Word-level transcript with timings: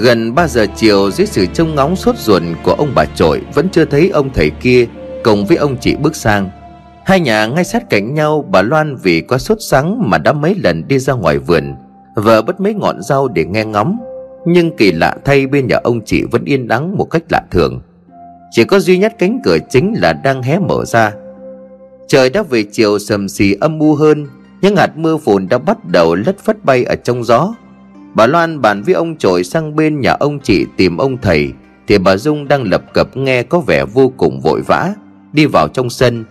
Gần 0.00 0.34
3 0.34 0.48
giờ 0.48 0.66
chiều, 0.76 1.10
dưới 1.10 1.26
sự 1.26 1.46
trông 1.46 1.74
ngóng 1.74 1.96
sốt 1.96 2.18
ruột 2.18 2.42
của 2.62 2.72
ông 2.72 2.92
bà 2.94 3.04
trội, 3.14 3.40
Vẫn 3.54 3.68
chưa 3.68 3.84
thấy 3.84 4.08
ông 4.08 4.30
thầy 4.34 4.50
kia 4.50 4.86
cùng 5.24 5.46
với 5.46 5.56
ông 5.56 5.76
chị 5.80 5.96
bước 5.96 6.16
sang. 6.16 6.50
Hai 7.04 7.20
nhà 7.20 7.46
ngay 7.46 7.64
sát 7.64 7.90
cạnh 7.90 8.14
nhau, 8.14 8.44
Bà 8.50 8.62
Loan 8.62 8.96
vì 8.96 9.20
quá 9.20 9.38
sốt 9.38 9.58
sắng 9.60 10.10
mà 10.10 10.18
đã 10.18 10.32
mấy 10.32 10.54
lần 10.54 10.88
đi 10.88 10.98
ra 10.98 11.12
ngoài 11.12 11.38
vườn, 11.38 11.74
Vợ 12.16 12.42
bất 12.42 12.60
mấy 12.60 12.74
ngọn 12.74 13.02
rau 13.02 13.28
để 13.28 13.44
nghe 13.44 13.64
ngóng. 13.64 13.98
Nhưng 14.46 14.76
kỳ 14.76 14.92
lạ 14.92 15.16
thay, 15.24 15.46
bên 15.46 15.66
nhà 15.66 15.76
ông 15.82 16.00
chị 16.04 16.24
vẫn 16.30 16.44
yên 16.44 16.68
đắng 16.68 16.96
một 16.96 17.04
cách 17.04 17.22
lạ 17.30 17.42
thường. 17.50 17.80
Chỉ 18.50 18.64
có 18.64 18.80
duy 18.80 18.98
nhất 18.98 19.14
cánh 19.18 19.40
cửa 19.44 19.58
chính 19.70 19.94
là 19.96 20.12
đang 20.12 20.42
hé 20.42 20.58
mở 20.58 20.84
ra. 20.84 21.12
Trời 22.08 22.30
đã 22.30 22.42
về 22.42 22.64
chiều 22.72 22.98
sầm 22.98 23.28
xì 23.28 23.54
âm 23.60 23.78
u 23.78 23.94
hơn, 23.94 24.26
Những 24.62 24.76
hạt 24.76 24.96
mưa 24.96 25.16
phùn 25.16 25.48
đã 25.48 25.58
bắt 25.58 25.84
đầu 25.84 26.14
lất 26.14 26.38
phất 26.38 26.64
bay 26.64 26.84
ở 26.84 26.94
trong 26.96 27.24
gió. 27.24 27.54
Bà 28.14 28.26
Loan 28.26 28.60
bàn 28.60 28.82
với 28.82 28.94
ông 28.94 29.16
trội 29.16 29.44
sang 29.44 29.76
bên 29.76 30.00
nhà 30.00 30.12
ông 30.12 30.40
chị 30.40 30.66
tìm 30.76 30.96
ông 30.96 31.16
thầy, 31.22 31.52
Thì 31.86 31.98
bà 31.98 32.16
Dung 32.16 32.48
đang 32.48 32.62
lập 32.62 32.82
cập 32.94 33.16
nghe 33.16 33.42
có 33.42 33.60
vẻ 33.60 33.84
vô 33.84 34.12
cùng 34.16 34.40
vội 34.40 34.60
vã, 34.66 34.94
Đi 35.32 35.46
vào 35.46 35.68
trong 35.68 35.90
sân. 35.90 36.24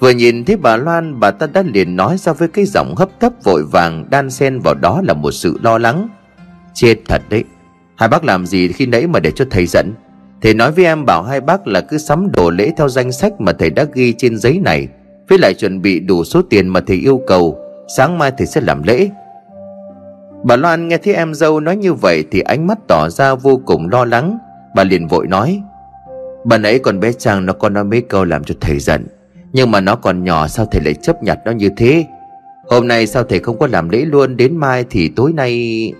Vừa 0.00 0.10
nhìn 0.10 0.44
thấy 0.44 0.56
bà 0.56 0.76
Loan, 0.76 1.20
bà 1.20 1.30
ta 1.30 1.46
đã 1.46 1.62
liền 1.62 1.96
nói 1.96 2.16
ra 2.18 2.32
với 2.32 2.48
cái 2.48 2.64
giọng 2.64 2.94
hấp 2.96 3.08
tấp 3.20 3.32
vội 3.44 3.64
vàng, 3.72 4.06
Đan 4.10 4.30
xen 4.30 4.58
vào 4.58 4.74
đó 4.74 5.00
là 5.04 5.14
một 5.14 5.30
sự 5.30 5.58
lo 5.62 5.78
lắng. 5.78 6.08
Chết 6.74 6.96
thật 7.06 7.22
đấy, 7.30 7.44
Hai 7.96 8.08
bác 8.08 8.24
làm 8.24 8.46
gì 8.46 8.68
khi 8.68 8.86
nãy 8.86 9.06
mà 9.06 9.20
để 9.20 9.30
cho 9.30 9.44
thầy 9.50 9.66
dẫn 9.66 9.92
Thầy 10.42 10.54
nói 10.54 10.72
với 10.72 10.84
em 10.84 11.04
bảo 11.04 11.22
hai 11.22 11.40
bác 11.40 11.66
là 11.66 11.80
cứ 11.80 11.98
sắm 11.98 12.32
đồ 12.32 12.50
lễ 12.50 12.70
theo 12.76 12.88
danh 12.88 13.12
sách 13.12 13.40
mà 13.40 13.52
thầy 13.52 13.70
đã 13.70 13.86
ghi 13.94 14.14
trên 14.18 14.38
giấy 14.38 14.58
này, 14.64 14.88
Với 15.28 15.38
lại 15.38 15.54
chuẩn 15.54 15.82
bị 15.82 16.00
đủ 16.00 16.24
số 16.24 16.42
tiền 16.42 16.68
mà 16.68 16.80
thầy 16.80 16.96
yêu 16.96 17.20
cầu, 17.26 17.58
Sáng 17.96 18.18
mai 18.18 18.32
thầy 18.38 18.46
sẽ 18.46 18.60
làm 18.60 18.82
lễ. 18.82 19.10
Bà 20.44 20.56
Loan 20.56 20.88
nghe 20.88 20.98
thấy 20.98 21.14
em 21.14 21.34
dâu 21.34 21.60
nói 21.60 21.76
như 21.76 21.94
vậy 21.94 22.24
Thì 22.30 22.40
ánh 22.40 22.66
mắt 22.66 22.78
tỏ 22.88 23.08
ra 23.08 23.34
vô 23.34 23.60
cùng 23.66 23.88
lo 23.88 24.04
lắng. 24.04 24.38
Bà 24.74 24.84
liền 24.84 25.08
vội 25.08 25.26
nói, 25.26 25.62
Bà 26.44 26.58
nãy 26.58 26.78
còn 26.78 27.00
bé 27.00 27.12
Trang 27.12 27.46
nó 27.46 27.52
còn 27.52 27.72
nói 27.72 27.84
mấy 27.84 28.00
câu 28.00 28.24
làm 28.24 28.44
cho 28.44 28.54
thầy 28.60 28.78
giận, 28.78 29.06
Nhưng 29.52 29.70
mà 29.70 29.80
nó 29.80 29.96
còn 29.96 30.24
nhỏ 30.24 30.48
sao 30.48 30.66
thầy 30.72 30.82
lại 30.82 30.94
chấp 30.94 31.22
nhặt 31.22 31.38
nó 31.44 31.52
như 31.52 31.70
thế? 31.76 32.04
Hôm 32.68 32.88
nay 32.88 33.06
sao 33.06 33.24
thầy 33.24 33.38
không 33.38 33.58
có 33.58 33.66
làm 33.66 33.88
lễ 33.88 34.04
luôn, 34.04 34.36
Đến 34.36 34.56
mai 34.56 34.84
thì 34.90 35.08
tối 35.08 35.32
nay 35.32 35.92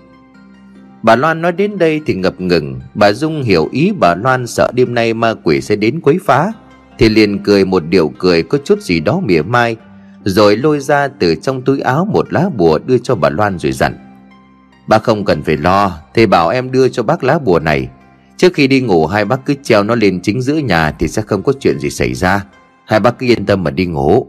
Bà 1.03 1.15
Loan 1.15 1.41
nói 1.41 1.51
đến 1.51 1.77
đây 1.77 2.01
thì 2.05 2.13
ngập 2.13 2.41
ngừng. 2.41 2.79
Bà 2.93 3.11
Dung 3.11 3.43
hiểu 3.43 3.69
ý 3.71 3.91
bà 3.99 4.15
Loan 4.15 4.47
sợ 4.47 4.71
đêm 4.75 4.93
nay 4.93 5.13
ma 5.13 5.33
quỷ 5.43 5.61
sẽ 5.61 5.75
đến 5.75 5.99
quấy 6.01 6.19
phá, 6.25 6.51
Thì 6.97 7.09
liền 7.09 7.43
cười 7.43 7.65
một 7.65 7.83
điệu 7.89 8.11
cười 8.19 8.43
có 8.43 8.57
chút 8.65 8.81
gì 8.81 8.99
đó 8.99 9.19
mỉa 9.23 9.41
mai, 9.41 9.75
Rồi 10.23 10.57
lôi 10.57 10.79
ra 10.79 11.07
từ 11.07 11.35
trong 11.35 11.61
túi 11.61 11.79
áo 11.79 12.05
một 12.05 12.33
lá 12.33 12.49
bùa 12.57 12.79
đưa 12.85 12.97
cho 12.97 13.15
bà 13.15 13.29
Loan 13.29 13.59
rồi 13.59 13.71
dặn 13.71 14.04
Bác 14.87 15.03
không 15.03 15.25
cần 15.25 15.43
phải 15.43 15.57
lo, 15.57 15.91
Thầy 16.13 16.27
bảo 16.27 16.49
em 16.49 16.71
đưa 16.71 16.89
cho 16.89 17.03
bác 17.03 17.23
lá 17.23 17.39
bùa 17.39 17.59
này. 17.59 17.89
Trước 18.37 18.53
khi 18.53 18.67
đi 18.67 18.81
ngủ, 18.81 19.07
hai 19.07 19.25
bác 19.25 19.45
cứ 19.45 19.55
treo 19.63 19.83
nó 19.83 19.95
lên 19.95 20.21
chính 20.21 20.41
giữa 20.41 20.55
nhà 20.55 20.91
Thì 20.99 21.07
sẽ 21.07 21.21
không 21.21 21.43
có 21.43 21.53
chuyện 21.59 21.79
gì 21.79 21.89
xảy 21.89 22.13
ra. 22.13 22.45
Hai 22.85 22.99
bác 22.99 23.19
cứ 23.19 23.25
yên 23.25 23.45
tâm 23.45 23.63
mà 23.63 23.71
đi 23.71 23.85
ngủ. 23.85 24.27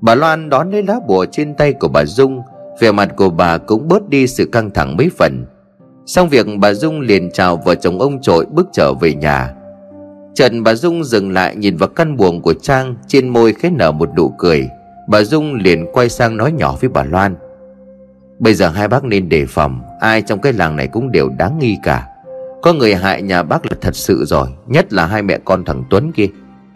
Bà 0.00 0.14
Loan 0.14 0.50
đón 0.50 0.70
lấy 0.70 0.82
lá 0.82 0.94
bùa 1.08 1.26
trên 1.32 1.54
tay 1.54 1.72
của 1.72 1.88
bà 1.88 2.04
Dung. 2.04 2.42
Vẻ 2.80 2.92
mặt 2.92 3.08
của 3.16 3.30
bà 3.30 3.58
cũng 3.58 3.88
bớt 3.88 4.08
đi 4.08 4.26
sự 4.26 4.44
căng 4.52 4.70
thẳng 4.70 4.96
mấy 4.96 5.10
phần. 5.18 5.46
Xong 6.06 6.28
việc, 6.28 6.46
bà 6.58 6.74
Dung 6.74 7.00
liền 7.00 7.30
chào 7.32 7.56
vợ 7.56 7.74
chồng 7.74 7.98
ông 7.98 8.22
trội 8.22 8.46
bước 8.46 8.68
trở 8.72 8.94
về 8.94 9.14
nhà. 9.14 9.54
Trần, 10.34 10.62
bà 10.62 10.74
Dung 10.74 11.04
dừng 11.04 11.32
lại 11.32 11.56
nhìn 11.56 11.76
vào 11.76 11.88
căn 11.88 12.16
buồng 12.16 12.42
của 12.42 12.54
Trang, 12.54 12.96
Trên 13.08 13.28
môi 13.28 13.52
khẽ 13.52 13.70
nở 13.70 13.92
một 13.92 14.08
nụ 14.16 14.28
cười. 14.38 14.68
Bà 15.08 15.22
Dung 15.22 15.54
liền 15.54 15.86
quay 15.92 16.08
sang 16.08 16.36
nói 16.36 16.52
nhỏ 16.52 16.76
với 16.80 16.90
bà 16.90 17.04
Loan. 17.04 17.36
Bây 18.40 18.54
giờ 18.54 18.68
hai 18.68 18.88
bác 18.88 19.04
nên 19.04 19.28
đề 19.28 19.46
phòng, 19.46 19.82
Ai 20.00 20.22
trong 20.22 20.40
cái 20.40 20.52
làng 20.52 20.76
này 20.76 20.86
cũng 20.86 21.12
đều 21.12 21.28
đáng 21.38 21.58
nghi 21.58 21.78
cả. 21.82 22.06
Có 22.62 22.72
người 22.72 22.94
hại 22.94 23.22
nhà 23.22 23.42
bác 23.42 23.66
là 23.66 23.76
thật 23.80 23.96
sự 23.96 24.24
rồi, 24.24 24.48
Nhất 24.66 24.92
là 24.92 25.06
hai 25.06 25.22
mẹ 25.22 25.38
con 25.44 25.64
thằng 25.64 25.84
Tuấn 25.90 26.12
kia. 26.12 26.26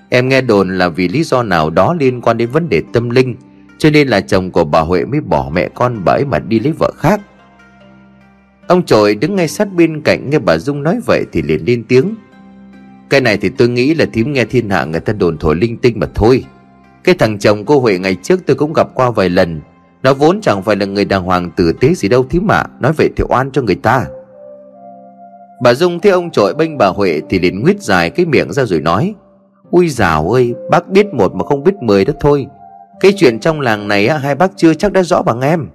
Em 0.08 0.28
nghe 0.28 0.40
đồn 0.40 0.78
là 0.78 0.88
vì 0.88 1.08
lý 1.08 1.24
do 1.24 1.42
nào 1.42 1.70
đó 1.70 1.94
liên 2.00 2.20
quan 2.20 2.38
đến 2.38 2.50
vấn 2.50 2.68
đề 2.68 2.82
tâm 2.92 3.10
linh, 3.10 3.36
Cho 3.78 3.90
nên 3.90 4.08
là 4.08 4.20
chồng 4.20 4.50
của 4.50 4.64
bà 4.64 4.80
Huệ 4.80 5.04
mới 5.04 5.20
bỏ 5.20 5.50
mẹ 5.54 5.68
con 5.74 6.04
bà 6.04 6.12
ấy 6.12 6.24
mà 6.24 6.38
đi 6.38 6.60
lấy 6.60 6.72
vợ 6.78 6.92
khác. 6.98 7.20
Ông 8.66 8.82
trội 8.82 9.14
đứng 9.14 9.36
ngay 9.36 9.48
sát 9.48 9.72
bên 9.72 10.02
cạnh 10.02 10.30
nghe 10.30 10.38
bà 10.38 10.58
Dung 10.58 10.82
nói 10.82 11.00
vậy 11.06 11.24
thì 11.32 11.42
liền 11.42 11.64
lên 11.64 11.84
tiếng. 11.88 12.14
Cái 13.10 13.20
này 13.20 13.36
thì 13.36 13.48
tôi 13.48 13.68
nghĩ 13.68 13.94
là 13.94 14.04
thím 14.12 14.32
nghe 14.32 14.44
thiên 14.44 14.70
hạ 14.70 14.84
người 14.84 15.00
ta 15.00 15.12
đồn 15.12 15.38
thổi 15.38 15.56
linh 15.56 15.78
tinh 15.78 16.00
mà 16.00 16.06
thôi. 16.14 16.44
Cái 17.04 17.14
thằng 17.18 17.38
chồng 17.38 17.64
cô 17.64 17.80
Huệ 17.80 17.98
ngày 17.98 18.16
trước 18.22 18.40
tôi 18.46 18.56
cũng 18.56 18.72
gặp 18.72 18.88
qua 18.94 19.10
vài 19.10 19.28
lần 19.28 19.60
nó 20.04 20.14
vốn 20.14 20.40
chẳng 20.40 20.62
phải 20.62 20.76
là 20.76 20.86
người 20.86 21.04
đàng 21.04 21.22
hoàng 21.22 21.50
tử 21.56 21.72
tế 21.80 21.94
gì 21.94 22.08
đâu 22.08 22.24
thím 22.30 22.50
ạ. 22.50 22.64
Nói 22.80 22.92
vậy 22.96 23.08
thì 23.16 23.24
oan 23.28 23.50
cho 23.50 23.62
người 23.62 23.74
ta. 23.74 24.06
Bà 25.62 25.74
Dung 25.74 26.00
thấy 26.00 26.12
ông 26.12 26.30
trội 26.30 26.54
bênh 26.54 26.78
bà 26.78 26.86
Huệ 26.86 27.20
Thì 27.30 27.38
liền 27.38 27.62
nguyết 27.62 27.82
dài 27.82 28.10
cái 28.10 28.26
miệng 28.26 28.52
ra 28.52 28.64
rồi 28.64 28.80
nói, 28.80 29.14
Ui 29.70 29.88
dào 29.88 30.30
ơi, 30.30 30.54
Bác 30.70 30.88
biết 30.88 31.14
một 31.14 31.34
mà 31.34 31.44
không 31.44 31.64
biết 31.64 31.74
mười 31.80 32.04
đó 32.04 32.12
thôi. 32.20 32.46
Cái 33.00 33.12
chuyện 33.16 33.40
trong 33.40 33.60
làng 33.60 33.88
này 33.88 34.08
hai 34.08 34.34
bác 34.34 34.50
chưa 34.56 34.74
chắc 34.74 34.92
đã 34.92 35.02
rõ 35.02 35.22
bằng 35.22 35.40
em. 35.40 35.68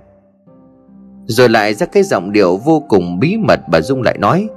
Rồi 1.26 1.50
lại 1.50 1.74
ra 1.74 1.86
cái 1.86 2.04
giọng 2.04 2.32
điệu 2.32 2.58
vô 2.58 2.84
cùng 2.90 3.20
bí 3.20 3.38
mật 3.38 3.60
Bà 3.72 3.82
Dung 3.82 4.02
lại 4.02 4.18
nói, 4.18 4.48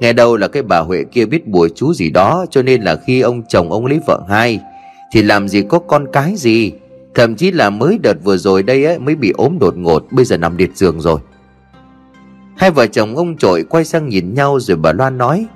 Nghe 0.00 0.12
đâu 0.12 0.36
là 0.36 0.48
cái 0.48 0.62
bà 0.62 0.78
Huệ 0.78 1.04
kia 1.12 1.26
biết 1.26 1.48
bùa 1.48 1.68
chú 1.74 1.94
gì 1.94 2.10
đó, 2.10 2.46
Cho 2.50 2.62
nên 2.62 2.82
là 2.82 2.96
khi 2.96 3.20
ông 3.20 3.42
chồng 3.48 3.72
ông 3.72 3.86
lấy 3.86 4.00
vợ 4.06 4.20
hai, 4.28 4.60
Thì 5.12 5.22
làm 5.22 5.48
gì 5.48 5.62
có 5.68 5.78
con 5.78 6.06
cái 6.12 6.34
gì? 6.36 6.72
Thậm 7.14 7.34
chí 7.34 7.50
là 7.50 7.70
mới 7.70 7.98
đợt 7.98 8.16
vừa 8.24 8.36
rồi 8.36 8.62
đây 8.62 8.84
ấy, 8.84 8.98
mới 8.98 9.14
bị 9.14 9.30
ốm 9.30 9.58
đột 9.58 9.76
ngột, 9.76 10.06
Bây 10.10 10.24
giờ 10.24 10.36
nằm 10.36 10.56
liệt 10.56 10.76
giường 10.76 11.00
rồi. 11.00 11.20
Hai 12.56 12.70
vợ 12.70 12.86
chồng 12.86 13.16
ông 13.16 13.36
trội 13.36 13.64
quay 13.64 13.84
sang 13.84 14.08
nhìn 14.08 14.34
nhau 14.34 14.60
rồi 14.60 14.76
bà 14.76 14.92
Loan 14.92 15.18
nói, 15.18 15.46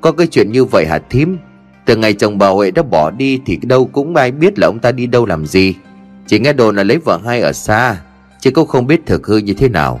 Có 0.00 0.12
cái 0.12 0.26
chuyện 0.26 0.52
như 0.52 0.64
vậy 0.64 0.86
hả 0.86 0.98
thím? 1.10 1.38
Từ 1.84 1.96
ngày 1.96 2.12
chồng 2.12 2.38
bà 2.38 2.48
Huệ 2.48 2.70
đã 2.70 2.82
bỏ 2.82 3.10
đi 3.10 3.40
Thì 3.46 3.56
đâu 3.62 3.90
cũng 3.92 4.16
ai 4.16 4.30
biết 4.30 4.58
là 4.58 4.66
ông 4.66 4.78
ta 4.78 4.92
đi 4.92 5.06
đâu 5.06 5.26
làm 5.26 5.46
gì. 5.46 5.74
Chỉ 6.26 6.38
nghe 6.38 6.52
đồn 6.52 6.76
là 6.76 6.82
lấy 6.82 6.98
vợ 6.98 7.20
hai 7.24 7.40
ở 7.40 7.52
xa, 7.52 8.00
Chứ 8.40 8.50
cũng 8.50 8.68
không 8.68 8.86
biết 8.86 9.06
thực 9.06 9.26
hư 9.26 9.36
như 9.36 9.54
thế 9.54 9.68
nào. 9.68 10.00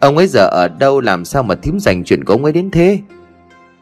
Ông 0.00 0.16
ấy 0.16 0.26
giờ 0.26 0.46
ở 0.46 0.68
đâu, 0.68 1.00
làm 1.00 1.24
sao 1.24 1.42
mà 1.42 1.54
thím 1.54 1.80
dành 1.80 2.04
chuyện 2.04 2.24
của 2.24 2.32
ông 2.34 2.44
ấy 2.44 2.52
đến 2.52 2.70
thế? 2.70 2.98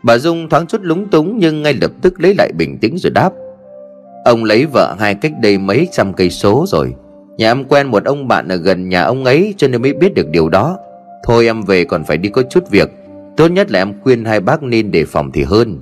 Bà 0.02 0.18
Dung 0.18 0.48
thoáng 0.48 0.66
chút 0.66 0.80
lúng 0.82 1.08
túng 1.08 1.38
Nhưng 1.38 1.62
ngay 1.62 1.74
lập 1.74 1.90
tức 2.02 2.20
lấy 2.20 2.34
lại 2.34 2.52
bình 2.52 2.78
tĩnh 2.78 2.98
rồi 2.98 3.10
đáp 3.10 3.30
Ông 4.28 4.44
lấy 4.44 4.66
vợ 4.66 4.96
hai 4.98 5.14
cách 5.14 5.32
đây 5.40 5.58
mấy 5.58 5.88
trăm 5.92 6.12
cây 6.12 6.30
số 6.30 6.64
rồi. 6.68 6.94
Nhà 7.36 7.50
em 7.50 7.64
quen 7.64 7.86
một 7.86 8.04
ông 8.04 8.28
bạn 8.28 8.48
ở 8.48 8.56
gần 8.56 8.88
nhà 8.88 9.02
ông 9.02 9.24
ấy 9.24 9.54
Cho 9.56 9.68
nên 9.68 9.82
mới 9.82 9.92
biết 9.92 10.14
được 10.14 10.28
điều 10.30 10.48
đó. 10.48 10.78
Thôi 11.24 11.46
em 11.46 11.62
về 11.62 11.84
còn 11.84 12.04
phải 12.04 12.16
đi 12.16 12.28
có 12.28 12.42
chút 12.42 12.70
việc. 12.70 12.90
Tốt 13.36 13.48
nhất 13.48 13.70
là 13.70 13.80
em 13.80 13.92
khuyên 14.02 14.24
hai 14.24 14.40
bác 14.40 14.62
nên 14.62 14.90
đề 14.90 15.04
phòng 15.04 15.30
thì 15.32 15.42
hơn. 15.42 15.80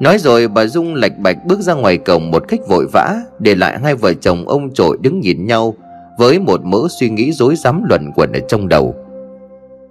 Nói 0.00 0.18
rồi 0.18 0.48
bà 0.48 0.66
Dung 0.66 0.94
lạch 0.94 1.18
bạch 1.18 1.36
bước 1.46 1.60
ra 1.60 1.74
ngoài 1.74 1.98
cổng 1.98 2.30
một 2.30 2.44
cách 2.48 2.60
vội 2.68 2.86
vã, 2.92 3.20
Để 3.38 3.54
lại 3.54 3.78
hai 3.78 3.94
vợ 3.94 4.14
chồng 4.14 4.48
ông 4.48 4.74
trội 4.74 4.98
đứng 5.00 5.20
nhìn 5.20 5.46
nhau 5.46 5.74
Với 6.18 6.38
một 6.38 6.64
mớ 6.64 6.78
suy 7.00 7.10
nghĩ 7.10 7.32
rối 7.32 7.56
rắm 7.56 7.82
luẩn 7.88 8.10
quẩn 8.14 8.32
ở 8.32 8.40
trong 8.48 8.68
đầu. 8.68 8.94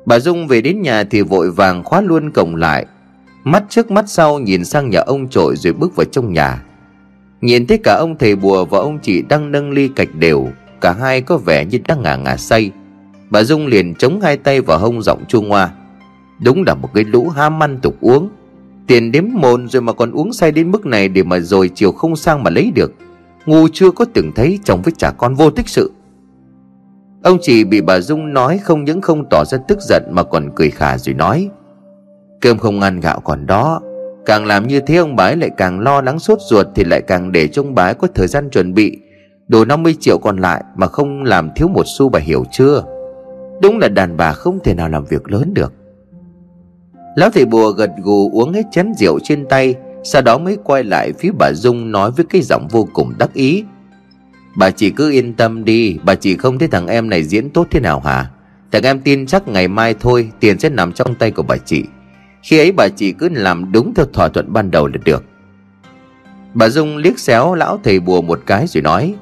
Bà 0.06 0.20
Dung 0.20 0.48
về 0.48 0.62
đến 0.62 0.81
nhà 0.81 1.04
thì 1.04 1.22
vội 1.22 1.52
vàng 1.52 1.84
khóa 1.84 2.02
luôn 2.02 2.31
cổng 2.31 2.56
lại, 2.56 2.86
Mắt 3.44 3.64
trước 3.70 3.92
mắt 3.92 4.06
sau 4.08 4.40
nhìn 4.40 4.66
sang 4.66 4.90
nhà 4.90 5.00
ông 5.00 5.28
trội 5.28 5.56
rồi 5.56 5.74
bước 5.74 5.96
vào 5.96 6.06
trong 6.06 6.34
nhà. 6.34 6.64
Nhìn 7.44 7.68
thấy 7.68 7.78
cả 7.84 7.95
ông 8.00 8.18
thầy 8.18 8.36
bùa 8.36 8.66
và 8.66 8.80
ông 8.80 9.00
chị 9.00 9.22
đang 9.22 9.51
nâng 9.51 9.72
ly 9.72 9.88
cạch 9.88 10.16
đều, 10.16 10.48
Cả 10.81 10.94
hai 11.00 11.22
có 11.22 11.38
vẻ 11.38 11.66
như 11.66 11.80
đang 11.88 12.01
ngả 12.01 12.16
ngả 12.16 12.38
say. 12.38 12.72
Bà 13.30 13.44
Dung 13.44 13.68
liền 13.68 13.95
chống 13.95 14.22
hai 14.22 14.38
tay 14.38 14.62
vào 14.62 14.80
hông 14.80 15.01
giọng 15.01 15.25
chua 15.28 15.42
ngoa. 15.42 15.74
Đúng 16.44 16.63
là 16.68 16.74
một 16.74 16.90
cái 16.94 17.04
lũ 17.04 17.30
ham 17.30 17.63
ăn 17.63 17.80
tục 17.81 17.95
uống. 18.01 18.30
Tiền 18.88 19.12
đếm 19.12 19.24
mồn 19.34 19.68
rồi 19.68 19.81
mà 19.81 19.94
còn 19.94 20.12
uống 20.12 20.34
say 20.34 20.51
đến 20.51 20.72
mức 20.72 20.86
này 20.86 21.07
Để 21.07 21.24
mà 21.24 21.40
rồi 21.40 21.69
chiều 21.75 21.92
không 21.92 22.16
sang 22.16 22.44
mà 22.44 22.50
lấy 22.50 22.72
được. 22.75 22.94
Ngu 23.46 23.68
chưa 23.74 23.92
có 23.92 24.06
từng 24.13 24.31
thấy 24.36 24.60
chồng 24.63 24.81
với 24.81 24.94
trả 24.98 25.12
con 25.12 25.36
vô 25.36 25.50
tích 25.50 25.69
sự. 25.69 25.92
Ông 27.24 27.38
chị 27.42 27.63
bị 27.63 27.81
bà 27.81 28.00
Dung 28.00 28.34
nói 28.34 28.57
không 28.57 28.84
những 28.84 29.01
không 29.01 29.25
tỏ 29.30 29.44
ra 29.46 29.57
tức 29.68 29.78
giận 29.81 30.04
Mà 30.12 30.24
còn 30.24 30.50
cười 30.56 30.69
khà 30.69 30.98
rồi 30.98 31.16
nói, 31.16 31.50
Cơm 32.42 32.57
không 32.57 32.81
ăn 32.81 33.00
gạo 33.00 33.19
còn 33.19 33.46
đó 33.46 33.81
Càng 34.25 34.46
làm 34.46 34.68
như 34.68 34.80
thế 34.80 34.96
ông 34.96 35.16
bái 35.16 35.36
lại 35.36 35.50
càng 35.58 35.80
lo 35.80 36.02
lắng 36.02 36.20
sốt 36.20 36.40
ruột 36.42 36.68
Thì 36.75 36.84
lại 36.84 37.02
càng 37.02 37.31
để 37.31 37.48
cho 37.48 37.62
ông 37.62 37.75
bái 37.75 37.94
có 37.94 38.08
thời 38.16 38.28
gian 38.28 38.50
chuẩn 38.50 38.74
bị. 38.74 38.98
Đủ 39.48 39.66
50 39.66 39.96
triệu 40.00 40.18
còn 40.18 40.38
lại 40.38 40.64
Mà 40.75 40.88
không 40.88 41.24
làm 41.24 41.50
thiếu 41.56 41.68
một 41.68 41.84
xu 41.98 42.10
bà 42.10 42.20
hiểu 42.20 42.44
chưa? 42.52 42.84
Đúng 43.62 43.80
là 43.80 43.88
đàn 43.88 44.18
bà 44.18 44.34
không 44.34 44.60
thể 44.64 44.74
nào 44.74 44.90
làm 44.90 45.06
việc 45.06 45.31
lớn 45.31 45.54
được. 45.54 45.74
Lão 47.16 47.30
thầy 47.30 47.46
bùa 47.46 47.72
gật 47.72 47.92
gù 48.04 48.31
uống 48.34 48.54
hết 48.54 48.64
chén 48.72 48.94
rượu 48.94 49.20
trên 49.20 49.46
tay, 49.50 49.75
Sau 50.04 50.22
đó 50.22 50.38
mới 50.38 50.58
quay 50.64 50.84
lại 50.84 51.14
phía 51.20 51.31
bà 51.40 51.52
Dung 51.54 51.92
nói 51.92 52.12
với 52.12 52.25
cái 52.30 52.42
giọng 52.42 52.68
vô 52.72 52.88
cùng 52.94 53.14
đắc 53.18 53.34
ý. 53.34 53.64
Bà 54.58 54.72
chỉ 54.72 54.90
cứ 54.90 55.12
yên 55.12 55.34
tâm 55.34 55.66
đi, 55.66 55.98
Bà 56.04 56.16
chỉ 56.16 56.38
không 56.38 56.60
thấy 56.60 56.68
thằng 56.68 56.88
em 56.88 57.10
này 57.10 57.24
diễn 57.24 57.50
tốt 57.50 57.68
thế 57.72 57.80
nào 57.80 58.00
hả? 58.00 58.30
Thằng 58.72 58.84
em 58.84 59.02
tin 59.02 59.25
chắc 59.25 59.48
ngày 59.48 59.68
mai 59.68 59.96
thôi, 60.00 60.31
Tiền 60.40 60.60
sẽ 60.60 60.70
nằm 60.70 60.94
trong 60.94 61.16
tay 61.16 61.31
của 61.31 61.44
bà 61.44 61.58
chị 61.58 61.84
khi 62.44 62.57
ấy 62.57 62.72
bà 62.72 62.88
chỉ 62.95 63.12
cứ 63.12 63.30
làm 63.30 63.72
đúng 63.72 63.94
theo 63.94 64.06
thỏa 64.13 64.28
thuận 64.28 64.54
ban 64.54 64.72
đầu 64.72 64.88
là 64.88 64.98
được. 65.06 65.24
Bà 66.54 66.69
Dung 66.69 66.98
liếc 66.98 67.19
xéo 67.19 67.56
lão 67.56 67.80
thầy 67.84 68.00
bùa 68.00 68.22
một 68.22 68.40
cái 68.45 68.68
rồi 68.68 68.81
nói, 68.81 69.16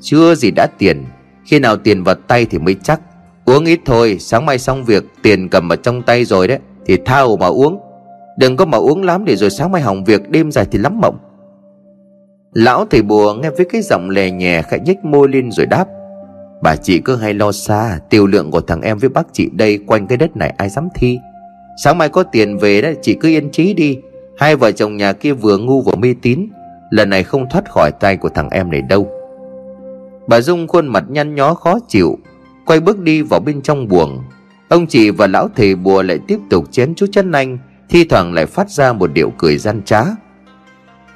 Chưa 0.00 0.34
gì 0.34 0.50
đã 0.50 0.66
tiền, 0.78 1.04
Khi 1.44 1.58
nào 1.58 1.76
tiền 1.76 2.02
vào 2.02 2.14
tay 2.14 2.46
thì 2.50 2.58
mới 2.58 2.76
chắc. 2.82 3.00
Uống 3.44 3.64
ít 3.64 3.80
thôi, 3.84 4.16
Sáng 4.20 4.46
mai 4.46 4.58
xong 4.58 4.84
việc, 4.84 5.04
Tiền 5.22 5.48
cầm 5.48 5.68
ở 5.68 5.76
trong 5.76 6.02
tay 6.02 6.24
rồi 6.24 6.48
đấy, 6.48 6.58
Thì 6.86 6.98
thao 7.04 7.36
mà 7.36 7.46
uống. 7.46 7.80
Đừng 8.38 8.56
có 8.56 8.64
mà 8.64 8.78
uống 8.78 9.02
lắm 9.02 9.24
để 9.24 9.36
rồi 9.36 9.50
sáng 9.50 9.72
mai 9.72 9.82
hỏng 9.82 10.04
việc, 10.04 10.30
Đêm 10.30 10.52
dài 10.52 10.66
thì 10.70 10.78
lắm 10.78 11.00
mộng. 11.00 11.18
Lão 12.52 12.86
thầy 12.90 13.02
bùa 13.02 13.34
nghe 13.34 13.50
với 13.50 13.66
cái 13.72 13.82
giọng 13.82 14.10
lè 14.10 14.30
nhẹ 14.30 14.62
khẽ 14.62 14.78
nhếch 14.84 15.04
môi 15.04 15.28
lên 15.28 15.50
rồi 15.52 15.66
đáp, 15.66 15.88
Bà 16.62 16.76
chị 16.76 16.98
cứ 16.98 17.16
hay 17.16 17.34
lo 17.34 17.52
xa, 17.52 17.98
Tiêu 18.10 18.26
lượng 18.26 18.50
của 18.50 18.60
thằng 18.60 18.82
em 18.82 18.98
với 18.98 19.08
bác 19.08 19.26
chị 19.32 19.50
đây 19.52 19.78
Quanh 19.86 20.06
cái 20.06 20.18
đất 20.18 20.36
này 20.36 20.54
ai 20.56 20.68
dám 20.68 20.88
thi? 20.94 21.18
Sáng 21.76 21.98
mai 21.98 22.08
có 22.08 22.22
tiền 22.22 22.58
về 22.58 22.80
đó 22.80 22.88
chị 23.02 23.14
cứ 23.14 23.28
yên 23.28 23.50
trí 23.50 23.74
đi. 23.74 23.98
Hai 24.38 24.56
vợ 24.56 24.72
chồng 24.72 24.96
nhà 24.96 25.12
kia 25.12 25.32
vừa 25.32 25.58
ngu 25.58 25.82
vừa 25.82 25.94
mê 25.94 26.14
tín, 26.22 26.48
Lần 26.90 27.10
này 27.10 27.22
không 27.22 27.48
thoát 27.50 27.70
khỏi 27.70 27.90
tay 28.00 28.16
của 28.16 28.28
thằng 28.28 28.48
em 28.50 28.70
này 28.70 28.82
đâu. 28.82 29.10
Bà 30.26 30.40
Dung 30.40 30.68
khuôn 30.68 30.86
mặt 30.86 31.04
nhăn 31.08 31.34
nhó 31.34 31.54
khó 31.54 31.78
chịu, 31.88 32.18
Quay 32.66 32.80
bước 32.80 32.98
đi 32.98 33.22
vào 33.22 33.40
bên 33.40 33.62
trong 33.62 33.88
buồng. 33.88 34.22
Ông 34.68 34.86
chị 34.86 35.10
và 35.10 35.26
lão 35.26 35.48
thầy 35.56 35.74
bùa 35.74 36.02
lại 36.02 36.18
tiếp 36.26 36.38
tục 36.50 36.64
chén 36.70 36.94
chút 36.94 37.06
chân 37.12 37.32
anh 37.32 37.58
Thi 37.88 38.04
thoảng 38.04 38.32
lại 38.32 38.46
phát 38.46 38.70
ra 38.70 38.92
một 38.92 39.10
điệu 39.12 39.32
cười 39.38 39.58
gian 39.58 39.82
trá. 39.84 40.04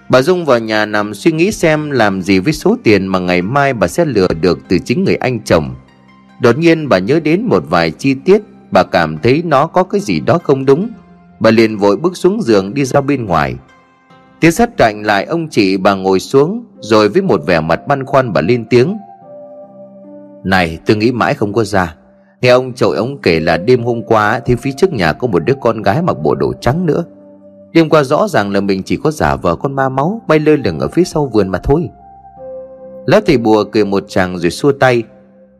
Bà 0.08 0.22
Dung 0.22 0.44
vào 0.44 0.58
nhà 0.58 0.86
nằm 0.86 1.14
suy 1.14 1.32
nghĩ 1.32 1.52
xem 1.52 1.90
làm 1.90 2.22
gì 2.22 2.38
với 2.38 2.52
số 2.52 2.76
tiền 2.82 3.06
mà 3.06 3.18
ngày 3.18 3.42
mai 3.42 3.72
bà 3.72 3.88
sẽ 3.88 4.04
lừa 4.04 4.28
được 4.40 4.58
từ 4.68 4.78
chính 4.78 5.04
người 5.04 5.16
anh 5.16 5.40
chồng. 5.44 5.74
Đột 6.40 6.58
nhiên 6.58 6.88
bà 6.88 6.98
nhớ 6.98 7.20
đến 7.20 7.42
một 7.42 7.64
vài 7.68 7.90
chi 7.90 8.14
tiết. 8.24 8.42
Bà 8.76 8.82
cảm 8.82 9.18
thấy 9.18 9.42
nó 9.44 9.66
có 9.66 9.82
cái 9.82 10.00
gì 10.00 10.20
đó 10.20 10.38
không 10.42 10.64
đúng. 10.64 10.88
Bà 11.40 11.50
liền 11.50 11.78
vội 11.78 11.96
bước 11.96 12.16
xuống 12.16 12.42
giường 12.42 12.74
đi 12.74 12.84
ra 12.84 13.00
bên 13.00 13.24
ngoài. 13.24 13.54
Tiến 14.40 14.52
sát 14.52 14.70
cạnh 14.76 15.02
lại 15.02 15.24
ông 15.24 15.48
chị 15.48 15.76
bà 15.76 15.94
ngồi 15.94 16.20
xuống, 16.20 16.64
Rồi 16.80 17.08
với 17.08 17.22
một 17.22 17.40
vẻ 17.46 17.60
mặt 17.60 17.86
băn 17.86 18.04
khoăn 18.04 18.32
bà 18.32 18.40
lên 18.40 18.64
tiếng. 18.70 18.96
Này, 20.44 20.78
tôi 20.86 20.96
nghĩ 20.96 21.12
mãi 21.12 21.34
không 21.34 21.52
có 21.52 21.64
ra. 21.64 21.94
Nghe 22.40 22.48
ông 22.48 22.72
chội 22.72 22.96
ông 22.96 23.22
kể 23.22 23.40
là 23.40 23.56
đêm 23.56 23.84
hôm 23.84 24.02
qua, 24.02 24.40
Thì 24.44 24.54
phía 24.54 24.72
trước 24.76 24.92
nhà 24.92 25.12
có 25.12 25.26
một 25.26 25.44
đứa 25.44 25.54
con 25.60 25.82
gái 25.82 26.02
mặc 26.02 26.16
bộ 26.22 26.34
đồ 26.34 26.52
trắng 26.60 26.86
nữa. 26.86 27.04
Đêm 27.72 27.88
qua 27.88 28.02
rõ 28.02 28.28
ràng 28.28 28.52
là 28.52 28.60
mình 28.60 28.82
chỉ 28.82 28.96
có 28.96 29.10
giả 29.10 29.36
vờ 29.36 29.56
con 29.56 29.74
ma 29.74 29.88
máu, 29.88 30.22
Bay 30.28 30.38
lơ 30.38 30.56
lửng 30.56 30.78
ở 30.78 30.88
phía 30.88 31.04
sau 31.04 31.30
vườn 31.32 31.48
mà 31.48 31.58
thôi. 31.58 31.88
Lão 33.06 33.20
thầy 33.26 33.38
bùa 33.38 33.64
cười 33.64 33.84
một 33.84 34.04
chàng 34.08 34.38
rồi 34.38 34.50
xua 34.50 34.72
tay. 34.72 35.02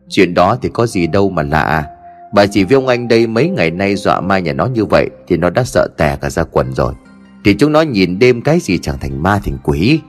Chuyện 0.09 0.33
đó 0.33 0.57
thì 0.61 0.69
có 0.73 0.85
gì 0.85 1.07
đâu 1.07 1.29
mà 1.29 1.43
lạ 1.43 1.61
à. 1.61 1.96
Bà 2.33 2.45
chỉ 2.45 2.63
với 2.63 2.75
ông 2.75 2.87
anh 2.87 3.07
đây 3.07 3.27
mấy 3.27 3.49
ngày 3.49 3.71
nay 3.71 3.95
dọa 3.95 4.21
ma 4.21 4.39
nhà 4.39 4.53
nó 4.53 4.65
như 4.65 4.85
vậy 4.85 5.09
Thì 5.27 5.37
nó 5.37 5.49
đã 5.49 5.63
sợ 5.63 5.87
tè 5.97 6.17
cả 6.21 6.29
ra 6.29 6.43
quần 6.43 6.73
rồi. 6.73 6.93
Thì 7.45 7.53
chúng 7.53 7.71
nó 7.71 7.81
nhìn 7.81 8.19
đêm 8.19 8.41
cái 8.41 8.59
gì 8.59 8.77
chẳng 8.77 8.97
thành 8.99 9.23
ma 9.23 9.39
thành 9.45 9.57
quỷ. 9.63 9.99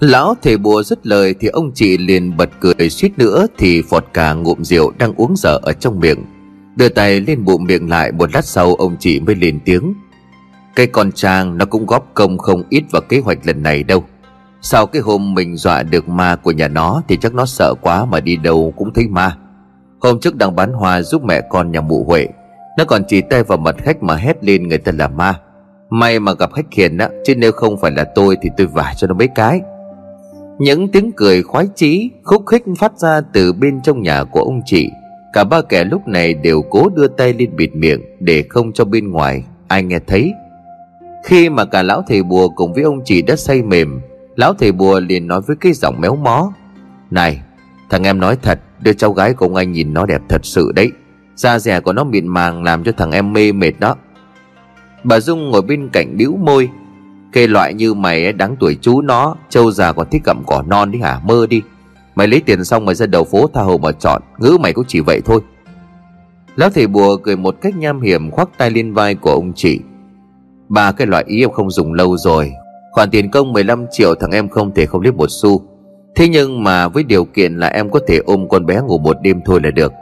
Lão 0.00 0.34
thầy 0.42 0.56
bùa 0.56 0.82
dứt 0.82 1.06
lời 1.06 1.34
thì 1.40 1.48
ông 1.48 1.72
chị 1.74 1.98
liền 1.98 2.36
bật 2.36 2.50
cười 2.60 2.90
suýt 2.90 3.18
nữa 3.18 3.46
Thì 3.58 3.82
phọt 3.82 4.04
cả 4.12 4.32
ngụm 4.32 4.62
rượu 4.62 4.92
đang 4.98 5.14
uống 5.14 5.36
dở 5.36 5.58
ở 5.62 5.72
trong 5.72 6.00
miệng. 6.00 6.24
Đưa 6.76 6.88
tay 6.88 7.20
lên 7.20 7.44
bụng 7.44 7.64
miệng 7.64 7.88
lại 7.88 8.12
một 8.12 8.34
lát 8.34 8.44
sau 8.44 8.74
ông 8.74 8.96
chị 8.98 9.20
mới 9.20 9.34
lên 9.34 9.58
tiếng. 9.64 9.94
Cái 10.76 10.86
con 10.86 11.12
Trang 11.12 11.58
nó 11.58 11.64
cũng 11.64 11.86
góp 11.86 12.10
công 12.14 12.38
không 12.38 12.62
ít 12.70 12.84
vào 12.90 13.02
kế 13.08 13.20
hoạch 13.20 13.46
lần 13.46 13.62
này 13.62 13.82
đâu. 13.82 14.04
Sau 14.62 14.86
cái 14.86 15.02
hôm 15.02 15.34
mình 15.34 15.56
dọa 15.56 15.82
được 15.82 16.08
ma 16.08 16.36
của 16.36 16.52
nhà 16.52 16.68
nó 16.68 17.02
Thì 17.08 17.18
chắc 17.20 17.34
nó 17.34 17.46
sợ 17.46 17.74
quá 17.80 18.04
mà 18.04 18.20
đi 18.20 18.36
đâu 18.36 18.72
cũng 18.76 18.92
thấy 18.92 19.08
ma. 19.08 19.36
Hôm 20.06 20.20
trước 20.20 20.36
đang 20.36 20.56
bán 20.56 20.72
hoa 20.72 21.02
giúp 21.02 21.24
mẹ 21.24 21.40
con 21.40 21.72
nhà 21.72 21.80
mụ 21.80 22.04
Huệ, 22.04 22.26
Nó 22.78 22.84
còn 22.84 23.02
chỉ 23.08 23.20
tay 23.20 23.42
vào 23.42 23.58
mặt 23.58 23.76
khách 23.78 24.02
mà 24.02 24.16
hét 24.16 24.44
lên 24.44 24.68
người 24.68 24.78
ta 24.78 24.92
là 24.92 25.08
ma. 25.08 25.40
May 25.90 26.20
mà 26.20 26.32
gặp 26.32 26.52
khách 26.52 26.72
hiền 26.72 26.98
á, 26.98 27.08
Chứ 27.24 27.34
nếu 27.36 27.52
không 27.52 27.76
phải 27.80 27.90
là 27.90 28.04
tôi 28.04 28.36
thì 28.42 28.50
tôi 28.56 28.66
vả 28.66 28.94
cho 28.96 29.06
nó 29.06 29.14
mấy 29.14 29.28
cái. 29.28 29.60
Những 30.58 30.88
tiếng 30.88 31.12
cười 31.16 31.42
khoái 31.42 31.66
chí, 31.74 32.10
Khúc 32.24 32.46
khích 32.46 32.62
phát 32.78 32.98
ra 32.98 33.20
từ 33.32 33.52
bên 33.52 33.80
trong 33.82 34.02
nhà 34.02 34.24
của 34.24 34.40
ông 34.40 34.60
chị. 34.64 34.90
Cả 35.32 35.44
ba 35.44 35.60
kẻ 35.68 35.84
lúc 35.84 36.08
này 36.08 36.34
đều 36.34 36.62
cố 36.70 36.88
đưa 36.88 37.08
tay 37.08 37.32
lên 37.32 37.56
bịt 37.56 37.70
miệng 37.74 38.00
Để 38.20 38.44
không 38.48 38.72
cho 38.72 38.84
bên 38.84 39.10
ngoài 39.10 39.44
ai 39.68 39.82
nghe 39.82 39.98
thấy. 40.06 40.32
Khi 41.24 41.48
mà 41.48 41.64
cả 41.64 41.82
lão 41.82 42.02
thầy 42.08 42.22
bùa 42.22 42.48
cùng 42.48 42.72
với 42.72 42.82
ông 42.82 42.98
chị 43.04 43.22
đã 43.22 43.36
say 43.36 43.62
mềm, 43.62 44.00
Lão 44.36 44.54
thầy 44.54 44.72
bùa 44.72 45.00
liền 45.00 45.26
nói 45.26 45.40
với 45.46 45.56
cái 45.60 45.72
giọng 45.72 46.00
méo 46.00 46.16
mó. 46.16 46.52
Này, 47.10 47.40
thằng 47.90 48.04
em 48.04 48.20
nói 48.20 48.36
thật 48.42 48.60
Đứa 48.80 48.92
cháu 48.92 49.12
gái 49.12 49.34
của 49.34 49.46
ông 49.46 49.54
anh 49.54 49.72
nhìn 49.72 49.94
nó 49.94 50.06
đẹp 50.06 50.22
thật 50.28 50.44
sự 50.44 50.72
đấy. 50.74 50.92
Da 51.34 51.58
rẻ 51.58 51.80
của 51.80 51.92
nó 51.92 52.04
mịn 52.04 52.28
màng 52.28 52.62
làm 52.62 52.84
cho 52.84 52.92
thằng 52.92 53.10
em 53.10 53.32
mê 53.32 53.52
mệt 53.52 53.72
đó. 53.80 53.96
Bà 55.04 55.20
Dung 55.20 55.50
ngồi 55.50 55.62
bên 55.62 55.88
cạnh 55.88 56.16
bĩu 56.16 56.36
môi. 56.36 56.68
Cây 57.32 57.48
loại 57.48 57.74
như 57.74 57.94
mày 57.94 58.32
đáng 58.32 58.56
tuổi 58.60 58.76
chú 58.80 59.00
nó. 59.00 59.36
Châu 59.48 59.70
già 59.70 59.92
còn 59.92 60.06
thích 60.10 60.22
gặm 60.24 60.44
cỏ 60.46 60.62
non 60.66 60.90
đi 60.90 61.00
hả? 61.00 61.20
Mơ 61.24 61.46
đi. 61.46 61.62
Mày 62.14 62.26
lấy 62.26 62.40
tiền 62.40 62.64
xong 62.64 62.84
mày 62.84 62.94
ra 62.94 63.06
đầu 63.06 63.24
phố 63.24 63.50
tha 63.54 63.62
hồ 63.62 63.78
mà 63.78 63.92
chọn. 63.92 64.22
Ngữ 64.38 64.58
mày 64.60 64.72
cũng 64.72 64.84
chỉ 64.88 65.00
vậy 65.00 65.20
thôi. 65.24 65.40
Lão 66.56 66.70
thầy 66.70 66.86
bùa 66.86 67.16
cười 67.16 67.36
một 67.36 67.56
cách 67.60 67.76
nham 67.76 68.00
hiểm 68.00 68.30
khoác 68.30 68.48
tay 68.58 68.70
lên 68.70 68.92
vai 68.92 69.14
của 69.14 69.30
ông 69.30 69.52
chị. 69.52 69.80
Ba 70.68 70.92
cái 70.92 71.06
loại 71.06 71.24
ý 71.26 71.40
em 71.40 71.50
không 71.50 71.70
dùng 71.70 71.92
lâu 71.92 72.16
rồi. 72.16 72.52
Khoản 72.92 73.10
tiền 73.10 73.30
công 73.30 73.52
15 73.52 73.86
triệu 73.90 74.14
thằng 74.14 74.30
em 74.30 74.48
không 74.48 74.74
thể 74.74 74.86
không 74.86 75.00
lấy 75.00 75.12
một 75.12 75.26
xu. 75.30 75.62
Thế 76.16 76.28
nhưng 76.28 76.64
mà 76.64 76.88
với 76.88 77.02
điều 77.02 77.24
kiện 77.24 77.56
là 77.56 77.66
em 77.66 77.90
có 77.90 78.00
thể 78.08 78.18
ôm 78.18 78.48
con 78.48 78.66
bé 78.66 78.80
ngủ 78.80 78.98
một 78.98 79.16
đêm 79.22 79.40
thôi 79.44 79.60
là 79.64 79.70
được. 79.70 79.92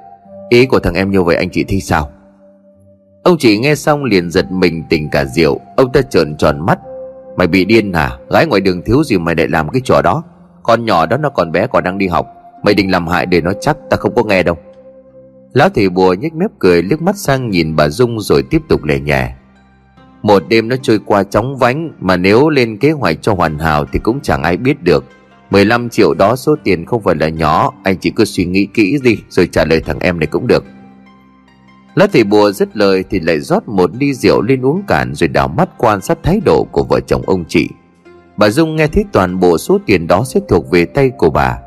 Ý 0.49 0.67
của 0.67 0.79
thằng 0.79 0.95
em 0.95 1.11
như 1.11 1.23
vậy 1.23 1.37
anh 1.37 1.51
chị 1.51 1.65
thấy 1.65 1.81
sao? 1.81 2.11
Ông 3.23 3.39
chị 3.39 3.59
nghe 3.59 3.75
xong 3.75 4.05
liền 4.05 4.31
giật 4.31 4.53
mình 4.53 4.83
tỉnh 4.91 5.11
cả 5.11 5.25
rượu. 5.25 5.61
Ông 5.77 5.93
ta 5.93 6.03
trợn 6.03 6.37
tròn 6.37 6.67
mắt. 6.67 6.79
Mày 7.37 7.47
bị 7.47 7.65
điên 7.65 7.93
hả? 7.93 8.19
Gái 8.31 8.47
ngoài 8.47 8.61
đường 8.61 8.83
thiếu 8.83 9.05
gì 9.05 9.19
mày 9.19 9.35
lại 9.35 9.49
làm 9.49 9.69
cái 9.69 9.81
trò 9.85 10.03
đó? 10.03 10.23
Con 10.63 10.85
nhỏ 10.85 11.07
đó 11.07 11.17
nó 11.17 11.29
còn 11.29 11.53
bé 11.53 11.67
còn 11.67 11.85
đang 11.85 11.99
đi 11.99 12.07
học. 12.07 12.27
Mày 12.63 12.75
định 12.75 12.91
làm 12.91 13.07
hại 13.09 13.27
để 13.27 13.41
nó 13.41 13.53
chắc 13.61 13.77
ta 13.91 13.97
không 13.97 14.15
có 14.15 14.23
nghe 14.25 14.43
đâu. 14.43 14.57
Lão 15.53 15.69
thầy 15.69 15.89
bùa 15.89 16.15
nhếch 16.15 16.35
mép 16.35 16.51
cười, 16.59 16.83
liếc 16.83 17.03
mắt 17.03 17.17
sang 17.17 17.51
nhìn 17.51 17.77
bà 17.77 17.89
Dung 17.89 18.21
rồi 18.21 18.43
tiếp 18.51 18.63
tục 18.69 18.85
lề 18.85 19.01
nhẹ 19.01 19.35
Một 20.23 20.43
đêm 20.49 20.69
nó 20.69 20.77
trôi 20.83 20.99
qua 21.07 21.23
chóng 21.23 21.57
vánh, 21.57 21.91
Mà 22.01 22.17
nếu 22.17 22.49
lên 22.49 22.79
kế 22.79 22.91
hoạch 22.91 23.17
cho 23.23 23.35
hoàn 23.35 23.59
hảo 23.59 23.85
Thì 23.93 23.99
cũng 23.99 24.21
chẳng 24.23 24.43
ai 24.43 24.57
biết 24.57 24.83
được. 24.83 25.05
15 25.55 25.89
triệu 25.89 26.15
đó 26.15 26.37
số 26.37 26.57
tiền 26.65 26.85
không 26.85 27.03
phải 27.03 27.15
là 27.15 27.29
nhỏ, 27.29 27.73
Anh 27.83 27.97
chỉ 28.01 28.11
cứ 28.11 28.25
suy 28.25 28.45
nghĩ 28.45 28.67
kỹ 28.75 28.99
đi, 29.03 29.17
Rồi 29.29 29.49
trả 29.53 29.65
lời 29.65 29.81
thằng 29.87 29.99
em 29.99 30.21
này 30.21 30.27
cũng 30.27 30.47
được. 30.47 30.65
Lá 31.95 32.07
thầy 32.13 32.25
bùa 32.25 32.53
dứt 32.53 32.77
lời 32.77 33.05
thì 33.11 33.21
lại 33.21 33.41
rót 33.41 33.69
một 33.69 33.91
ly 34.01 34.15
rượu 34.15 34.43
lên 34.43 34.65
uống 34.65 34.83
cạn 34.87 35.15
Rồi 35.15 35.29
đảo 35.29 35.49
mắt 35.49 35.69
quan 35.79 36.01
sát 36.01 36.19
thái 36.23 36.41
độ 36.45 36.67
của 36.73 36.85
vợ 36.89 37.01
chồng 37.07 37.23
ông 37.27 37.45
chị. 37.49 37.69
Bà 38.37 38.51
Dung 38.51 38.77
nghe 38.77 38.87
thấy 38.87 39.05
toàn 39.13 39.41
bộ 39.41 39.59
số 39.59 39.79
tiền 39.87 40.07
đó 40.07 40.25
sẽ 40.25 40.41
thuộc 40.49 40.71
về 40.71 40.85
tay 40.85 41.11
của 41.19 41.31
bà, 41.31 41.59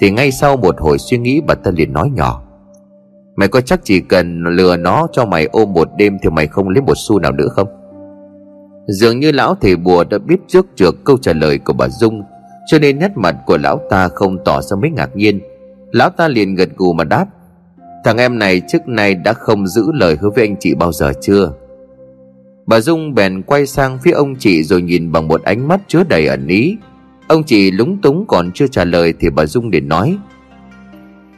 Thì 0.00 0.10
ngay 0.10 0.32
sau 0.32 0.56
một 0.56 0.74
hồi 0.80 0.98
suy 0.98 1.18
nghĩ 1.18 1.40
bà 1.46 1.54
ta 1.54 1.70
liền 1.70 1.92
nói 1.92 2.10
nhỏ. 2.10 2.42
Mày 3.36 3.48
có 3.48 3.60
chắc 3.60 3.80
chỉ 3.84 4.00
cần 4.00 4.44
lừa 4.44 4.76
nó 4.76 5.06
cho 5.12 5.24
mày 5.24 5.44
ôm 5.44 5.72
một 5.72 5.88
đêm 5.96 6.18
Thì 6.22 6.30
mày 6.30 6.46
không 6.46 6.68
lấy 6.68 6.82
một 6.82 6.96
xu 6.96 7.18
nào 7.18 7.32
nữa 7.32 7.48
không? 7.48 7.68
Dường 8.86 9.20
như 9.20 9.32
lão 9.32 9.54
thầy 9.54 9.76
bùa 9.76 10.04
đã 10.04 10.18
biết 10.18 10.40
trước 10.48 10.66
được 10.80 11.04
câu 11.04 11.16
trả 11.18 11.32
lời 11.32 11.58
của 11.58 11.72
bà 11.72 11.88
Dung 11.88 12.22
cho 12.66 12.78
nên 12.78 12.98
nét 12.98 13.10
mặt 13.16 13.36
của 13.46 13.58
lão 13.58 13.80
ta 13.90 14.08
không 14.08 14.44
tỏ 14.44 14.62
ra 14.62 14.76
mấy 14.76 14.90
ngạc 14.90 15.16
nhiên. 15.16 15.40
Lão 15.92 16.10
ta 16.10 16.28
liền 16.28 16.54
gật 16.54 16.68
gù 16.76 16.92
mà 16.92 17.04
đáp, 17.04 17.26
Thằng 18.04 18.16
em 18.16 18.38
này 18.38 18.62
trước 18.68 18.88
nay 18.88 19.14
đã 19.14 19.32
không 19.32 19.66
giữ 19.66 19.92
lời 19.92 20.16
hứa 20.20 20.30
với 20.34 20.44
anh 20.44 20.56
chị 20.60 20.74
bao 20.74 20.92
giờ 20.92 21.12
chưa? 21.20 21.52
Bà 22.66 22.80
Dung 22.80 23.14
bèn 23.14 23.42
quay 23.42 23.66
sang 23.66 23.98
phía 24.02 24.10
ông 24.10 24.36
chị 24.36 24.62
rồi 24.62 24.82
nhìn 24.82 25.12
bằng 25.12 25.28
một 25.28 25.42
ánh 25.42 25.68
mắt 25.68 25.80
chứa 25.88 26.02
đầy 26.08 26.26
ẩn 26.26 26.46
ý. 26.46 26.76
Ông 27.28 27.44
chị 27.44 27.70
lúng 27.70 28.00
túng 28.00 28.24
còn 28.28 28.52
chưa 28.52 28.66
trả 28.66 28.84
lời 28.84 29.14
thì 29.20 29.30
bà 29.30 29.46
Dung 29.46 29.70
liền 29.70 29.88
nói, 29.88 30.18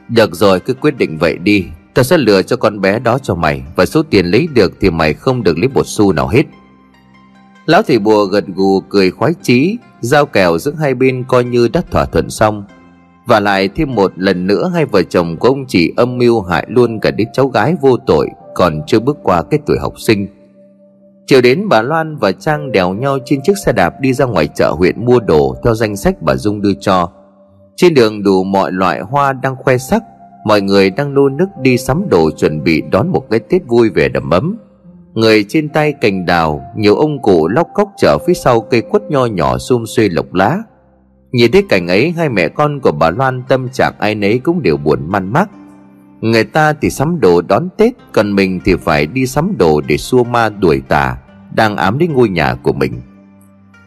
Được 0.09 0.35
rồi, 0.35 0.61
cứ 0.61 0.75
quyết 0.75 0.99
định 0.99 1.19
vậy 1.19 1.39
đi. 1.39 1.65
Ta 1.95 2.03
sẽ 2.03 2.19
lừa 2.19 2.43
cho 2.43 2.57
con 2.57 2.81
bé 2.81 2.99
đó 2.99 3.19
cho 3.19 3.35
mày 3.35 3.63
Và 3.77 3.87
số 3.87 4.03
tiền 4.03 4.27
lấy 4.27 4.49
được 4.55 4.73
thì 4.81 4.91
mày 4.91 5.15
không 5.15 5.43
được 5.43 5.59
lấy 5.59 5.69
một 5.69 5.87
xu 5.87 6.13
nào 6.13 6.29
hết. 6.29 6.43
Lão 7.67 7.83
thầy 7.83 7.99
bùa 7.99 8.25
gật 8.25 8.45
gù 8.55 8.81
cười 8.81 9.11
khoái 9.11 9.33
chí 9.43 9.77
Giao 10.01 10.27
kèo 10.27 10.59
giữa 10.59 10.73
hai 10.79 10.95
bên 10.95 11.25
coi 11.29 11.45
như 11.45 11.69
đã 11.69 11.83
thỏa 11.91 12.05
thuận 12.05 12.31
xong 12.31 12.65
Và 13.27 13.41
lại 13.41 13.69
thêm 13.69 13.95
một 13.95 14.13
lần 14.17 14.47
nữa 14.47 14.71
Hai 14.75 14.85
vợ 14.85 15.03
chồng 15.03 15.37
của 15.37 15.49
ông 15.49 15.65
chỉ 15.69 15.93
âm 15.97 16.19
mưu 16.19 16.41
hại 16.41 16.67
luôn 16.69 17.01
cả 17.01 17.11
đứa 17.11 17.25
cháu 17.33 17.49
gái 17.49 17.75
vô 17.81 17.97
tội 18.07 18.29
Còn 18.55 18.81
chưa 18.87 19.01
bước 19.01 19.19
qua 19.23 19.43
cái 19.43 19.61
tuổi 19.67 19.77
học 19.79 20.01
sinh 20.01 20.27
Chiều 21.27 21.41
đến 21.41 21.69
bà 21.69 21.83
Loan 21.83 22.17
và 22.17 22.33
Trang 22.33 22.73
đèo 22.73 22.95
nhau 22.95 23.19
trên 23.25 23.43
chiếc 23.43 23.59
xe 23.65 23.73
đạp 23.73 24.01
đi 24.01 24.13
ra 24.13 24.25
ngoài 24.25 24.49
chợ 24.55 24.71
huyện 24.71 25.07
mua 25.07 25.21
đồ 25.21 25.57
theo 25.65 25.75
danh 25.75 25.97
sách 25.97 26.23
bà 26.23 26.37
Dung 26.37 26.63
đưa 26.63 26.75
cho. 26.81 27.11
Trên 27.77 27.95
đường 27.95 28.23
đủ 28.23 28.45
mọi 28.45 28.73
loại 28.73 29.01
hoa 29.01 29.33
đang 29.33 29.57
khoe 29.57 29.79
sắc, 29.79 30.03
mọi 30.45 30.61
người 30.61 30.91
đang 30.91 31.15
nô 31.15 31.29
nức 31.29 31.49
đi 31.61 31.79
sắm 31.79 32.05
đồ 32.11 32.31
chuẩn 32.31 32.65
bị 32.65 32.83
đón 32.91 33.09
một 33.09 33.31
cái 33.31 33.41
Tết 33.41 33.63
vui 33.67 33.91
vẻ 33.91 34.09
đầm 34.09 34.31
ấm. 34.31 34.57
Người 35.15 35.45
trên 35.49 35.69
tay 35.69 35.93
cành 35.93 36.27
đào, 36.27 36.63
Nhiều 36.77 36.97
ông 36.97 37.23
cụ 37.23 37.49
lóc 37.49 37.69
cốc 37.75 37.89
chở 37.97 38.19
phía 38.27 38.35
sau 38.35 38.61
cây 38.61 38.81
quất 38.81 39.03
nho 39.11 39.27
nhỏ 39.27 39.59
xum 39.59 39.85
xuê 39.85 40.09
lộc 40.09 40.35
lá. 40.35 40.59
Nhìn 41.33 41.53
thấy 41.53 41.63
cảnh 41.69 41.89
ấy, 41.89 42.11
Hai 42.11 42.29
mẹ 42.29 42.49
con 42.49 42.81
của 42.81 42.93
bà 42.93 43.11
Loan 43.11 43.43
tâm 43.49 43.69
trạng 43.69 43.93
ai 43.99 44.15
nấy 44.15 44.39
cũng 44.39 44.63
đều 44.63 44.77
buồn 44.77 45.11
man 45.11 45.33
mác. 45.33 45.51
Người 46.21 46.45
ta 46.45 46.73
thì 46.73 46.91
sắm 46.91 47.21
đồ 47.21 47.43
đón 47.43 47.69
Tết, 47.77 47.93
Còn 48.13 48.35
mình 48.35 48.61
thì 48.65 48.75
phải 48.77 49.07
đi 49.07 49.27
sắm 49.27 49.55
đồ 49.59 49.81
để 49.87 49.97
xua 49.97 50.25
ma 50.25 50.49
đuổi 50.49 50.83
tà, 50.89 51.17
Đang 51.55 51.77
ám 51.77 51.99
đến 51.99 52.13
ngôi 52.13 52.29
nhà 52.29 52.55
của 52.55 52.73
mình. 52.73 52.93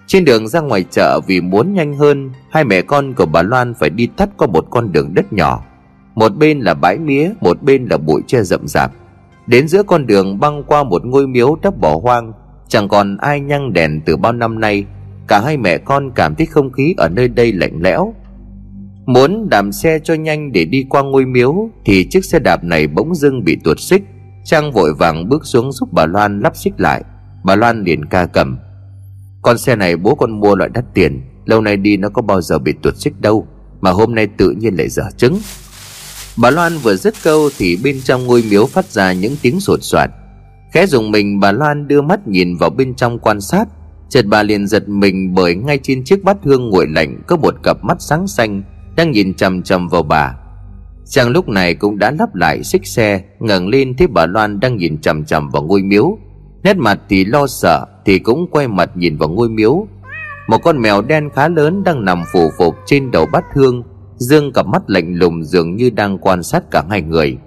Trên 0.08 0.26
đường 0.26 0.48
ra 0.48 0.60
ngoài 0.60 0.86
chợ, 0.92 1.20
vì 1.28 1.42
muốn 1.42 1.74
nhanh 1.74 1.94
hơn, 1.94 2.32
Hai 2.52 2.64
mẹ 2.64 2.82
con 2.82 3.14
của 3.14 3.26
bà 3.26 3.42
Loan 3.42 3.74
phải 3.74 3.90
đi 3.90 4.08
tắt 4.08 4.30
qua 4.38 4.48
một 4.48 4.66
con 4.70 4.92
đường 4.92 5.14
đất 5.14 5.34
nhỏ. 5.34 5.64
Một 6.16 6.36
bên 6.36 6.60
là 6.60 6.74
bãi 6.74 6.98
mía, 6.98 7.32
Một 7.42 7.64
bên 7.64 7.86
là 7.86 7.98
bụi 7.98 8.22
tre 8.28 8.44
rậm 8.44 8.68
rạp. 8.68 8.92
Đến 9.48 9.68
giữa 9.68 9.84
con 9.84 10.08
đường 10.08 10.40
băng 10.40 10.64
qua 10.64 10.84
một 10.84 11.06
ngôi 11.06 11.28
miếu 11.28 11.58
đắp 11.62 11.74
bỏ 11.82 12.00
hoang, 12.04 12.34
Chẳng 12.68 12.88
còn 12.88 13.18
ai 13.18 13.40
nhăng 13.40 13.74
đèn 13.74 14.02
từ 14.06 14.18
bao 14.18 14.34
năm 14.34 14.60
nay. 14.60 14.86
Cả 15.28 15.42
hai 15.46 15.58
mẹ 15.58 15.78
con 15.78 16.12
cảm 16.16 16.36
thấy 16.36 16.46
không 16.46 16.72
khí 16.72 16.94
ở 16.98 17.10
nơi 17.10 17.28
đây 17.28 17.52
lạnh 17.52 17.80
lẽo. 17.82 18.14
Muốn 19.06 19.50
đạp 19.50 19.66
xe 19.72 20.00
cho 20.00 20.14
nhanh 20.14 20.52
để 20.52 20.66
đi 20.66 20.86
qua 20.90 21.04
ngôi 21.04 21.26
miếu, 21.26 21.70
Thì 21.86 22.08
chiếc 22.10 22.26
xe 22.26 22.40
đạp 22.40 22.64
này 22.64 22.88
bỗng 22.88 23.16
dưng 23.16 23.44
bị 23.44 23.58
tuột 23.64 23.80
xích. 23.80 24.04
Trang 24.44 24.72
vội 24.72 24.94
vàng 24.94 25.30
bước 25.30 25.46
xuống 25.46 25.72
giúp 25.72 25.90
bà 25.92 26.06
Loan 26.06 26.40
lắp 26.40 26.56
xích 26.56 26.74
lại. 26.78 27.04
Bà 27.44 27.56
Loan 27.56 27.84
liền 27.84 28.06
ca 28.06 28.26
cầm, 28.26 28.58
Con 29.42 29.58
xe 29.58 29.76
này 29.76 29.96
bố 29.96 30.16
con 30.16 30.40
mua 30.40 30.56
loại 30.56 30.70
đắt 30.74 30.86
tiền, 30.94 31.22
Lâu 31.46 31.62
nay 31.62 31.78
đi 31.78 31.98
nó 31.98 32.10
có 32.10 32.22
bao 32.22 32.42
giờ 32.42 32.60
bị 32.60 32.74
tuột 32.82 32.96
xích 32.98 33.14
đâu, 33.22 33.48
Mà 33.82 33.92
hôm 33.92 34.16
nay 34.16 34.28
tự 34.28 34.52
nhiên 34.52 34.76
lại 34.76 34.90
dở 34.90 35.04
trứng. 35.18 35.38
Bà 36.38 36.50
Loan 36.50 36.78
vừa 36.78 36.96
dứt 36.96 37.14
câu 37.24 37.50
Thì 37.58 37.78
bên 37.84 38.02
trong 38.04 38.28
ngôi 38.28 38.44
miếu 38.50 38.66
phát 38.66 38.86
ra 38.86 39.14
những 39.14 39.36
tiếng 39.42 39.60
sột 39.60 39.80
soạt. 39.82 40.10
Khẽ 40.74 40.88
dùng 40.88 41.12
mình, 41.12 41.40
bà 41.40 41.52
Loan 41.52 41.88
đưa 41.88 42.02
mắt 42.02 42.28
nhìn 42.28 42.58
vào 42.58 42.70
bên 42.70 42.96
trong 42.96 43.20
quan 43.20 43.42
sát. 43.42 43.66
Chợt 44.10 44.26
bà 44.26 44.44
liền 44.44 44.68
giật 44.68 44.90
mình 44.90 45.34
bởi 45.36 45.56
ngay 45.56 45.80
trên 45.84 46.04
chiếc 46.04 46.24
bát 46.24 46.38
hương 46.44 46.70
nguội 46.70 46.88
lạnh 46.88 47.22
Có 47.28 47.36
một 47.36 47.56
cặp 47.64 47.84
mắt 47.84 47.98
sáng 48.00 48.28
xanh 48.28 48.64
Đang 48.96 49.12
nhìn 49.12 49.34
chằm 49.34 49.64
chằm 49.64 49.88
vào 49.88 50.04
bà. 50.04 50.36
Chàng 51.06 51.30
lúc 51.30 51.50
này 51.50 51.76
cũng 51.76 52.00
đã 52.00 52.12
lắp 52.12 52.36
lại 52.36 52.64
xích 52.64 52.88
xe, 52.88 53.22
ngẩng 53.40 53.68
lên 53.68 53.98
thấy 53.98 54.08
bà 54.08 54.26
Loan 54.26 54.60
đang 54.60 54.78
nhìn 54.78 55.02
chằm 55.02 55.26
chằm 55.26 55.50
vào 55.50 55.64
ngôi 55.64 55.82
miếu. 55.82 56.18
Nét 56.64 56.78
mặt 56.78 57.00
thì 57.10 57.26
lo 57.26 57.48
sợ, 57.48 57.86
Thì 58.06 58.20
cũng 58.20 58.48
quay 58.52 58.68
mặt 58.68 58.90
nhìn 58.96 59.18
vào 59.18 59.30
ngôi 59.30 59.50
miếu. 59.50 59.88
Một 60.48 60.58
con 60.58 60.82
mèo 60.82 61.02
đen 61.02 61.30
khá 61.36 61.48
lớn 61.48 61.84
đang 61.84 62.06
nằm 62.06 62.24
phủ 62.34 62.52
phục 62.58 62.76
trên 62.86 63.12
đầu 63.12 63.26
bát 63.32 63.44
hương. 63.54 63.84
Dương 64.18 64.54
cặp 64.54 64.68
mắt 64.68 64.82
lạnh 64.88 65.16
lùng 65.16 65.44
dường 65.44 65.76
như 65.76 65.90
đang 65.90 66.18
quan 66.18 66.44
sát 66.44 66.64
cả 66.72 66.84
hai 66.90 67.02
người. 67.02 67.38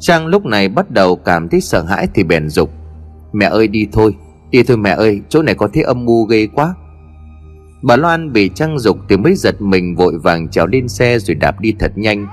Trang 0.00 0.26
lúc 0.26 0.44
này 0.44 0.68
bắt 0.68 0.90
đầu 0.90 1.16
cảm 1.16 1.48
thấy 1.48 1.60
sợ 1.60 1.82
hãi 1.82 2.08
thì 2.14 2.22
bèn 2.22 2.48
dục, 2.48 2.70
Mẹ 3.32 3.46
ơi, 3.46 3.68
đi 3.68 3.88
thôi 3.92 4.14
Đi 4.54 4.62
thôi 4.62 4.76
mẹ 4.76 4.90
ơi, 4.90 5.20
chỗ 5.28 5.42
này 5.42 5.54
có 5.54 5.68
thấy 5.74 5.82
âm 5.82 6.04
mưu 6.04 6.24
ghê 6.24 6.48
quá. 6.54 6.74
Bà 7.82 7.96
Loan 7.96 8.32
bị 8.32 8.50
Trang 8.54 8.78
dục 8.78 8.98
thì 9.08 9.16
mới 9.16 9.34
giật 9.34 9.62
mình 9.62 9.96
vội 9.96 10.18
vàng 10.18 10.48
trèo 10.48 10.66
lên 10.66 10.88
xe 10.88 11.18
rồi 11.18 11.34
đạp 11.34 11.60
đi 11.60 11.74
thật 11.78 11.92
nhanh. 11.96 12.26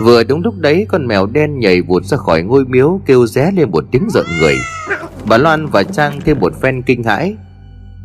Vừa 0.00 0.24
đúng 0.24 0.42
lúc 0.42 0.54
đấy, 0.58 0.86
con 0.88 1.06
mèo 1.06 1.26
đen 1.26 1.58
nhảy 1.58 1.82
vụt 1.82 2.04
ra 2.04 2.16
khỏi 2.16 2.42
ngôi 2.42 2.64
miếu, 2.64 3.00
kêu 3.06 3.26
ré 3.26 3.50
lên 3.56 3.70
một 3.70 3.84
tiếng 3.90 4.08
giận 4.10 4.26
người. 4.40 4.56
Bà 5.28 5.38
Loan 5.38 5.66
và 5.66 5.82
Trang 5.82 6.20
thêm 6.24 6.40
một 6.40 6.60
phen 6.60 6.82
kinh 6.82 7.02
hãi. 7.02 7.36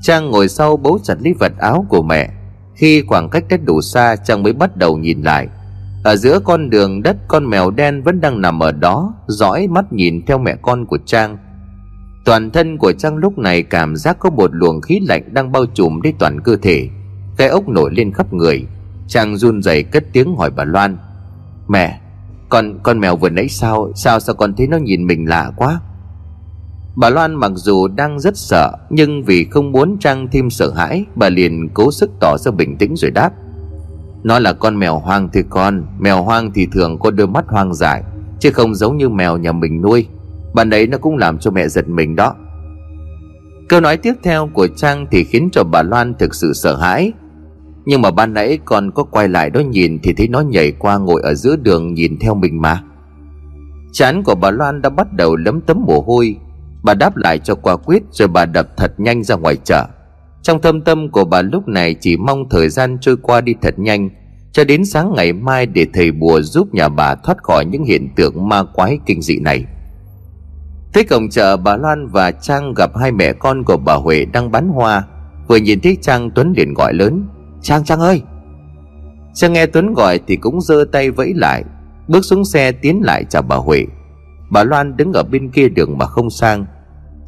Trang 0.01 0.29
ngồi 0.31 0.47
sau 0.47 0.77
bấu 0.77 0.99
chặt 1.03 1.15
lấy 1.21 1.33
vật 1.39 1.51
áo 1.59 1.85
của 1.89 2.03
mẹ. 2.03 2.29
Khi 2.75 3.03
khoảng 3.07 3.29
cách 3.29 3.43
đã 3.49 3.57
đủ 3.57 3.81
xa 3.81 4.15
Trang 4.15 4.43
mới 4.43 4.53
bắt 4.53 4.77
đầu 4.77 4.97
nhìn 4.97 5.21
lại. 5.21 5.47
Ở 6.03 6.15
giữa 6.15 6.39
con 6.39 6.69
đường 6.69 7.03
đất, 7.03 7.17
con 7.27 7.49
mèo 7.49 7.71
đen 7.71 8.03
vẫn 8.03 8.21
đang 8.21 8.41
nằm 8.41 8.63
ở 8.63 8.71
đó, 8.71 9.13
Dõi 9.27 9.67
mắt 9.67 9.93
nhìn 9.93 10.25
theo 10.25 10.37
mẹ 10.37 10.55
con 10.61 10.85
của 10.85 10.97
Trang. 11.05 11.37
Toàn 12.25 12.51
thân 12.51 12.77
của 12.77 12.93
Trang 12.93 13.17
lúc 13.17 13.37
này 13.37 13.63
cảm 13.63 13.95
giác 13.95 14.17
có 14.19 14.29
một 14.29 14.49
luồng 14.53 14.81
khí 14.81 14.99
lạnh 15.07 15.33
đang 15.33 15.51
bao 15.51 15.65
trùm 15.65 16.01
đến 16.01 16.15
toàn 16.19 16.41
cơ 16.41 16.55
thể. 16.61 16.89
Cái 17.37 17.47
ốc 17.47 17.69
nổi 17.69 17.91
lên 17.93 18.11
khắp 18.13 18.33
người. 18.33 18.65
Trang 19.07 19.37
run 19.37 19.61
rẩy 19.61 19.83
cất 19.83 20.03
tiếng 20.13 20.35
hỏi 20.35 20.51
bà 20.55 20.63
Loan. 20.63 20.97
Mẹ, 21.67 21.99
Con 22.49 22.79
con 22.83 22.99
mèo 22.99 23.15
vừa 23.15 23.29
nãy 23.29 23.49
sao 23.49 23.91
Sao 23.95 24.19
sao 24.19 24.35
con 24.35 24.53
thấy 24.55 24.67
nó 24.67 24.77
nhìn 24.77 25.07
mình 25.07 25.29
lạ 25.29 25.51
quá? 25.55 25.79
Bà 26.95 27.09
Loan 27.09 27.35
mặc 27.35 27.51
dù 27.55 27.87
đang 27.87 28.19
rất 28.19 28.37
sợ, 28.37 28.71
Nhưng 28.89 29.23
vì 29.23 29.45
không 29.45 29.71
muốn 29.71 29.97
Trang 29.99 30.27
thêm 30.31 30.49
sợ 30.49 30.71
hãi, 30.71 31.05
Bà 31.15 31.29
liền 31.29 31.69
cố 31.73 31.91
sức 31.91 32.11
tỏ 32.19 32.37
ra 32.37 32.51
bình 32.51 32.77
tĩnh 32.77 32.95
rồi 32.95 33.11
đáp. 33.11 33.31
Nó 34.23 34.39
là 34.39 34.53
con 34.53 34.79
mèo 34.79 34.99
hoang 34.99 35.29
thì 35.33 35.43
con, 35.49 35.85
Mèo 35.99 36.23
hoang 36.23 36.51
thì 36.51 36.67
thường 36.73 36.99
có 36.99 37.11
đôi 37.11 37.27
mắt 37.27 37.45
hoang 37.47 37.73
dại, 37.73 38.03
Chứ 38.39 38.51
không 38.51 38.75
giống 38.75 38.97
như 38.97 39.09
mèo 39.09 39.37
nhà 39.37 39.51
mình 39.51 39.81
nuôi. 39.81 40.07
Bạn 40.53 40.69
ấy 40.69 40.87
nó 40.87 40.97
cũng 40.97 41.17
làm 41.17 41.39
cho 41.39 41.51
mẹ 41.51 41.67
giật 41.67 41.89
mình 41.89 42.15
đó. 42.15 42.35
Câu 43.69 43.81
nói 43.81 43.97
tiếp 43.97 44.13
theo 44.23 44.49
của 44.53 44.67
Trang 44.67 45.05
thì 45.11 45.23
khiến 45.23 45.49
cho 45.51 45.63
bà 45.63 45.81
Loan 45.81 46.13
thực 46.13 46.35
sự 46.35 46.53
sợ 46.53 46.75
hãi. 46.75 47.11
Nhưng 47.85 48.01
mà 48.01 48.11
ban 48.11 48.33
nãy 48.33 48.59
con 48.65 48.91
có 48.91 49.03
quay 49.03 49.27
lại 49.27 49.49
đó 49.49 49.59
nhìn 49.59 49.99
Thì 50.03 50.13
thấy 50.13 50.27
nó 50.27 50.41
nhảy 50.41 50.71
qua 50.71 50.97
ngồi 50.97 51.21
ở 51.23 51.33
giữa 51.33 51.55
đường 51.55 51.93
nhìn 51.93 52.19
theo 52.19 52.35
mình 52.35 52.61
mà. 52.61 52.83
Chán 53.91 54.23
của 54.23 54.35
bà 54.35 54.51
Loan 54.51 54.81
đã 54.81 54.89
bắt 54.89 55.13
đầu 55.13 55.35
lấm 55.35 55.61
tấm 55.61 55.83
mồ 55.87 56.01
hôi 56.01 56.37
Bà 56.85 56.93
đáp 56.93 57.17
lại 57.17 57.39
cho 57.39 57.55
quả 57.55 57.75
quyết 57.77 58.03
rồi 58.11 58.27
bà 58.27 58.45
đập 58.45 58.67
thật 58.77 58.99
nhanh 58.99 59.23
ra 59.23 59.35
ngoài 59.35 59.57
chợ. 59.63 59.85
Trong 60.41 60.61
thâm 60.61 60.81
tâm 60.81 61.11
của 61.11 61.25
bà 61.25 61.41
lúc 61.41 61.67
này 61.67 61.95
chỉ 62.01 62.17
mong 62.17 62.49
thời 62.49 62.69
gian 62.69 62.97
trôi 63.01 63.17
qua 63.17 63.41
đi 63.41 63.53
thật 63.61 63.79
nhanh, 63.79 64.09
Cho 64.51 64.63
đến 64.63 64.85
sáng 64.85 65.13
ngày 65.15 65.33
mai 65.33 65.65
để 65.65 65.85
thầy 65.93 66.11
bùa 66.11 66.41
giúp 66.41 66.73
nhà 66.73 66.89
bà 66.89 67.15
thoát 67.15 67.43
khỏi 67.43 67.65
những 67.65 67.83
hiện 67.83 68.09
tượng 68.15 68.49
ma 68.49 68.63
quái 68.63 68.99
kinh 69.05 69.21
dị 69.21 69.39
này. 69.39 69.65
Tới 70.93 71.03
cổng 71.03 71.29
chợ 71.29 71.57
bà 71.57 71.77
Loan 71.77 72.07
và 72.07 72.31
Trang 72.31 72.73
gặp 72.73 72.97
hai 72.97 73.11
mẹ 73.11 73.33
con 73.33 73.63
của 73.63 73.77
bà 73.77 73.93
Huệ 73.93 74.25
đang 74.25 74.51
bán 74.51 74.67
hoa. 74.67 75.03
Vừa 75.47 75.57
nhìn 75.57 75.79
thấy 75.79 75.97
Trang, 76.01 76.31
Tuấn 76.31 76.53
liền 76.57 76.73
gọi 76.73 76.93
lớn, 76.93 77.27
Trang 77.61 77.83
Trang 77.83 77.99
ơi! 77.99 78.21
Trang 79.33 79.53
nghe 79.53 79.65
Tuấn 79.65 79.93
gọi 79.93 80.19
thì 80.27 80.35
cũng 80.35 80.61
giơ 80.61 80.85
tay 80.91 81.11
vẫy 81.11 81.33
lại, 81.35 81.63
Bước 82.07 82.25
xuống 82.25 82.45
xe 82.45 82.71
tiến 82.71 83.01
lại 83.03 83.25
chào 83.29 83.41
bà 83.41 83.55
Huệ. 83.55 83.85
Bà 84.49 84.63
Loan 84.63 84.97
đứng 84.97 85.13
ở 85.13 85.23
bên 85.23 85.51
kia 85.51 85.69
đường 85.69 85.97
mà 85.97 86.05
không 86.05 86.29
sang. 86.29 86.65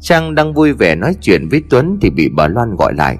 Trang 0.00 0.34
đang 0.34 0.54
vui 0.54 0.72
vẻ 0.72 0.94
nói 0.94 1.14
chuyện 1.20 1.48
với 1.48 1.62
Tuấn 1.70 1.98
Thì 2.00 2.10
bị 2.10 2.28
bà 2.28 2.48
Loan 2.48 2.76
gọi 2.76 2.94
lại. 2.94 3.18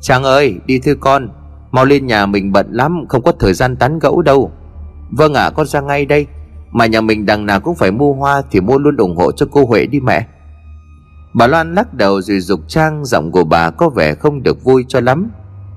Trang 0.00 0.24
ơi 0.24 0.54
đi 0.66 0.78
thưa 0.78 0.94
con 0.94 1.28
Mau 1.70 1.84
lên 1.84 2.06
nhà 2.06 2.26
mình 2.26 2.52
bận 2.52 2.66
lắm 2.70 3.04
Không 3.08 3.22
có 3.22 3.32
thời 3.40 3.54
gian 3.54 3.76
tán 3.76 3.98
gẫu 3.98 4.22
đâu. 4.22 4.52
Vâng 5.10 5.34
ạ 5.34 5.44
à, 5.44 5.50
con 5.50 5.66
ra 5.66 5.80
ngay 5.80 6.06
đây. 6.06 6.26
Mà 6.70 6.86
nhà 6.86 7.00
mình 7.00 7.26
đằng 7.26 7.46
nào 7.46 7.60
cũng 7.60 7.74
phải 7.74 7.90
mua 7.90 8.12
hoa 8.12 8.42
Thì 8.50 8.60
mua 8.60 8.78
luôn 8.78 8.96
ủng 8.96 9.16
hộ 9.16 9.32
cho 9.32 9.46
cô 9.52 9.66
Huệ 9.66 9.86
đi 9.86 10.00
mẹ. 10.00 10.26
Bà 11.34 11.46
Loan 11.46 11.74
lắc 11.74 11.94
đầu 11.94 12.20
rồi 12.20 12.40
dục 12.40 12.60
Trang 12.68 13.04
Giọng 13.04 13.32
của 13.32 13.44
bà 13.44 13.70
có 13.70 13.88
vẻ 13.88 14.14
không 14.14 14.42
được 14.42 14.64
vui 14.64 14.84
cho 14.88 15.00
lắm. 15.00 15.30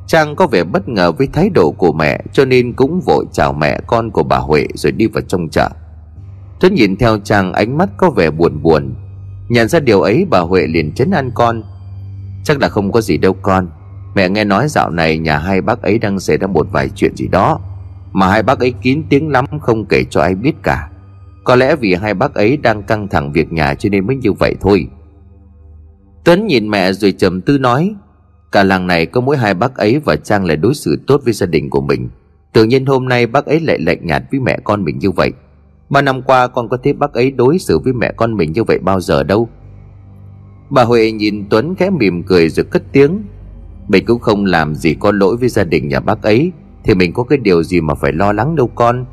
Trang 0.08 0.36
có 0.36 0.48
vẻ 0.48 0.64
bất 0.64 0.90
ngờ 0.90 1.12
với 1.12 1.28
thái 1.34 1.50
độ 1.50 1.72
của 1.72 1.94
mẹ 1.94 2.22
Cho 2.34 2.46
nên 2.46 2.74
cũng 2.74 3.02
vội 3.06 3.26
chào 3.32 3.54
mẹ 3.54 3.80
con 3.88 4.12
của 4.12 4.24
bà 4.24 4.38
Huệ 4.38 4.68
Rồi 4.74 4.92
đi 4.92 5.08
vào 5.08 5.22
trong 5.28 5.50
chợ. 5.50 5.70
Tuấn 6.60 6.74
nhìn 6.74 6.96
theo 6.96 7.20
Trang 7.20 7.54
ánh 7.54 7.78
mắt 7.78 7.90
có 7.98 8.10
vẻ 8.10 8.32
buồn 8.32 8.64
buồn. 8.64 8.94
Nhận 9.50 9.68
ra 9.68 9.80
điều 9.80 10.02
ấy, 10.02 10.26
bà 10.30 10.40
Huệ 10.40 10.68
liền 10.68 10.92
chấn 10.92 11.12
an 11.12 11.32
con. 11.34 11.64
Chắc 12.44 12.60
là 12.62 12.70
không 12.70 12.92
có 12.92 13.02
gì 13.02 13.18
đâu 13.18 13.34
con. 13.34 13.68
Mẹ 14.16 14.30
nghe 14.30 14.44
nói 14.44 14.68
dạo 14.68 14.90
này 14.90 15.18
nhà 15.18 15.38
hai 15.38 15.62
bác 15.62 15.82
ấy 15.82 16.00
đang 16.00 16.20
xảy 16.20 16.38
ra 16.38 16.48
một 16.48 16.68
vài 16.72 16.90
chuyện 16.96 17.16
gì 17.16 17.28
đó. 17.28 17.60
Mà 18.14 18.28
hai 18.28 18.44
bác 18.44 18.60
ấy 18.60 18.74
kín 18.82 19.04
tiếng 19.10 19.30
lắm, 19.30 19.46
không 19.62 19.86
kể 19.86 20.04
cho 20.10 20.22
ai 20.22 20.36
biết 20.36 20.54
cả. 20.64 20.90
Có 21.44 21.56
lẽ 21.56 21.76
vì 21.76 21.94
hai 21.94 22.14
bác 22.14 22.34
ấy 22.34 22.58
đang 22.58 22.84
căng 22.84 23.08
thẳng 23.08 23.32
việc 23.32 23.54
nhà 23.54 23.74
cho 23.74 23.90
nên 23.90 24.08
mới 24.08 24.16
như 24.16 24.34
vậy 24.34 24.56
thôi. 24.62 24.88
Tuấn 26.24 26.48
nhìn 26.48 26.70
mẹ 26.70 26.94
rồi 26.94 27.12
trầm 27.12 27.42
tư 27.42 27.58
nói, 27.58 27.96
Cả 28.56 28.64
làng 28.64 28.88
này 28.88 29.06
có 29.06 29.22
mỗi 29.22 29.38
hai 29.38 29.54
bác 29.54 29.76
ấy 29.76 30.00
và 30.00 30.16
Trang 30.16 30.46
lại 30.46 30.58
đối 30.58 30.76
xử 30.76 31.00
tốt 31.08 31.22
với 31.24 31.34
gia 31.34 31.46
đình 31.46 31.70
của 31.70 31.82
mình. 31.82 32.10
Tự 32.54 32.64
nhiên 32.64 32.86
hôm 32.86 33.10
nay 33.10 33.28
bác 33.28 33.46
ấy 33.46 33.60
lại 33.60 33.80
lạnh 33.80 34.06
nhạt 34.06 34.24
với 34.32 34.40
mẹ 34.40 34.60
con 34.64 34.84
mình 34.84 35.00
như 35.00 35.12
vậy. 35.12 35.32
Ba 35.90 36.02
năm 36.02 36.22
qua 36.22 36.48
con 36.48 36.70
có 36.70 36.78
thấy 36.84 36.94
bác 36.94 37.14
ấy 37.14 37.32
đối 37.32 37.60
xử 37.60 37.80
với 37.80 37.94
mẹ 37.94 38.12
con 38.18 38.38
mình 38.38 38.52
như 38.52 38.64
vậy 38.64 38.80
bao 38.80 39.02
giờ 39.02 39.24
đâu. 39.24 39.50
Bà 40.70 40.84
Huệ 40.84 41.12
nhìn 41.12 41.46
Tuấn 41.50 41.76
khẽ 41.76 41.90
mỉm 41.90 42.24
cười 42.24 42.50
rồi 42.50 42.66
cất 42.66 42.84
tiếng. 42.92 43.22
Mình 43.88 44.06
cũng 44.06 44.20
không 44.20 44.46
làm 44.46 44.76
gì 44.76 44.94
có 45.00 45.12
lỗi 45.12 45.38
với 45.38 45.50
gia 45.50 45.64
đình 45.64 45.88
nhà 45.88 46.00
bác 46.00 46.22
ấy, 46.24 46.52
Thì 46.84 46.96
mình 46.96 47.14
có 47.14 47.24
cái 47.24 47.38
điều 47.38 47.64
gì 47.64 47.82
mà 47.82 47.94
phải 47.94 48.12
lo 48.14 48.34
lắng 48.34 48.56
đâu 48.56 48.68
con. 48.76 49.06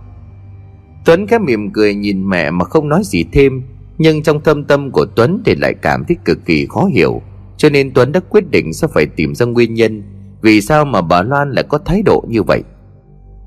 Tuấn 1.05 1.27
khẽ 1.27 1.39
mỉm 1.39 1.71
cười 1.71 1.95
nhìn 1.95 2.29
mẹ 2.29 2.51
mà 2.51 2.65
không 2.65 2.89
nói 2.89 3.03
gì 3.05 3.25
thêm, 3.33 3.63
Nhưng 3.99 4.23
trong 4.23 4.41
thâm 4.41 4.65
tâm 4.65 4.91
của 4.91 5.07
Tuấn 5.17 5.43
thì 5.45 5.55
lại 5.55 5.75
cảm 5.83 6.05
thấy 6.09 6.17
cực 6.25 6.39
kỳ 6.47 6.67
khó 6.67 6.85
hiểu. 6.85 7.23
Cho 7.57 7.71
nên 7.71 7.91
Tuấn 7.95 8.13
đã 8.13 8.21
quyết 8.29 8.51
định 8.51 8.73
sẽ 8.73 8.87
phải 8.95 9.07
tìm 9.07 9.35
ra 9.35 9.47
nguyên 9.47 9.75
nhân 9.75 10.03
Vì 10.43 10.61
sao 10.61 10.85
mà 10.85 11.01
bà 11.01 11.23
Loan 11.23 11.53
lại 11.53 11.65
có 11.69 11.79
thái 11.79 12.03
độ 12.03 12.25
như 12.29 12.43
vậy. 12.43 12.63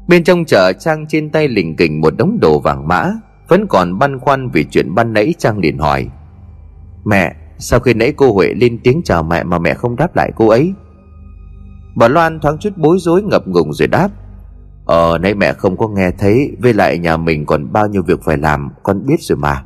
Bên 0.08 0.24
trong 0.24 0.46
chợ 0.46 0.74
Trang 0.80 1.06
trên 1.08 1.30
tay 1.30 1.48
lình 1.48 1.76
kình 1.76 2.02
một 2.02 2.14
đống 2.18 2.38
đồ 2.42 2.60
vàng 2.60 2.88
mã, 2.88 3.12
Vẫn 3.48 3.68
còn 3.70 4.00
băn 4.00 4.20
khoăn 4.20 4.50
vì 4.50 4.64
chuyện 4.64 4.96
ban 4.96 5.14
nãy 5.14 5.34
Trang 5.38 5.58
liền 5.58 5.78
hỏi. 5.78 6.08
Mẹ, 7.06 7.36
Sau 7.58 7.80
khi 7.80 7.94
nãy 7.94 8.14
cô 8.18 8.34
Huệ 8.34 8.54
lên 8.54 8.80
tiếng 8.84 9.02
chào 9.04 9.24
mẹ 9.24 9.44
mà 9.44 9.60
mẹ 9.60 9.74
không 9.74 9.96
đáp 9.96 10.16
lại 10.16 10.32
cô 10.36 10.48
ấy? 10.48 10.74
Bà 11.96 12.08
Loan 12.08 12.40
thoáng 12.40 12.58
chút 12.58 12.70
bối 12.76 12.98
rối 13.00 13.24
ngập 13.24 13.48
ngừng 13.48 13.74
rồi 13.74 13.88
đáp. 13.88 14.10
Ờ 14.86 15.18
nãy 15.18 15.34
mẹ 15.34 15.54
không 15.54 15.78
có 15.78 15.88
nghe 15.88 16.12
thấy, 16.12 16.52
Với 16.60 16.74
lại 16.74 16.98
nhà 16.98 17.18
mình 17.18 17.46
còn 17.46 17.74
bao 17.74 17.88
nhiêu 17.88 18.02
việc 18.02 18.20
phải 18.24 18.38
làm, 18.38 18.70
Con 18.84 19.06
biết 19.06 19.22
rồi 19.22 19.38
mà. 19.38 19.64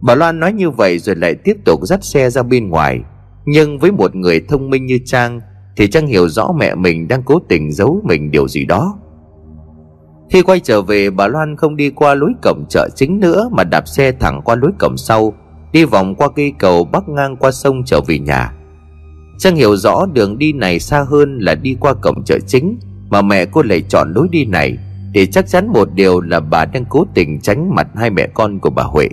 Bà 0.00 0.14
Loan 0.14 0.40
nói 0.40 0.52
như 0.52 0.70
vậy 0.70 0.98
rồi 0.98 1.16
lại 1.16 1.34
tiếp 1.34 1.56
tục 1.64 1.80
dắt 1.82 2.04
xe 2.04 2.30
ra 2.30 2.42
bên 2.42 2.68
ngoài. 2.68 3.00
Nhưng 3.44 3.78
với 3.78 3.92
một 3.92 4.14
người 4.14 4.40
thông 4.48 4.70
minh 4.70 4.86
như 4.86 4.98
Trang, 5.04 5.40
Thì 5.76 5.90
Trang 5.90 6.06
hiểu 6.06 6.28
rõ 6.28 6.52
mẹ 6.58 6.74
mình 6.74 7.08
đang 7.08 7.22
cố 7.22 7.38
tình 7.48 7.72
giấu 7.72 8.00
mình 8.04 8.30
điều 8.30 8.48
gì 8.48 8.64
đó 8.64 8.98
khi 10.30 10.42
quay 10.42 10.60
trở 10.60 10.82
về, 10.82 11.10
bà 11.10 11.26
Loan 11.26 11.56
không 11.56 11.76
đi 11.76 11.90
qua 11.90 12.14
lối 12.14 12.32
cổng 12.42 12.64
chợ 12.68 12.88
chính 12.94 13.20
nữa, 13.20 13.48
Mà 13.52 13.64
đạp 13.64 13.88
xe 13.88 14.12
thẳng 14.12 14.40
qua 14.44 14.54
lối 14.54 14.70
cổng 14.78 14.96
sau, 14.96 15.34
Đi 15.72 15.84
vòng 15.84 16.14
qua 16.14 16.28
cây 16.36 16.52
cầu 16.58 16.84
bắc 16.84 17.08
ngang 17.08 17.36
qua 17.36 17.50
sông 17.50 17.84
trở 17.84 18.00
về 18.00 18.18
nhà. 18.18 18.52
Trang 19.38 19.56
hiểu 19.56 19.76
rõ 19.76 20.06
đường 20.12 20.38
đi 20.38 20.52
này 20.52 20.80
xa 20.80 21.04
hơn 21.08 21.38
là 21.38 21.54
đi 21.54 21.76
qua 21.80 21.94
cổng 21.94 22.24
chợ 22.24 22.38
chính, 22.46 22.78
Mà 23.10 23.22
mẹ 23.22 23.46
cô 23.46 23.62
lại 23.62 23.82
chọn 23.88 24.12
lối 24.14 24.28
đi 24.30 24.44
này, 24.44 24.78
để 25.12 25.26
chắc 25.26 25.48
chắn 25.48 25.68
một 25.68 25.88
điều 25.94 26.20
là 26.20 26.40
bà 26.40 26.64
đang 26.64 26.84
cố 26.84 27.06
tình 27.14 27.40
tránh 27.40 27.74
mặt 27.74 27.86
hai 27.96 28.10
mẹ 28.10 28.26
con 28.34 28.58
của 28.58 28.70
bà 28.70 28.82
Huệ. 28.82 29.08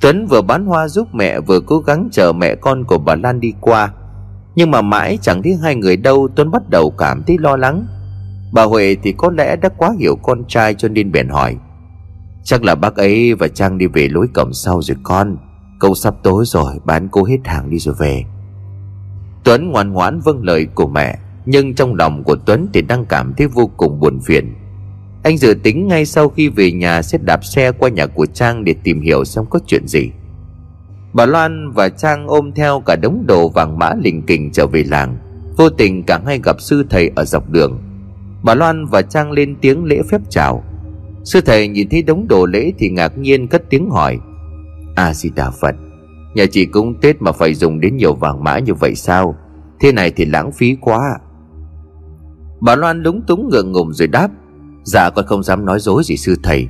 Tuấn 0.00 0.26
vừa 0.26 0.42
bán 0.42 0.66
hoa 0.66 0.88
giúp 0.88 1.08
mẹ, 1.14 1.40
vừa 1.40 1.60
cố 1.60 1.78
gắng 1.78 2.08
chờ 2.12 2.32
mẹ 2.32 2.54
con 2.54 2.84
của 2.84 2.98
bà 2.98 3.14
Lan 3.14 3.40
đi 3.40 3.52
qua. 3.60 3.92
Nhưng 4.54 4.70
mà 4.70 4.82
mãi 4.82 5.18
chẳng 5.22 5.42
thấy 5.42 5.56
hai 5.62 5.74
người 5.74 5.96
đâu, 5.96 6.28
Tuấn 6.36 6.50
bắt 6.50 6.62
đầu 6.70 6.90
cảm 6.98 7.22
thấy 7.26 7.36
lo 7.38 7.56
lắng. 7.56 7.86
Bà 8.54 8.64
Huệ 8.64 8.96
thì 9.02 9.12
có 9.12 9.30
lẽ 9.30 9.56
đã 9.56 9.68
quá 9.68 9.90
hiểu 9.98 10.16
con 10.22 10.44
trai 10.48 10.74
cho 10.74 10.88
nên 10.88 11.12
bèn 11.12 11.28
hỏi. 11.28 11.56
Chắc 12.44 12.62
là 12.62 12.74
bác 12.74 12.96
ấy 12.96 13.34
và 13.34 13.48
Trang 13.48 13.78
đi 13.78 13.86
về 13.86 14.08
lối 14.08 14.26
cổng 14.34 14.52
sau 14.52 14.82
rồi 14.82 14.96
con. 15.02 15.36
Câu 15.80 15.94
sắp 15.94 16.14
tối 16.22 16.44
rồi, 16.46 16.74
bán 16.84 17.08
cô 17.08 17.24
hết 17.24 17.38
hàng 17.44 17.70
đi 17.70 17.78
rồi 17.78 17.94
về. 17.98 18.24
Tuấn 19.44 19.70
ngoan 19.70 19.92
ngoãn 19.92 20.20
vâng 20.20 20.42
lời 20.42 20.66
của 20.74 20.86
mẹ, 20.86 21.18
Nhưng 21.46 21.74
trong 21.74 21.94
lòng 21.94 22.24
của 22.24 22.36
Tuấn 22.46 22.68
thì 22.72 22.82
đang 22.82 23.04
cảm 23.06 23.34
thấy 23.36 23.46
vô 23.46 23.70
cùng 23.76 24.00
buồn 24.00 24.20
phiền. 24.20 24.54
Anh 25.22 25.38
dự 25.38 25.54
tính 25.62 25.88
ngay 25.88 26.06
sau 26.06 26.28
khi 26.28 26.48
về 26.48 26.72
nhà 26.72 27.02
sẽ 27.02 27.18
đạp 27.18 27.44
xe 27.44 27.72
qua 27.72 27.88
nhà 27.88 28.06
của 28.06 28.26
Trang 28.26 28.64
để 28.64 28.74
tìm 28.82 29.00
hiểu 29.00 29.24
xem 29.24 29.44
có 29.50 29.58
chuyện 29.66 29.86
gì. 29.86 30.10
Bà 31.12 31.26
Loan 31.26 31.70
và 31.70 31.88
Trang 31.88 32.26
ôm 32.26 32.52
theo 32.52 32.82
cả 32.86 32.96
đống 33.02 33.24
đồ 33.26 33.48
vàng 33.48 33.78
mã 33.78 33.90
lình 34.02 34.22
kình 34.22 34.50
trở 34.52 34.66
về 34.66 34.84
làng. 34.84 35.16
Vô 35.56 35.70
tình 35.70 36.02
cả 36.02 36.20
hai 36.26 36.40
gặp 36.44 36.60
sư 36.60 36.84
thầy 36.90 37.10
ở 37.16 37.24
dọc 37.24 37.50
đường. 37.50 37.80
Bà 38.44 38.54
Loan 38.54 38.86
và 38.86 39.02
Trang 39.02 39.32
lên 39.32 39.56
tiếng 39.60 39.84
lễ 39.84 40.02
phép 40.10 40.20
chào. 40.30 40.64
Sư 41.24 41.40
thầy 41.40 41.68
nhìn 41.68 41.88
thấy 41.88 42.02
đống 42.02 42.28
đồ 42.28 42.46
lễ 42.46 42.72
thì 42.78 42.88
ngạc 42.90 43.18
nhiên 43.18 43.48
cất 43.48 43.62
tiếng 43.70 43.90
hỏi 43.90 44.18
A 44.94 45.14
di 45.14 45.30
đà 45.30 45.50
Phật, 45.50 45.74
Nhà 46.34 46.44
chị 46.50 46.66
cúng 46.66 46.94
Tết 47.00 47.22
mà 47.22 47.32
phải 47.32 47.54
dùng 47.54 47.80
đến 47.80 47.96
nhiều 47.96 48.14
vàng 48.14 48.44
mã 48.44 48.58
như 48.58 48.74
vậy 48.74 48.94
sao? 48.94 49.36
Thế 49.80 49.92
này 49.92 50.12
thì 50.16 50.24
lãng 50.24 50.52
phí 50.52 50.76
quá. 50.80 51.00
Bà 52.60 52.76
Loan 52.76 53.02
lúng 53.02 53.22
túng 53.26 53.48
ngượng 53.48 53.72
ngùng 53.72 53.92
rồi 53.92 54.08
đáp 54.08 54.28
Dạ 54.84 55.10
con 55.10 55.26
không 55.26 55.42
dám 55.42 55.64
nói 55.64 55.80
dối 55.80 56.02
gì 56.04 56.16
sư 56.16 56.36
thầy. 56.42 56.68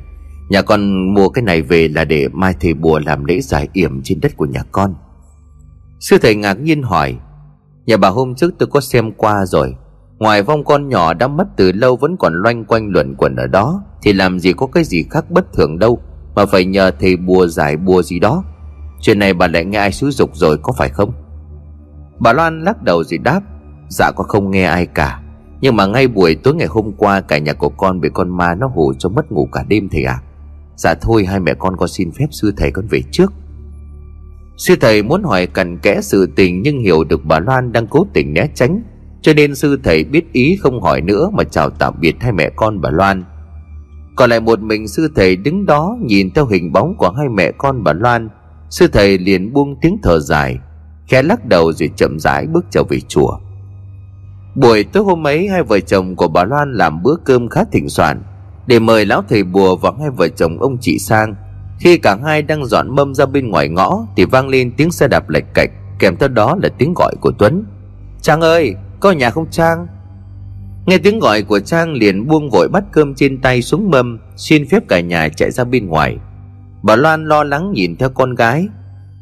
Nhà 0.48 0.62
con 0.62 1.14
mua 1.14 1.28
cái 1.28 1.42
này 1.42 1.62
về 1.62 1.88
là 1.88 2.04
để 2.04 2.28
mai 2.28 2.54
thầy 2.60 2.74
bùa 2.74 3.00
làm 3.06 3.24
lễ 3.24 3.40
giải 3.40 3.68
yểm 3.72 4.02
trên 4.02 4.20
đất 4.20 4.36
của 4.36 4.46
nhà 4.46 4.62
con. 4.72 4.94
Sư 6.00 6.18
thầy 6.22 6.34
ngạc 6.34 6.60
nhiên 6.60 6.82
hỏi, 6.82 7.16
Nhà 7.86 7.96
bà 7.96 8.08
hôm 8.08 8.34
trước 8.34 8.54
tôi 8.58 8.66
có 8.66 8.80
xem 8.80 9.12
qua 9.12 9.46
rồi 9.46 9.74
Ngoài 10.24 10.42
vong 10.42 10.64
con 10.64 10.88
nhỏ 10.88 11.14
đã 11.14 11.28
mất 11.28 11.44
từ 11.56 11.72
lâu 11.72 11.96
vẫn 11.96 12.16
còn 12.16 12.32
loanh 12.34 12.64
quanh 12.64 12.88
luẩn 12.88 13.14
quẩn 13.18 13.36
ở 13.36 13.46
đó, 13.46 13.82
Thì 14.02 14.12
làm 14.12 14.38
gì 14.38 14.52
có 14.52 14.66
cái 14.66 14.84
gì 14.84 15.04
khác 15.10 15.30
bất 15.30 15.52
thường 15.52 15.78
đâu, 15.78 15.98
Mà 16.34 16.46
phải 16.46 16.64
nhờ 16.64 16.90
thầy 17.00 17.16
bùa 17.16 17.46
giải 17.46 17.76
bùa 17.76 18.02
gì 18.02 18.18
đó. 18.18 18.44
Chuyện 19.00 19.18
này 19.18 19.34
bà 19.34 19.46
lại 19.46 19.64
nghe 19.64 19.78
ai 19.78 19.92
xúi 19.92 20.10
dục 20.10 20.30
rồi 20.34 20.58
có 20.62 20.72
phải 20.72 20.88
không? 20.88 21.12
Bà 22.18 22.32
Loan 22.32 22.60
lắc 22.60 22.82
đầu 22.82 23.04
rồi 23.04 23.18
đáp 23.18 23.40
Dạ 23.88 24.10
con 24.16 24.28
không 24.28 24.50
nghe 24.50 24.64
ai 24.64 24.86
cả, 24.86 25.20
Nhưng 25.60 25.76
mà 25.76 25.86
ngay 25.86 26.08
buổi 26.08 26.34
tối 26.34 26.54
ngày 26.54 26.68
hôm 26.68 26.92
qua 26.98 27.20
Cả 27.20 27.38
nhà 27.38 27.52
của 27.52 27.68
con 27.68 28.00
bị 28.00 28.08
con 28.14 28.36
ma 28.36 28.54
nó 28.54 28.66
hù 28.66 28.92
cho 28.98 29.08
mất 29.08 29.32
ngủ 29.32 29.48
cả 29.52 29.64
đêm 29.68 29.88
thầy 29.88 30.04
à 30.04 30.18
Dạ 30.76 30.94
thôi, 31.00 31.24
hai 31.24 31.40
mẹ 31.40 31.54
con 31.58 31.76
có 31.76 31.86
xin 31.86 32.10
phép 32.18 32.26
sư 32.30 32.52
thầy 32.56 32.70
con 32.70 32.86
về 32.90 33.00
trước. 33.10 33.32
Sư 34.56 34.74
thầy 34.80 35.02
muốn 35.02 35.22
hỏi 35.22 35.46
cặn 35.46 35.78
kẽ 35.78 36.00
sự 36.02 36.28
tình 36.36 36.62
Nhưng 36.62 36.78
hiểu 36.78 37.04
được 37.04 37.24
bà 37.24 37.38
Loan 37.38 37.72
đang 37.72 37.86
cố 37.86 38.06
tình 38.12 38.34
né 38.34 38.48
tránh 38.54 38.82
cho 39.24 39.32
nên 39.34 39.54
sư 39.54 39.80
thầy 39.84 40.04
biết 40.04 40.32
ý 40.32 40.56
không 40.62 40.82
hỏi 40.82 41.00
nữa 41.00 41.30
Mà 41.32 41.44
chào 41.44 41.70
tạm 41.70 41.94
biệt 42.00 42.14
hai 42.20 42.32
mẹ 42.32 42.50
con 42.56 42.80
bà 42.80 42.90
Loan. 42.90 43.24
Còn 44.16 44.30
lại 44.30 44.40
một 44.40 44.60
mình 44.60 44.88
sư 44.88 45.08
thầy 45.16 45.36
đứng 45.36 45.66
đó 45.66 45.96
Nhìn 46.02 46.30
theo 46.34 46.46
hình 46.46 46.72
bóng 46.72 46.96
của 46.98 47.10
hai 47.10 47.28
mẹ 47.28 47.52
con 47.58 47.84
bà 47.84 47.92
Loan, 47.92 48.28
Sư 48.70 48.88
thầy 48.92 49.18
liền 49.18 49.52
buông 49.52 49.76
tiếng 49.80 49.98
thở 50.02 50.20
dài, 50.20 50.58
khẽ 51.06 51.22
lắc 51.22 51.44
đầu 51.44 51.72
rồi 51.72 51.90
chậm 51.96 52.18
rãi 52.18 52.46
bước 52.46 52.64
trở 52.70 52.82
về 52.88 53.00
chùa. 53.08 53.38
Buổi 54.54 54.84
tối 54.84 55.04
hôm 55.04 55.26
ấy, 55.26 55.48
hai 55.48 55.62
vợ 55.62 55.80
chồng 55.80 56.16
của 56.16 56.28
bà 56.28 56.44
loan 56.44 56.74
làm 56.74 57.02
bữa 57.02 57.16
cơm 57.24 57.48
khá 57.48 57.60
thịnh 57.72 57.88
soạn 57.88 58.22
để 58.66 58.78
mời 58.78 59.06
lão 59.06 59.22
thầy 59.28 59.44
bùa 59.44 59.76
và 59.76 59.92
hai 60.00 60.10
vợ 60.10 60.28
chồng 60.28 60.60
ông 60.60 60.78
chị 60.80 60.98
sang. 60.98 61.34
Khi 61.80 61.98
cả 61.98 62.16
hai 62.24 62.42
đang 62.42 62.66
dọn 62.66 62.96
mâm 62.96 63.14
ra 63.14 63.26
bên 63.26 63.50
ngoài 63.50 63.68
ngõ 63.68 64.06
thì 64.16 64.24
vang 64.24 64.48
lên 64.48 64.72
tiếng 64.76 64.90
xe 64.90 65.08
đạp 65.08 65.28
lệch 65.28 65.54
cạch, 65.54 65.70
kèm 65.98 66.16
theo 66.16 66.28
đó 66.28 66.56
là 66.62 66.68
tiếng 66.78 66.94
gọi 66.96 67.14
của 67.20 67.32
tuấn. 67.38 67.64
Trang 68.22 68.40
ơi 68.40 68.74
có 69.04 69.12
nhà 69.12 69.30
không 69.30 69.50
trang? 69.50 69.86
Nghe 70.86 70.98
tiếng 70.98 71.18
gọi 71.18 71.42
của 71.42 71.60
trang 71.60 71.92
liền 71.92 72.26
buông 72.26 72.50
vội 72.50 72.68
bắt 72.68 72.84
cơm 72.92 73.14
trên 73.14 73.40
tay 73.40 73.62
xuống 73.62 73.90
mâm, 73.90 74.18
xin 74.36 74.68
phép 74.68 74.88
cả 74.88 75.00
nhà 75.00 75.28
chạy 75.28 75.50
ra 75.50 75.64
bên 75.64 75.86
ngoài. 75.86 76.16
Bà 76.82 76.96
loan 76.96 77.24
lo 77.24 77.44
lắng 77.44 77.72
nhìn 77.72 77.96
theo 77.96 78.08
con 78.08 78.34
gái. 78.34 78.68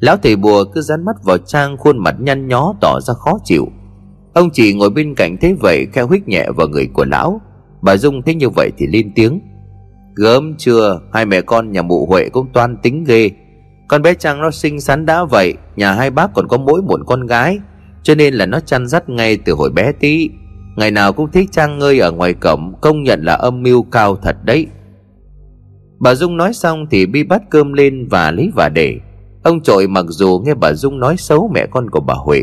Lão 0.01 0.17
thầy 0.17 0.37
bùa 0.37 0.65
cứ 0.65 0.81
dán 0.81 1.05
mắt 1.05 1.17
vào 1.25 1.39
Trang, 1.39 1.77
khuôn 1.77 1.99
mặt 1.99 2.15
nhăn 2.19 2.49
nhó 2.49 2.75
tỏ 2.81 3.01
ra 3.01 3.15
khó 3.15 3.33
chịu. 3.45 3.69
Ông 4.35 4.51
chỉ 4.53 4.75
ngồi 4.75 4.91
bên 4.91 5.15
cạnh 5.15 5.37
thấy 5.41 5.55
vậy, 5.61 5.87
khẽ 5.93 6.03
huých 6.03 6.29
nhẹ 6.29 6.47
vào 6.57 6.69
người 6.69 6.89
của 6.95 7.05
lão. 7.05 7.41
Bà 7.83 7.97
Dung 7.97 8.23
thấy 8.23 8.35
như 8.35 8.49
vậy 8.49 8.71
thì 8.79 8.87
lên 8.87 9.13
tiếng. 9.15 9.41
Gớm 10.15 10.55
chưa, 10.59 11.01
Hai 11.13 11.27
mẹ 11.27 11.41
con 11.41 11.73
nhà 11.73 11.83
mụ 11.83 12.07
Huệ 12.07 12.29
cũng 12.29 12.47
toan 12.53 12.77
tính 12.83 13.05
ghê. 13.05 13.31
Con 13.89 14.03
bé 14.03 14.15
Trang 14.15 14.41
nó 14.41 14.51
xinh 14.51 14.81
xắn 14.81 15.07
đã 15.07 15.25
vậy, 15.25 15.55
Nhà 15.77 15.93
hai 15.93 16.11
bác 16.11 16.35
còn 16.35 16.49
có 16.49 16.59
mỗi 16.59 16.83
một 16.83 17.01
con 17.07 17.27
gái. 17.27 17.59
Cho 18.03 18.15
nên 18.15 18.35
là 18.35 18.47
nó 18.47 18.61
chăn 18.61 18.87
dắt 18.87 19.09
ngay 19.09 19.37
từ 19.37 19.53
hồi 19.53 19.71
bé 19.71 19.93
tí. 19.93 20.31
Ngày 20.77 20.91
nào 20.91 21.13
cũng 21.13 21.31
thích 21.31 21.49
Trang 21.53 21.79
ngơi 21.79 21.99
ở 21.99 22.13
ngoài 22.13 22.35
cổng 22.35 22.75
Công 22.81 23.03
nhận 23.03 23.25
là 23.25 23.35
âm 23.35 23.63
mưu 23.63 23.83
cao 23.83 24.17
thật 24.17 24.37
đấy. 24.45 24.67
Bà 25.99 26.15
Dung 26.15 26.37
nói 26.37 26.53
xong 26.53 26.87
thì 26.91 27.07
bi 27.07 27.25
bắt 27.25 27.43
cơm 27.51 27.73
lên 27.73 28.09
và 28.11 28.31
lấy 28.31 28.51
và 28.57 28.69
để. 28.69 28.99
Ông 29.43 29.61
trội 29.61 29.87
mặc 29.89 30.05
dù 30.09 30.43
nghe 30.45 30.55
bà 30.55 30.73
Dung 30.73 31.01
nói 31.01 31.17
xấu 31.17 31.51
mẹ 31.55 31.67
con 31.71 31.91
của 31.91 32.01
bà 32.01 32.15
Huệ, 32.15 32.43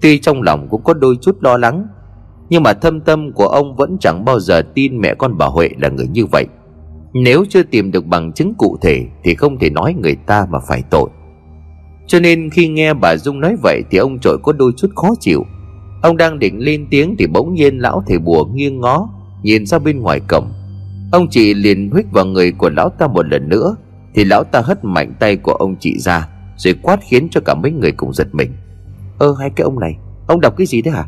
Tuy 0.00 0.18
trong 0.18 0.42
lòng 0.42 0.68
cũng 0.70 0.84
có 0.84 0.94
đôi 0.94 1.16
chút 1.20 1.42
lo 1.42 1.56
lắng, 1.56 1.86
Nhưng 2.48 2.62
mà 2.62 2.72
thâm 2.72 3.00
tâm 3.00 3.32
của 3.32 3.46
ông 3.46 3.76
vẫn 3.76 3.96
chẳng 4.00 4.24
bao 4.24 4.40
giờ 4.40 4.62
tin 4.74 5.00
mẹ 5.00 5.14
con 5.14 5.38
bà 5.38 5.46
Huệ 5.46 5.70
là 5.78 5.88
người 5.88 6.06
như 6.08 6.26
vậy. 6.26 6.46
Nếu 7.12 7.44
chưa 7.48 7.62
tìm 7.62 7.90
được 7.90 8.06
bằng 8.06 8.32
chứng 8.32 8.54
cụ 8.58 8.76
thể 8.82 9.06
Thì 9.24 9.34
không 9.34 9.58
thể 9.58 9.70
nói 9.70 9.94
người 10.02 10.16
ta 10.26 10.46
mà 10.50 10.58
phải 10.68 10.82
tội. 10.90 11.08
Cho 12.06 12.20
nên 12.20 12.50
khi 12.50 12.68
nghe 12.68 12.94
bà 12.94 13.16
Dung 13.16 13.40
nói 13.40 13.56
vậy 13.62 13.82
Thì 13.90 13.98
ông 13.98 14.18
trội 14.18 14.38
có 14.42 14.52
đôi 14.52 14.72
chút 14.76 14.88
khó 14.96 15.08
chịu. 15.20 15.46
Ông 16.02 16.16
đang 16.16 16.38
định 16.38 16.58
lên 16.58 16.86
tiếng 16.90 17.14
Thì 17.18 17.26
bỗng 17.26 17.54
nhiên 17.54 17.78
lão 17.78 18.02
thầy 18.06 18.18
bùa 18.18 18.44
nghiêng 18.44 18.80
ngó, 18.80 19.08
Nhìn 19.42 19.66
ra 19.66 19.78
bên 19.78 20.00
ngoài 20.00 20.20
cổng. 20.28 20.52
Ông 21.12 21.26
chị 21.30 21.54
liền 21.54 21.90
huyết 21.90 22.04
vào 22.12 22.24
người 22.24 22.52
của 22.52 22.70
lão 22.70 22.88
ta 22.88 23.06
một 23.06 23.26
lần 23.26 23.48
nữa, 23.48 23.76
Thì 24.14 24.24
lão 24.24 24.44
ta 24.44 24.60
hất 24.60 24.84
mạnh 24.84 25.12
tay 25.18 25.36
của 25.36 25.52
ông 25.52 25.76
chị 25.80 25.98
ra, 25.98 26.28
rồi 26.56 26.74
quát 26.82 27.00
khiến 27.08 27.28
cho 27.30 27.40
cả 27.44 27.54
mấy 27.54 27.72
người 27.72 27.92
cùng 27.92 28.12
giật 28.12 28.28
mình. 28.32 28.52
Ơ, 29.18 29.34
hai 29.40 29.50
cái 29.50 29.64
ông 29.64 29.80
này, 29.80 29.96
Ông 30.26 30.40
đọc 30.40 30.54
cái 30.56 30.66
gì 30.66 30.82
thế 30.82 30.90
hả? 30.90 31.04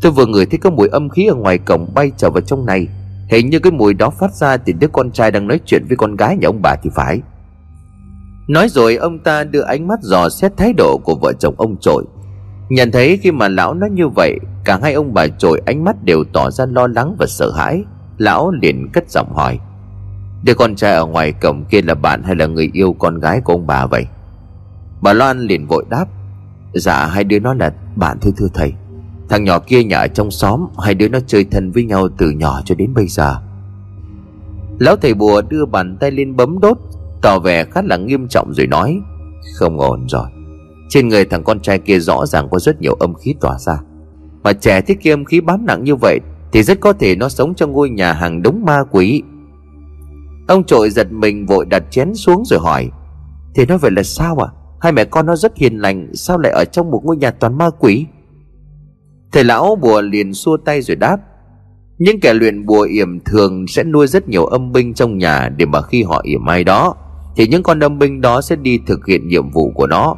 Tôi 0.00 0.12
vừa 0.12 0.26
ngửi 0.26 0.46
thấy 0.46 0.58
có 0.58 0.70
mùi 0.70 0.88
âm 0.88 1.08
khí 1.08 1.26
ở 1.26 1.34
ngoài 1.34 1.58
cổng 1.58 1.94
bay 1.94 2.12
trở 2.16 2.30
vào 2.30 2.40
trong 2.40 2.66
này. 2.66 2.88
Hình 3.28 3.50
như 3.50 3.58
cái 3.58 3.72
mùi 3.72 3.94
đó 3.94 4.10
phát 4.10 4.34
ra 4.34 4.56
từ 4.56 4.72
đứa 4.72 4.88
con 4.88 5.10
trai 5.10 5.30
đang 5.30 5.46
nói 5.46 5.60
chuyện 5.66 5.84
với 5.88 5.96
con 5.96 6.16
gái 6.16 6.36
nhà 6.36 6.48
ông 6.48 6.62
bà 6.62 6.76
thì 6.82 6.90
phải. 6.94 7.20
Nói 8.50 8.68
rồi 8.68 8.96
ông 8.96 9.18
ta 9.18 9.44
đưa 9.44 9.60
ánh 9.60 9.88
mắt 9.88 10.00
dò 10.02 10.28
xét 10.28 10.56
thái 10.56 10.72
độ 10.72 11.00
của 11.04 11.14
vợ 11.14 11.32
chồng 11.38 11.54
ông 11.58 11.76
trội. 11.80 12.04
Nhận 12.68 12.92
thấy 12.92 13.18
khi 13.22 13.30
mà 13.30 13.48
lão 13.48 13.74
nói 13.74 13.90
như 13.90 14.08
vậy, 14.08 14.38
Cả 14.64 14.78
hai 14.82 14.92
ông 14.92 15.14
bà 15.14 15.26
trội 15.26 15.62
ánh 15.66 15.84
mắt 15.84 16.04
đều 16.04 16.24
tỏ 16.32 16.50
ra 16.50 16.66
lo 16.66 16.86
lắng 16.86 17.16
và 17.18 17.26
sợ 17.28 17.52
hãi. 17.52 17.82
Lão 18.18 18.50
liền 18.50 18.88
cất 18.92 19.10
giọng 19.10 19.32
hỏi, 19.34 19.58
Đứa 20.44 20.54
con 20.54 20.74
trai 20.76 20.92
ở 20.92 21.06
ngoài 21.06 21.32
cổng 21.32 21.64
kia 21.64 21.82
là 21.82 21.94
bạn 21.94 22.22
hay 22.22 22.36
là 22.36 22.46
người 22.46 22.70
yêu 22.72 22.96
con 22.98 23.20
gái 23.20 23.40
của 23.40 23.52
ông 23.52 23.66
bà 23.66 23.86
vậy? 23.86 24.06
Bà 25.00 25.12
Loan 25.12 25.40
liền 25.40 25.66
vội 25.66 25.84
đáp 25.90 26.06
Dạ 26.74 27.06
hai 27.06 27.24
đứa 27.24 27.38
nó 27.38 27.54
là 27.54 27.72
bạn 27.96 28.18
thưa 28.20 28.30
thưa 28.36 28.48
thầy. 28.54 28.72
Thằng 29.28 29.44
nhỏ 29.44 29.58
kia 29.58 29.84
nhà 29.84 29.98
ở 29.98 30.08
trong 30.08 30.30
xóm, 30.30 30.66
Hai 30.84 30.94
đứa 30.94 31.08
nó 31.08 31.18
chơi 31.26 31.44
thân 31.44 31.70
với 31.70 31.84
nhau 31.84 32.08
từ 32.18 32.30
nhỏ 32.30 32.60
cho 32.64 32.74
đến 32.74 32.94
bây 32.94 33.06
giờ. 33.06 33.36
Lão 34.78 34.96
thầy 34.96 35.14
bùa 35.14 35.42
đưa 35.48 35.66
bàn 35.66 35.96
tay 36.00 36.10
lên 36.10 36.36
bấm 36.36 36.60
đốt 36.60 36.78
Tỏ 37.22 37.38
vẻ 37.38 37.64
khá 37.64 37.82
là 37.82 37.96
nghiêm 37.96 38.28
trọng 38.28 38.54
rồi 38.54 38.66
nói, 38.66 39.00
Không 39.58 39.80
ổn 39.80 40.06
rồi. 40.08 40.26
Trên 40.88 41.08
người 41.08 41.24
thằng 41.24 41.44
con 41.44 41.60
trai 41.60 41.78
kia 41.78 41.98
rõ 41.98 42.26
ràng 42.26 42.48
có 42.50 42.58
rất 42.58 42.80
nhiều 42.80 42.94
âm 42.94 43.14
khí 43.14 43.34
tỏa 43.40 43.58
ra. 43.58 43.80
Mà 44.42 44.52
trẻ 44.52 44.80
thiết 44.80 45.00
kia 45.00 45.12
âm 45.12 45.24
khí 45.24 45.40
bám 45.40 45.66
nặng 45.66 45.84
như 45.84 45.96
vậy 45.96 46.20
Thì 46.52 46.62
rất 46.62 46.80
có 46.80 46.92
thể 46.92 47.16
nó 47.16 47.28
sống 47.28 47.54
trong 47.54 47.72
ngôi 47.72 47.90
nhà 47.90 48.12
hàng 48.12 48.42
đống 48.42 48.62
ma 48.66 48.84
quỷ. 48.90 49.22
Ông 50.48 50.64
trội 50.64 50.90
giật 50.90 51.12
mình 51.12 51.46
vội 51.46 51.66
đặt 51.66 51.82
chén 51.90 52.14
xuống 52.14 52.44
rồi 52.44 52.58
hỏi 52.58 52.90
Thì 53.54 53.66
nói 53.66 53.78
vậy 53.78 53.90
là 53.90 54.02
sao 54.02 54.36
à 54.38 54.48
Hai 54.80 54.92
mẹ 54.92 55.04
con 55.04 55.26
nó 55.26 55.36
rất 55.36 55.56
hiền 55.56 55.78
lành, 55.78 56.10
Sao 56.14 56.38
lại 56.38 56.52
ở 56.52 56.64
trong 56.64 56.90
một 56.90 57.00
ngôi 57.04 57.16
nhà 57.16 57.30
toàn 57.30 57.58
ma 57.58 57.70
quỷ? 57.70 58.06
Thầy 59.32 59.44
lão 59.44 59.76
bùa 59.76 60.00
liền 60.00 60.34
xua 60.34 60.56
tay 60.56 60.82
rồi 60.82 60.96
đáp, 60.96 61.16
Những 61.98 62.20
kẻ 62.20 62.34
luyện 62.34 62.66
bùa 62.66 62.82
yểm 62.82 63.20
thường 63.20 63.66
sẽ 63.66 63.84
nuôi 63.84 64.06
rất 64.06 64.28
nhiều 64.28 64.44
âm 64.44 64.72
binh 64.72 64.94
trong 64.94 65.18
nhà 65.18 65.48
Để 65.56 65.66
mà 65.66 65.82
khi 65.82 66.02
họ 66.02 66.20
yểm 66.24 66.46
ai 66.46 66.64
đó. 66.64 66.94
Thì 67.40 67.46
những 67.46 67.62
con 67.62 67.80
âm 67.80 67.98
binh 67.98 68.20
đó 68.20 68.40
sẽ 68.40 68.56
đi 68.56 68.78
thực 68.86 69.06
hiện 69.06 69.28
nhiệm 69.28 69.50
vụ 69.50 69.70
của 69.74 69.86
nó. 69.86 70.16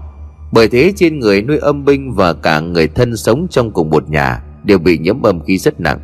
Bởi 0.53 0.69
thế 0.69 0.93
trên 0.97 1.19
người 1.19 1.43
nuôi 1.43 1.59
âm 1.59 1.85
binh 1.85 2.13
và 2.13 2.33
cả 2.33 2.61
người 2.61 2.89
thân 2.89 3.17
sống 3.17 3.47
trong 3.51 3.71
cùng 3.71 3.91
một 3.91 4.11
nhà 4.11 4.43
Đều 4.65 4.79
bị 4.79 4.99
nhiễm 4.99 5.23
âm 5.23 5.41
khí 5.41 5.59
rất 5.59 5.81
nặng. 5.81 5.99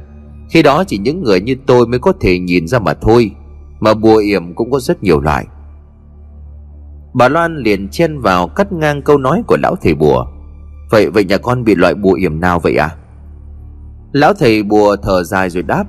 Khi 0.50 0.62
đó 0.62 0.84
chỉ 0.84 0.98
những 0.98 1.22
người 1.22 1.40
như 1.40 1.56
tôi 1.66 1.86
mới 1.86 1.98
có 1.98 2.12
thể 2.20 2.38
nhìn 2.38 2.68
ra 2.68 2.78
mà 2.78 2.94
thôi, 2.94 3.30
Mà 3.80 3.94
bùa 3.94 4.16
yểm 4.16 4.54
cũng 4.54 4.70
có 4.70 4.80
rất 4.80 5.02
nhiều 5.02 5.20
loại. 5.20 5.46
Bà 7.14 7.28
Loan 7.28 7.56
liền 7.56 7.88
chen 7.88 8.20
vào 8.20 8.48
cắt 8.48 8.72
ngang 8.72 9.02
câu 9.02 9.18
nói 9.18 9.42
của 9.46 9.56
lão 9.62 9.76
thầy 9.76 9.94
bùa. 9.94 10.26
Vậy 10.90 11.10
vậy 11.10 11.24
nhà 11.24 11.36
con 11.36 11.64
bị 11.64 11.74
loại 11.74 11.94
bùa 11.94 12.12
yểm 12.12 12.40
nào 12.40 12.60
vậy 12.60 12.76
à 12.76 12.90
Lão 14.12 14.34
thầy 14.34 14.62
bùa 14.62 14.96
thở 14.96 15.24
dài 15.24 15.50
rồi 15.50 15.62
đáp. 15.62 15.84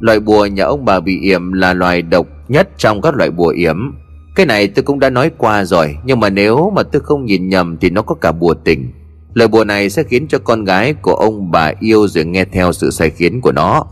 Loại 0.00 0.20
bùa 0.20 0.46
nhà 0.46 0.64
ông 0.64 0.84
bà 0.84 1.00
bị 1.00 1.20
yểm 1.20 1.52
là 1.52 1.74
loài 1.74 2.02
độc 2.02 2.26
nhất 2.48 2.68
trong 2.76 3.00
các 3.00 3.14
loại 3.14 3.30
bùa 3.30 3.48
yểm. 3.48 4.05
Cái 4.36 4.46
này 4.46 4.68
tôi 4.68 4.82
cũng 4.82 5.00
đã 5.00 5.10
nói 5.10 5.30
qua 5.38 5.64
rồi, 5.64 5.96
Nhưng 6.04 6.20
mà 6.20 6.30
nếu 6.30 6.70
mà 6.70 6.82
tôi 6.82 7.02
không 7.04 7.24
nhìn 7.24 7.48
nhầm 7.48 7.76
thì 7.80 7.90
nó 7.90 8.02
có 8.02 8.14
cả 8.14 8.32
bùa 8.32 8.54
tình. 8.54 8.92
Lời 9.34 9.48
bùa 9.48 9.64
này 9.64 9.90
sẽ 9.90 10.02
khiến 10.02 10.28
cho 10.28 10.38
con 10.38 10.64
gái 10.64 10.94
của 10.94 11.14
ông 11.14 11.50
bà 11.50 11.72
yêu 11.80 12.08
rồi 12.08 12.24
nghe 12.24 12.44
theo 12.44 12.72
sự 12.72 12.90
sai 12.90 13.10
khiến 13.10 13.40
của 13.40 13.52
nó. 13.52 13.84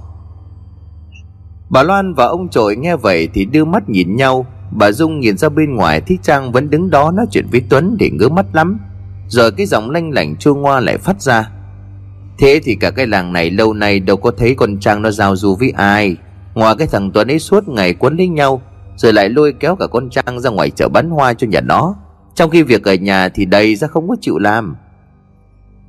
Bà 1.71 1.83
Loan 1.83 2.15
và 2.15 2.27
ông 2.27 2.49
trội 2.49 2.77
nghe 2.77 2.97
vậy 2.97 3.29
thì 3.35 3.45
đưa 3.45 3.65
mắt 3.65 3.89
nhìn 3.89 4.17
nhau. 4.17 4.47
Bà 4.71 4.93
Dung 4.93 5.21
nhìn 5.21 5.37
ra 5.37 5.49
bên 5.49 5.75
ngoài 5.75 6.01
Thích 6.01 6.21
Trang 6.23 6.53
vẫn 6.53 6.71
đứng 6.71 6.91
đó 6.91 7.11
nói 7.11 7.27
chuyện 7.31 7.47
với 7.51 7.63
Tuấn 7.69 7.97
để 7.99 8.11
ngứa 8.11 8.29
mắt 8.29 8.47
lắm. 8.53 8.79
Rồi 9.29 9.53
cái 9.53 9.67
giọng 9.67 9.91
lanh 9.91 10.11
lảnh 10.11 10.37
chua 10.37 10.55
ngoa 10.55 10.81
lại 10.81 10.99
phát 10.99 11.23
ra. 11.23 11.51
Thế 12.39 12.61
thì 12.65 12.75
cả 12.75 12.91
cái 12.91 13.07
làng 13.07 13.33
này 13.33 13.51
lâu 13.51 13.75
nay 13.75 14.01
đâu 14.01 14.17
có 14.17 14.31
thấy 14.31 14.55
con 14.55 14.79
Trang 14.81 15.03
nó 15.03 15.11
giao 15.11 15.37
du 15.37 15.55
với 15.55 15.73
ai. 15.77 16.17
Ngoài 16.55 16.75
cái 16.79 16.87
thằng 16.87 17.11
Tuấn 17.11 17.31
ấy 17.31 17.39
suốt 17.39 17.69
ngày 17.69 17.95
quấn 17.95 18.17
lấy 18.17 18.29
nhau 18.29 18.63
rồi 18.97 19.13
lại 19.13 19.29
lôi 19.29 19.53
kéo 19.61 19.77
cả 19.77 19.87
con 19.87 20.11
Trang 20.11 20.41
ra 20.41 20.51
ngoài 20.51 20.71
chợ 20.71 20.89
bán 20.89 21.11
hoa 21.11 21.35
cho 21.35 21.47
nhà 21.47 21.61
nó. 21.61 21.95
Trong 22.35 22.51
khi 22.51 22.63
việc 22.63 22.85
ở 22.85 22.95
nhà 22.95 23.29
thì 23.29 23.45
đầy 23.45 23.77
ra 23.77 23.89
không 23.89 24.09
có 24.09 24.17
chịu 24.21 24.39
làm. 24.39 24.77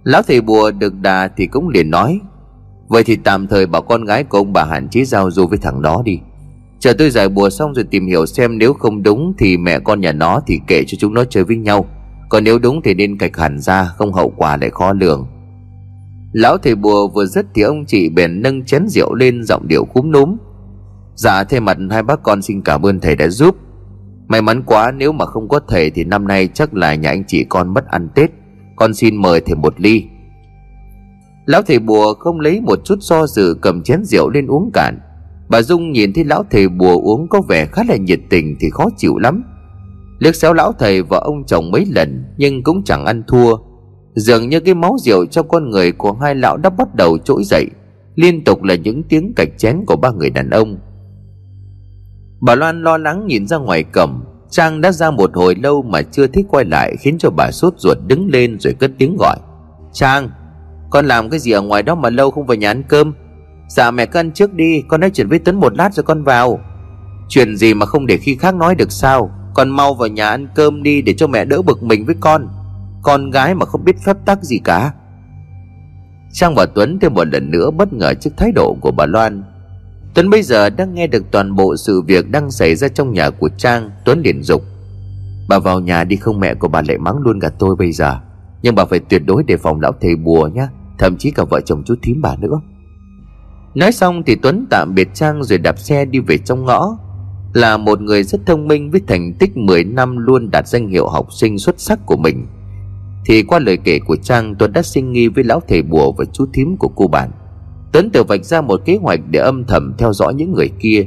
Lão 0.04 0.22
thầy 0.22 0.42
bùa 0.42 0.72
được 0.72 0.94
đà 1.02 1.28
thì 1.28 1.48
cũng 1.48 1.70
liền 1.70 1.92
nói, 1.92 2.20
Vậy 2.88 3.04
thì 3.04 3.16
tạm 3.16 3.48
thời 3.48 3.66
bảo 3.66 3.82
con 3.82 4.06
gái 4.06 4.24
của 4.24 4.38
ông 4.38 4.54
bà 4.54 4.66
hạn 4.66 4.90
chế 4.90 5.06
giao 5.06 5.32
du 5.32 5.48
với 5.48 5.58
thằng 5.58 5.82
đó 5.82 6.02
đi. 6.06 6.20
Chờ 6.80 6.94
tôi 6.94 7.10
giải 7.10 7.30
bùa 7.30 7.50
xong 7.50 7.74
rồi 7.74 7.86
tìm 7.92 8.08
hiểu 8.08 8.26
xem 8.26 8.58
nếu 8.58 8.74
không 8.74 9.04
đúng 9.04 9.34
Thì 9.38 9.58
mẹ 9.58 9.80
con 9.80 10.02
nhà 10.02 10.12
nó 10.12 10.42
thì 10.48 10.60
kể 10.68 10.84
cho 10.88 10.98
chúng 11.00 11.14
nó 11.14 11.24
chơi 11.24 11.44
với 11.44 11.58
nhau. 11.58 11.86
Còn 12.30 12.44
nếu 12.44 12.60
đúng 12.60 12.82
thì 12.82 12.94
nên 12.94 13.18
cạch 13.18 13.38
hẳn 13.38 13.60
ra, 13.60 13.86
Không 13.98 14.14
hậu 14.14 14.34
quả 14.38 14.58
lại 14.58 14.70
khó 14.70 14.94
lường. 14.94 15.28
Lão 16.34 16.58
thầy 16.58 16.76
bùa 16.76 17.08
vừa 17.08 17.26
dứt 17.26 17.46
thì 17.56 17.62
ông 17.62 17.86
chị 17.86 18.10
bèn 18.10 18.42
nâng 18.42 18.66
chén 18.66 18.88
rượu 18.88 19.14
lên 19.14 19.44
giọng 19.44 19.68
điệu 19.68 19.86
cúm 19.86 20.12
núm. 20.12 20.38
Dạ 21.16 21.44
thay 21.44 21.60
mặt 21.60 21.78
hai 21.92 22.04
bác 22.04 22.24
con 22.24 22.42
xin 22.42 22.62
cảm 22.62 22.86
ơn 22.86 23.00
thầy 23.00 23.16
đã 23.16 23.28
giúp. 23.28 23.56
May 24.28 24.42
mắn 24.42 24.64
quá, 24.66 24.92
nếu 24.92 25.12
mà 25.12 25.26
không 25.26 25.48
có 25.50 25.60
thầy 25.68 25.90
Thì 25.90 26.04
năm 26.04 26.28
nay 26.28 26.50
chắc 26.54 26.74
là 26.74 26.96
nhà 26.96 27.10
anh 27.10 27.24
chị 27.28 27.46
con 27.50 27.74
mất 27.74 27.88
ăn 27.88 28.10
Tết. 28.16 28.32
Con 28.76 28.94
xin 28.94 29.16
mời 29.16 29.42
thầy 29.42 29.56
một 29.56 29.74
ly. 29.78 30.04
Lão 31.46 31.62
thầy 31.62 31.80
bùa 31.80 32.14
không 32.14 32.40
lấy 32.40 32.62
một 32.62 32.80
chút 32.86 32.96
do 33.02 33.28
dự 33.28 33.58
cầm 33.62 33.84
chén 33.84 34.04
rượu 34.04 34.30
lên 34.30 34.48
uống 34.48 34.72
cạn. 34.74 35.00
Bà 35.50 35.62
Dung 35.62 35.92
nhìn 35.92 36.14
thấy 36.14 36.24
lão 36.24 36.44
thầy 36.52 36.70
bùa 36.70 37.02
uống 37.02 37.28
có 37.30 37.42
vẻ 37.42 37.66
khá 37.66 37.84
là 37.88 37.96
nhiệt 37.96 38.20
tình 38.30 38.56
thì 38.60 38.70
khó 38.70 38.86
chịu 38.98 39.18
lắm. 39.18 39.44
Liếc 40.20 40.36
xéo 40.36 40.54
lão 40.54 40.72
thầy 40.80 41.02
và 41.02 41.18
ông 41.18 41.46
chồng 41.46 41.72
mấy 41.72 41.86
lần, 41.90 42.24
nhưng 42.38 42.64
cũng 42.64 42.84
chẳng 42.84 43.06
ăn 43.06 43.24
thua. 43.28 43.56
Dường 44.16 44.50
như 44.50 44.60
cái 44.60 44.76
máu 44.76 44.96
rượu 45.00 45.26
trong 45.26 45.48
con 45.48 45.70
người 45.70 45.92
của 45.92 46.14
hai 46.14 46.36
lão 46.36 46.58
đã 46.58 46.70
bắt 46.70 46.96
đầu 46.96 47.18
trỗi 47.18 47.44
dậy. 47.44 47.66
Liên 48.16 48.44
tục 48.44 48.64
là 48.64 48.76
những 48.76 49.04
tiếng 49.04 49.34
cạch 49.36 49.50
chén 49.58 49.78
của 49.88 49.96
ba 49.96 50.12
người 50.12 50.30
đàn 50.30 50.50
ông. 50.50 50.78
Bà 52.46 52.56
Loan 52.56 52.84
lo 52.84 52.98
lắng 52.98 53.28
nhìn 53.28 53.48
ra 53.48 53.58
ngoài 53.58 53.84
cổng. 53.84 54.24
Trang 54.50 54.82
đã 54.82 54.92
ra 54.92 55.12
một 55.12 55.32
hồi 55.34 55.56
lâu 55.56 55.82
mà 55.82 56.02
chưa 56.02 56.28
thích 56.28 56.46
quay 56.50 56.66
lại 56.66 56.96
Khiến 57.00 57.18
cho 57.18 57.30
bà 57.30 57.52
sốt 57.52 57.74
ruột 57.78 57.98
đứng 58.08 58.30
lên 58.30 58.60
rồi 58.60 58.74
cất 58.74 58.92
tiếng 58.98 59.18
gọi. 59.20 59.38
Trang, 59.94 60.30
Con 60.90 61.06
làm 61.06 61.30
cái 61.30 61.40
gì 61.40 61.52
ở 61.52 61.62
ngoài 61.62 61.84
đó 61.84 61.96
mà 61.96 62.10
lâu 62.10 62.32
không 62.32 62.46
về 62.46 62.58
nhà 62.58 62.72
ăn 62.72 62.84
cơm? 62.84 63.14
Dạ 63.70 63.92
mẹ 63.92 64.06
cứ 64.06 64.20
ăn 64.20 64.32
trước 64.32 64.54
đi, 64.54 64.84
Con 64.88 65.02
nói 65.02 65.10
chuyện 65.14 65.28
với 65.28 65.40
Tuấn 65.40 65.56
một 65.60 65.78
lát 65.78 65.94
rồi 65.94 66.04
con 66.04 66.24
vào. 66.24 66.60
Chuyện 67.30 67.58
gì 67.58 67.74
mà 67.74 67.86
không 67.86 68.06
để 68.06 68.18
khi 68.18 68.36
khác 68.36 68.56
nói 68.56 68.76
được 68.76 68.92
sao? 68.92 69.32
Con 69.54 69.70
mau 69.70 69.94
vào 69.94 70.08
nhà 70.08 70.30
ăn 70.30 70.48
cơm 70.56 70.84
đi 70.84 71.02
Để 71.02 71.14
cho 71.14 71.28
mẹ 71.28 71.46
đỡ 71.46 71.62
bực 71.62 71.84
mình 71.84 72.06
với 72.06 72.16
con. 72.20 72.48
Con 73.04 73.30
gái 73.30 73.56
mà 73.56 73.66
không 73.66 73.84
biết 73.84 73.96
phép 74.06 74.18
tắc 74.26 74.44
gì 74.44 74.60
cả. 74.64 74.92
Trang 76.34 76.56
và 76.56 76.66
Tuấn 76.66 77.00
thêm 77.00 77.14
một 77.14 77.28
lần 77.28 77.52
nữa 77.52 77.72
bất 77.72 77.94
ngờ 77.94 78.14
trước 78.14 78.32
thái 78.38 78.52
độ 78.52 78.78
của 78.82 78.92
bà 78.92 79.06
Loan. 79.06 79.44
Tuấn 80.16 80.30
bây 80.30 80.44
giờ 80.44 80.70
đang 80.70 80.94
nghe 80.94 81.08
được 81.08 81.24
toàn 81.32 81.56
bộ 81.56 81.76
sự 81.76 82.02
việc 82.02 82.32
đang 82.32 82.52
xảy 82.52 82.76
ra 82.76 82.88
trong 82.88 83.14
nhà 83.14 83.30
của 83.30 83.50
Trang, 83.58 83.92
Tuấn 84.06 84.22
liền 84.22 84.44
dục. 84.44 84.64
Bà 85.50 85.60
vào 85.60 85.80
nhà 85.80 86.04
đi 86.04 86.16
không 86.16 86.40
mẹ 86.40 86.54
của 86.54 86.68
bà 86.68 86.82
lại 86.82 86.98
mắng 86.98 87.18
luôn 87.18 87.40
cả 87.40 87.50
tôi 87.60 87.76
bây 87.76 87.92
giờ. 87.92 88.20
Nhưng 88.62 88.76
bà 88.76 88.86
phải 88.86 89.00
tuyệt 89.00 89.22
đối 89.26 89.44
đề 89.44 89.58
phòng 89.58 89.82
lão 89.82 89.92
thầy 90.02 90.16
bùa 90.16 90.48
nhá, 90.54 90.68
Thậm 90.98 91.18
chí 91.18 91.32
cả 91.32 91.44
vợ 91.50 91.62
chồng 91.66 91.84
chú 91.86 91.96
thím 92.02 92.22
bà 92.22 92.36
nữa. 92.36 92.62
Nói 93.76 93.92
xong 93.92 94.24
thì 94.26 94.36
Tuấn 94.36 94.66
tạm 94.70 94.96
biệt 94.96 95.08
Trang 95.14 95.44
rồi 95.44 95.60
đạp 95.60 95.80
xe 95.80 96.06
đi 96.06 96.20
về 96.20 96.38
trong 96.38 96.66
ngõ. 96.66 96.98
Là 97.54 97.78
một 97.78 98.02
người 98.02 98.24
rất 98.24 98.42
thông 98.46 98.68
minh 98.68 98.92
với 98.92 99.02
thành 99.08 99.34
tích 99.40 99.58
10 99.58 99.84
năm 99.84 100.18
luôn 100.18 100.52
đạt 100.52 100.68
danh 100.68 100.88
hiệu 100.88 101.08
học 101.08 101.28
sinh 101.34 101.60
xuất 101.60 101.80
sắc 101.80 102.00
của 102.06 102.18
mình. 102.18 102.48
Thì 103.26 103.44
qua 103.44 103.60
lời 103.60 103.78
kể 103.84 104.00
của 104.00 104.16
Trang, 104.16 104.56
Tuấn 104.60 104.74
đã 104.74 104.82
sinh 104.82 105.12
nghi 105.12 105.28
với 105.28 105.44
lão 105.44 105.62
thầy 105.68 105.82
bùa 105.82 106.12
và 106.12 106.26
chú 106.34 106.46
thím 106.54 106.78
của 106.78 106.90
cô 106.96 107.08
bạn. 107.08 107.32
Tuấn 107.92 108.10
tự 108.10 108.24
vạch 108.24 108.46
ra 108.46 108.62
một 108.62 108.82
kế 108.86 108.98
hoạch 109.02 109.20
để 109.30 109.40
âm 109.40 109.64
thầm 109.66 109.94
theo 109.98 110.14
dõi 110.14 110.34
những 110.34 110.54
người 110.54 110.70
kia. 110.80 111.06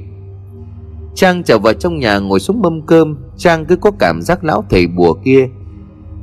Trang 1.14 1.42
trở 1.42 1.58
vào 1.58 1.72
trong 1.72 1.98
nhà 1.98 2.18
ngồi 2.18 2.40
xuống 2.40 2.62
mâm 2.62 2.82
cơm, 2.82 3.16
Trang 3.36 3.64
cứ 3.64 3.76
có 3.76 3.90
cảm 3.98 4.22
giác 4.22 4.44
lão 4.44 4.64
thầy 4.70 4.86
bùa 4.86 5.14
kia. 5.24 5.48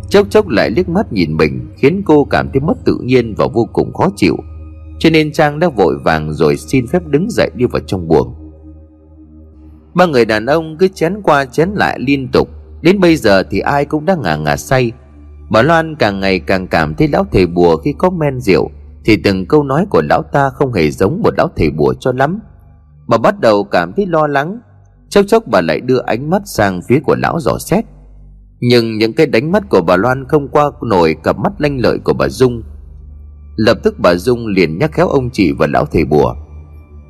Chốc 0.10 0.28
chốc 0.30 0.48
lại 0.48 0.70
liếc 0.70 0.89
mắt 0.89 1.13
nhìn 1.13 1.38
mình, 1.38 1.68
Khiến 1.78 2.02
cô 2.06 2.24
cảm 2.24 2.50
thấy 2.54 2.60
mất 2.60 2.86
tự 2.86 2.98
nhiên 3.04 3.34
và 3.38 3.48
vô 3.54 3.68
cùng 3.74 3.94
khó 3.94 4.10
chịu. 4.15 4.38
Cho 5.00 5.10
nên 5.10 5.32
Trang 5.32 5.60
đã 5.60 5.70
vội 5.70 5.98
vàng 6.04 6.34
rồi 6.34 6.58
xin 6.58 6.88
phép 6.88 7.08
đứng 7.08 7.28
dậy 7.30 7.50
đi 7.56 7.65
vào 7.65 7.82
trong 7.88 8.08
buồng. 8.08 8.34
Ba 9.94 10.06
người 10.06 10.26
đàn 10.26 10.46
ông 10.46 10.78
cứ 10.78 10.88
chén 10.88 11.22
qua 11.24 11.46
chén 11.46 11.70
lại 11.70 12.00
liên 12.00 12.28
tục. 12.32 12.50
Đến 12.82 13.00
bây 13.00 13.15
giờ 13.15 13.44
thì 13.44 13.60
ai 13.60 13.86
cũng 13.86 14.06
đã 14.06 14.15
ngả 14.24 14.36
ngả 14.36 14.58
say. 14.58 14.91
Bà 15.50 15.62
Loan 15.62 15.96
càng 15.96 16.20
ngày 16.20 16.39
càng 16.39 16.68
cảm 16.68 16.96
thấy 16.96 17.08
lão 17.08 17.26
thầy 17.32 17.46
bùa 17.46 17.78
khi 17.78 17.94
có 17.98 18.10
men 18.10 18.39
rượu 18.39 18.72
thì 19.06 19.18
từng 19.24 19.46
câu 19.46 19.63
nói 19.63 19.86
của 19.89 20.02
lão 20.10 20.24
ta 20.24 20.50
không 20.50 20.74
hề 20.74 20.91
giống 20.91 21.22
một 21.24 21.34
lão 21.38 21.48
thầy 21.56 21.70
bùa 21.70 21.94
cho 22.00 22.12
lắm. 22.12 22.39
Bà 23.08 23.18
bắt 23.18 23.39
đầu 23.39 23.63
cảm 23.63 23.94
thấy 23.94 24.06
lo 24.06 24.28
lắng. 24.28 24.60
Chốc 25.10 25.26
chốc 25.28 25.44
bà 25.48 25.62
lại 25.62 25.82
đưa 25.82 26.00
ánh 26.06 26.30
mắt 26.30 26.41
sang 26.46 26.82
phía 26.88 27.00
của 27.00 27.15
lão 27.15 27.39
dò 27.39 27.58
xét. 27.60 27.86
Nhưng 28.60 28.98
những 28.98 29.13
cái 29.13 29.26
đánh 29.26 29.52
mắt 29.52 29.63
của 29.70 29.82
bà 29.82 29.96
loan 29.96 30.28
không 30.28 30.48
qua 30.48 30.72
nổi 30.82 31.15
cặp 31.24 31.38
mắt 31.38 31.52
lanh 31.58 31.78
lợi 31.82 32.00
của 32.00 32.13
bà 32.13 32.30
dung. 32.30 32.63
Lập 33.56 33.78
tức 33.84 33.96
bà 34.00 34.15
dung 34.15 34.48
liền 34.48 34.78
nhắc 34.78 34.91
khéo 34.91 35.08
ông 35.08 35.30
chị 35.30 35.52
và 35.52 35.68
lão 35.68 35.86
thầy 35.86 36.06
bùa. 36.06 36.36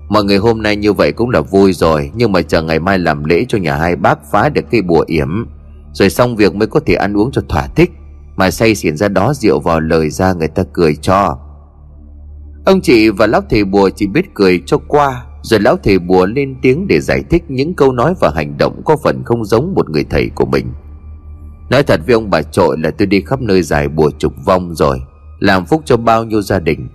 Mọi 0.09 0.23
người 0.23 0.37
hôm 0.37 0.61
nay 0.61 0.75
như 0.75 0.93
vậy 0.93 1.11
cũng 1.11 1.29
là 1.29 1.41
vui 1.41 1.73
rồi, 1.73 2.11
nhưng 2.15 2.31
mà 2.31 2.41
chờ 2.41 2.61
ngày 2.61 2.79
mai 2.79 2.99
làm 2.99 3.23
lễ 3.23 3.45
cho 3.47 3.57
nhà 3.57 3.75
hai 3.75 3.95
bác 3.95 4.31
phá 4.31 4.49
được 4.49 4.61
cây 4.71 4.81
bùa 4.81 5.03
yểm. 5.07 5.45
Rồi 5.93 6.09
xong 6.09 6.35
việc 6.35 6.55
mới 6.55 6.67
có 6.67 6.79
thể 6.85 6.93
ăn 6.95 7.17
uống 7.17 7.31
cho 7.31 7.41
thỏa 7.49 7.67
thích. 7.67 7.91
Mà 8.35 8.51
say 8.51 8.75
xỉn 8.75 8.97
ra 8.97 9.07
đó 9.07 9.33
rượu 9.33 9.59
vào 9.59 9.79
lời 9.79 10.09
ra 10.09 10.33
người 10.33 10.47
ta 10.47 10.63
cười 10.73 10.95
cho. 10.95 11.37
Ông 12.65 12.81
chị 12.81 13.09
và 13.09 13.27
lão 13.27 13.41
thầy 13.49 13.63
bùa 13.63 13.89
chỉ 13.89 14.07
biết 14.07 14.33
cười 14.33 14.61
cho 14.65 14.77
qua, 14.87 15.25
Rồi 15.41 15.59
lão 15.59 15.77
thầy 15.83 15.99
bùa 15.99 16.25
lên 16.25 16.55
tiếng 16.61 16.87
để 16.87 16.99
giải 16.99 17.23
thích 17.29 17.43
những 17.47 17.73
câu 17.73 17.91
nói 17.91 18.13
và 18.21 18.31
hành 18.35 18.57
động 18.57 18.81
có 18.85 18.97
phần 19.03 19.23
không 19.25 19.45
giống 19.45 19.73
một 19.73 19.89
người 19.89 20.05
thầy 20.09 20.29
của 20.35 20.45
mình. 20.45 20.65
Nói 21.69 21.83
thật 21.83 22.01
với 22.05 22.13
ông 22.13 22.29
bà 22.29 22.41
trội 22.41 22.77
là 22.79 22.91
tôi 22.91 23.05
đi 23.05 23.21
khắp 23.21 23.41
nơi 23.41 23.61
giải 23.61 23.87
bùa 23.87 24.11
trục 24.19 24.33
vong 24.45 24.75
rồi, 24.75 25.01
Làm 25.39 25.65
phúc 25.65 25.81
cho 25.85 25.97
bao 25.97 26.23
nhiêu 26.23 26.41
gia 26.41 26.59
đình. 26.59 26.87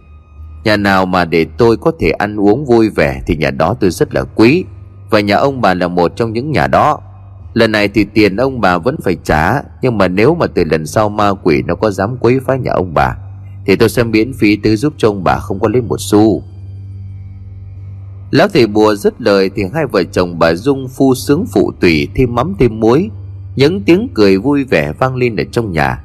Nhà 0.65 0.77
nào 0.77 1.07
mà 1.07 1.25
để 1.25 1.47
tôi 1.59 1.77
có 1.77 1.93
thể 2.01 2.11
ăn 2.11 2.41
uống 2.41 2.65
vui 2.65 2.89
vẻ 2.89 3.23
Thì 3.27 3.37
nhà 3.37 3.51
đó 3.51 3.75
tôi 3.81 3.91
rất 3.91 4.15
là 4.15 4.25
quý, 4.35 4.65
Và 5.11 5.21
nhà 5.21 5.37
ông 5.37 5.61
bà 5.61 5.75
là 5.75 5.89
một 5.89 6.17
trong 6.17 6.33
những 6.33 6.53
nhà 6.53 6.67
đó. 6.67 7.01
Lần 7.55 7.73
này 7.73 7.89
thì 7.89 8.05
tiền 8.05 8.37
ông 8.37 8.61
bà 8.61 8.79
vẫn 8.79 8.97
phải 9.05 9.17
trả, 9.25 9.63
Nhưng 9.83 9.99
mà 9.99 10.09
nếu 10.09 10.35
mà 10.35 10.47
từ 10.47 10.65
lần 10.65 10.87
sau 10.87 11.09
ma 11.09 11.31
quỷ 11.43 11.63
nó 11.67 11.75
có 11.75 11.91
dám 11.91 12.17
quấy 12.17 12.41
phá 12.47 12.57
nhà 12.57 12.73
ông 12.73 12.95
bà 12.95 13.17
thì 13.71 13.77
tôi 13.77 13.89
sẽ 13.89 14.05
miễn 14.05 14.33
phí 14.33 14.57
tứ 14.57 14.77
giúp 14.77 14.93
cho 14.99 15.09
ông 15.09 15.25
bà 15.25 15.39
không 15.39 15.61
có 15.61 15.69
lấy 15.69 15.83
một 15.83 15.97
xu. 16.01 16.43
Lão 18.31 18.49
thầy 18.49 18.67
bùa 18.67 18.95
dứt 18.95 19.21
lời 19.21 19.51
Thì 19.57 19.63
hai 19.75 19.85
vợ 19.93 20.03
chồng 20.13 20.39
bà 20.39 20.55
Dung 20.55 20.89
phu 20.89 21.15
sướng 21.15 21.45
phụ 21.53 21.73
tùy 21.81 22.09
Thêm 22.15 22.35
mắm 22.35 22.55
thêm 22.59 22.81
muối. 22.81 23.11
Những 23.57 23.83
tiếng 23.83 24.09
cười 24.15 24.39
vui 24.39 24.65
vẻ 24.65 24.93
vang 24.99 25.17
lên 25.17 25.37
ở 25.37 25.45
trong 25.53 25.73
nhà. 25.73 26.05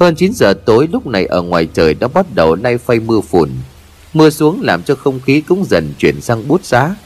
Hơn 0.00 0.14
9 0.14 0.32
giờ 0.32 0.54
tối 0.66 0.88
lúc 0.92 1.06
này 1.06 1.26
ở 1.26 1.42
ngoài 1.42 1.68
trời 1.72 1.94
đã 1.94 2.08
bắt 2.08 2.26
đầu 2.34 2.54
lay 2.54 2.78
phay 2.78 3.00
mưa 3.00 3.20
phùn. 3.20 3.50
Mưa 4.14 4.30
xuống 4.30 4.60
làm 4.62 4.82
cho 4.82 4.94
không 4.94 5.20
khí 5.20 5.40
cũng 5.40 5.64
dần 5.64 5.92
chuyển 5.98 6.20
sang 6.20 6.48
bút 6.48 6.64
giá. 6.64 6.96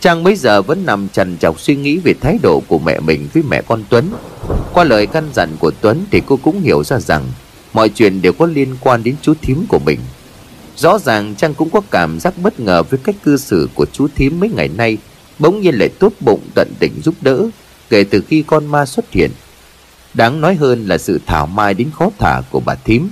Trang 0.00 0.22
mấy 0.22 0.36
giờ 0.36 0.62
vẫn 0.62 0.86
nằm 0.86 1.08
trằn 1.08 1.36
trọc 1.38 1.60
suy 1.60 1.76
nghĩ 1.76 1.98
về 1.98 2.14
thái 2.20 2.38
độ 2.42 2.62
của 2.68 2.78
mẹ 2.78 3.00
mình 3.00 3.28
với 3.34 3.42
mẹ 3.50 3.62
con 3.68 3.82
Tuấn. 3.88 4.04
Qua 4.74 4.84
lời 4.84 5.06
căn 5.06 5.24
dặn 5.34 5.48
của 5.60 5.70
Tuấn 5.80 6.04
thì 6.10 6.22
cô 6.26 6.38
cũng 6.42 6.60
hiểu 6.60 6.84
ra 6.84 7.00
rằng 7.00 7.22
mọi 7.72 7.88
chuyện 7.88 8.22
đều 8.22 8.32
có 8.32 8.46
liên 8.46 8.76
quan 8.80 9.02
đến 9.02 9.16
chú 9.22 9.34
thím 9.42 9.64
của 9.68 9.78
mình. 9.78 10.00
Rõ 10.76 10.98
ràng 10.98 11.34
trang 11.34 11.54
cũng 11.54 11.70
có 11.70 11.80
cảm 11.90 12.20
giác 12.20 12.34
bất 12.42 12.60
ngờ 12.60 12.82
với 12.82 13.00
cách 13.04 13.16
cư 13.24 13.36
xử 13.36 13.68
của 13.74 13.86
chú 13.92 14.08
thím 14.14 14.40
mấy 14.40 14.50
ngày 14.50 14.68
nay, 14.68 14.98
bỗng 15.38 15.60
nhiên 15.60 15.74
lại 15.74 15.88
tốt 15.98 16.12
bụng 16.20 16.40
tận 16.54 16.68
tình 16.78 16.92
giúp 17.04 17.14
đỡ, 17.20 17.48
kể 17.90 18.04
từ 18.04 18.22
khi 18.28 18.44
con 18.46 18.66
ma 18.66 18.86
xuất 18.86 19.12
hiện. 19.12 19.30
Đáng 20.14 20.40
nói 20.40 20.54
hơn 20.54 20.86
là 20.86 20.98
sự 20.98 21.20
thảo 21.26 21.46
mai 21.46 21.74
đến 21.74 21.90
khó 21.94 22.10
thả 22.18 22.40
của 22.50 22.60
bà 22.60 22.74
thím. 22.74 23.10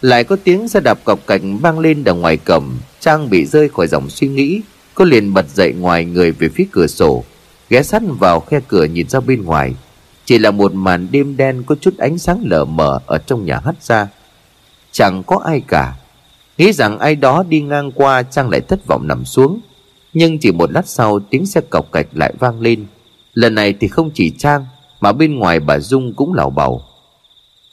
Lại 0.00 0.24
có 0.24 0.36
tiếng 0.44 0.68
xe 0.68 0.80
đạp 0.80 1.04
cọc 1.04 1.26
cạnh 1.26 1.58
vang 1.58 1.78
lên 1.78 2.04
đằng 2.04 2.20
ngoài 2.20 2.36
cổng 2.36 2.76
trang 3.00 3.30
bị 3.30 3.46
rơi 3.46 3.68
khỏi 3.68 3.86
dòng 3.88 4.10
suy 4.10 4.28
nghĩ 4.28 4.60
cô 4.94 5.04
liền 5.04 5.34
bật 5.34 5.46
dậy 5.54 5.72
ngoài 5.72 6.04
người 6.04 6.32
về 6.32 6.48
phía 6.48 6.64
cửa 6.72 6.86
sổ, 6.86 7.24
ghé 7.70 7.82
sắt 7.82 8.02
vào 8.18 8.40
khe 8.40 8.60
cửa 8.68 8.84
nhìn 8.84 9.08
ra 9.08 9.20
bên 9.20 9.42
ngoài 9.42 9.74
chỉ 10.24 10.38
là 10.38 10.50
một 10.50 10.74
màn 10.74 11.08
đêm 11.10 11.36
đen 11.36 11.62
có 11.66 11.74
chút 11.80 11.98
ánh 11.98 12.18
sáng 12.18 12.40
lờ 12.44 12.64
mờ 12.64 12.98
ở 13.06 13.18
trong 13.18 13.44
nhà 13.44 13.60
hắt 13.64 13.82
ra. 13.82 14.08
Chẳng 14.92 15.22
có 15.26 15.40
ai 15.44 15.62
cả. 15.68 15.94
Nghĩ 16.58 16.72
rằng 16.72 16.98
ai 16.98 17.14
đó 17.14 17.44
đi 17.48 17.60
ngang 17.60 17.92
qua, 17.92 18.22
Trang 18.22 18.50
lại 18.50 18.60
thất 18.60 18.86
vọng 18.86 19.08
nằm 19.08 19.24
xuống. 19.24 19.60
Nhưng 20.12 20.38
chỉ 20.38 20.52
một 20.52 20.72
lát 20.72 20.88
sau, 20.88 21.20
tiếng 21.20 21.46
xe 21.46 21.60
cọc 21.70 21.92
cạch 21.92 22.06
lại 22.12 22.34
vang 22.38 22.60
lên. 22.60 22.86
Lần 23.34 23.54
này 23.54 23.74
thì 23.80 23.88
không 23.88 24.10
chỉ 24.14 24.30
Trang, 24.38 24.66
Mà 25.00 25.12
bên 25.12 25.38
ngoài 25.38 25.60
bà 25.60 25.78
Dung 25.78 26.14
cũng 26.14 26.34
lảo 26.34 26.50
bầu 26.50 26.82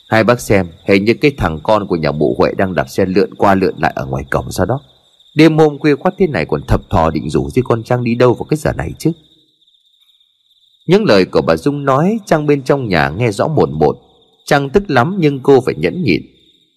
Hai 0.10 0.24
bác 0.24 0.40
xem, 0.40 0.68
Hình 0.86 1.06
như 1.06 1.14
cái 1.14 1.32
thằng 1.38 1.60
con 1.64 1.88
của 1.88 1.96
nhà 1.96 2.12
mụ 2.12 2.36
Huệ 2.38 2.52
Đang 2.58 2.76
đạp 2.76 2.90
xe 2.90 3.06
lượn 3.06 3.34
qua 3.34 3.56
lượn 3.56 3.76
lại 3.78 3.94
ở 3.96 4.06
ngoài 4.06 4.24
cổng 4.30 4.52
sao 4.52 4.66
đó. 4.66 4.80
Đêm 5.36 5.58
hôm 5.58 5.80
khuya 5.80 5.96
khoát 5.96 6.14
thế 6.18 6.28
này 6.28 6.46
còn 6.46 6.62
thập 6.68 6.90
thò 6.90 7.10
định 7.10 7.30
rủ 7.30 7.50
gì 7.50 7.62
con 7.66 7.84
Trang 7.84 8.04
đi 8.04 8.16
đâu 8.16 8.34
vào 8.34 8.44
cái 8.44 8.58
giờ 8.58 8.74
này 8.74 8.92
chứ? 9.00 9.12
Những 10.90 11.06
lời 11.06 11.26
của 11.26 11.42
bà 11.42 11.56
Dung 11.56 11.86
nói, 11.86 12.20
Trang 12.26 12.46
bên 12.46 12.64
trong 12.64 12.88
nhà 12.88 13.10
nghe 13.10 13.32
rõ 13.32 13.48
một 13.48 13.70
một 13.70 13.98
Trang 14.46 14.70
tức 14.70 14.84
lắm 14.88 15.16
nhưng 15.20 15.40
cô 15.40 15.62
phải 15.66 15.76
nhẫn 15.78 16.04
nhịn. 16.04 16.22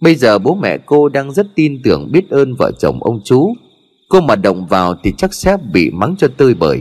Bây 0.01 0.15
giờ 0.15 0.39
bố 0.39 0.55
mẹ 0.55 0.79
cô 0.87 1.09
đang 1.09 1.33
rất 1.33 1.47
tin 1.55 1.83
tưởng 1.83 2.13
biết 2.13 2.31
ơn 2.31 2.55
vợ 2.59 2.71
chồng 2.79 3.03
ông 3.03 3.21
chú. 3.25 3.55
Cô 4.09 4.21
mà 4.21 4.37
động 4.37 4.67
vào 4.67 4.95
thì 5.03 5.13
chắc 5.19 5.35
sẽ 5.35 5.57
bị 5.73 5.91
mắng 5.91 6.15
cho 6.19 6.29
tươi 6.37 6.55
bời. 6.55 6.81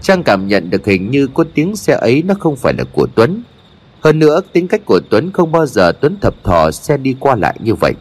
Trang 0.00 0.22
cảm 0.22 0.46
nhận 0.46 0.70
được 0.70 0.86
hình 0.86 1.10
như 1.10 1.28
có 1.34 1.44
tiếng 1.54 1.76
xe 1.76 1.94
ấy 2.00 2.22
nó 2.22 2.34
không 2.34 2.56
phải 2.56 2.74
là 2.78 2.84
của 2.92 3.06
Tuấn. 3.14 3.42
Hơn 4.00 4.18
nữa, 4.18 4.40
tính 4.52 4.68
cách 4.68 4.82
của 4.86 5.00
Tuấn 5.10 5.30
không 5.32 5.52
bao 5.52 5.66
giờ 5.66 5.92
Tuấn 5.92 6.16
thập 6.20 6.44
thò 6.44 6.70
xe 6.70 6.96
đi 6.96 7.16
qua 7.20 7.36
lại 7.36 7.56
như 7.64 7.74
vậy. 7.74 7.92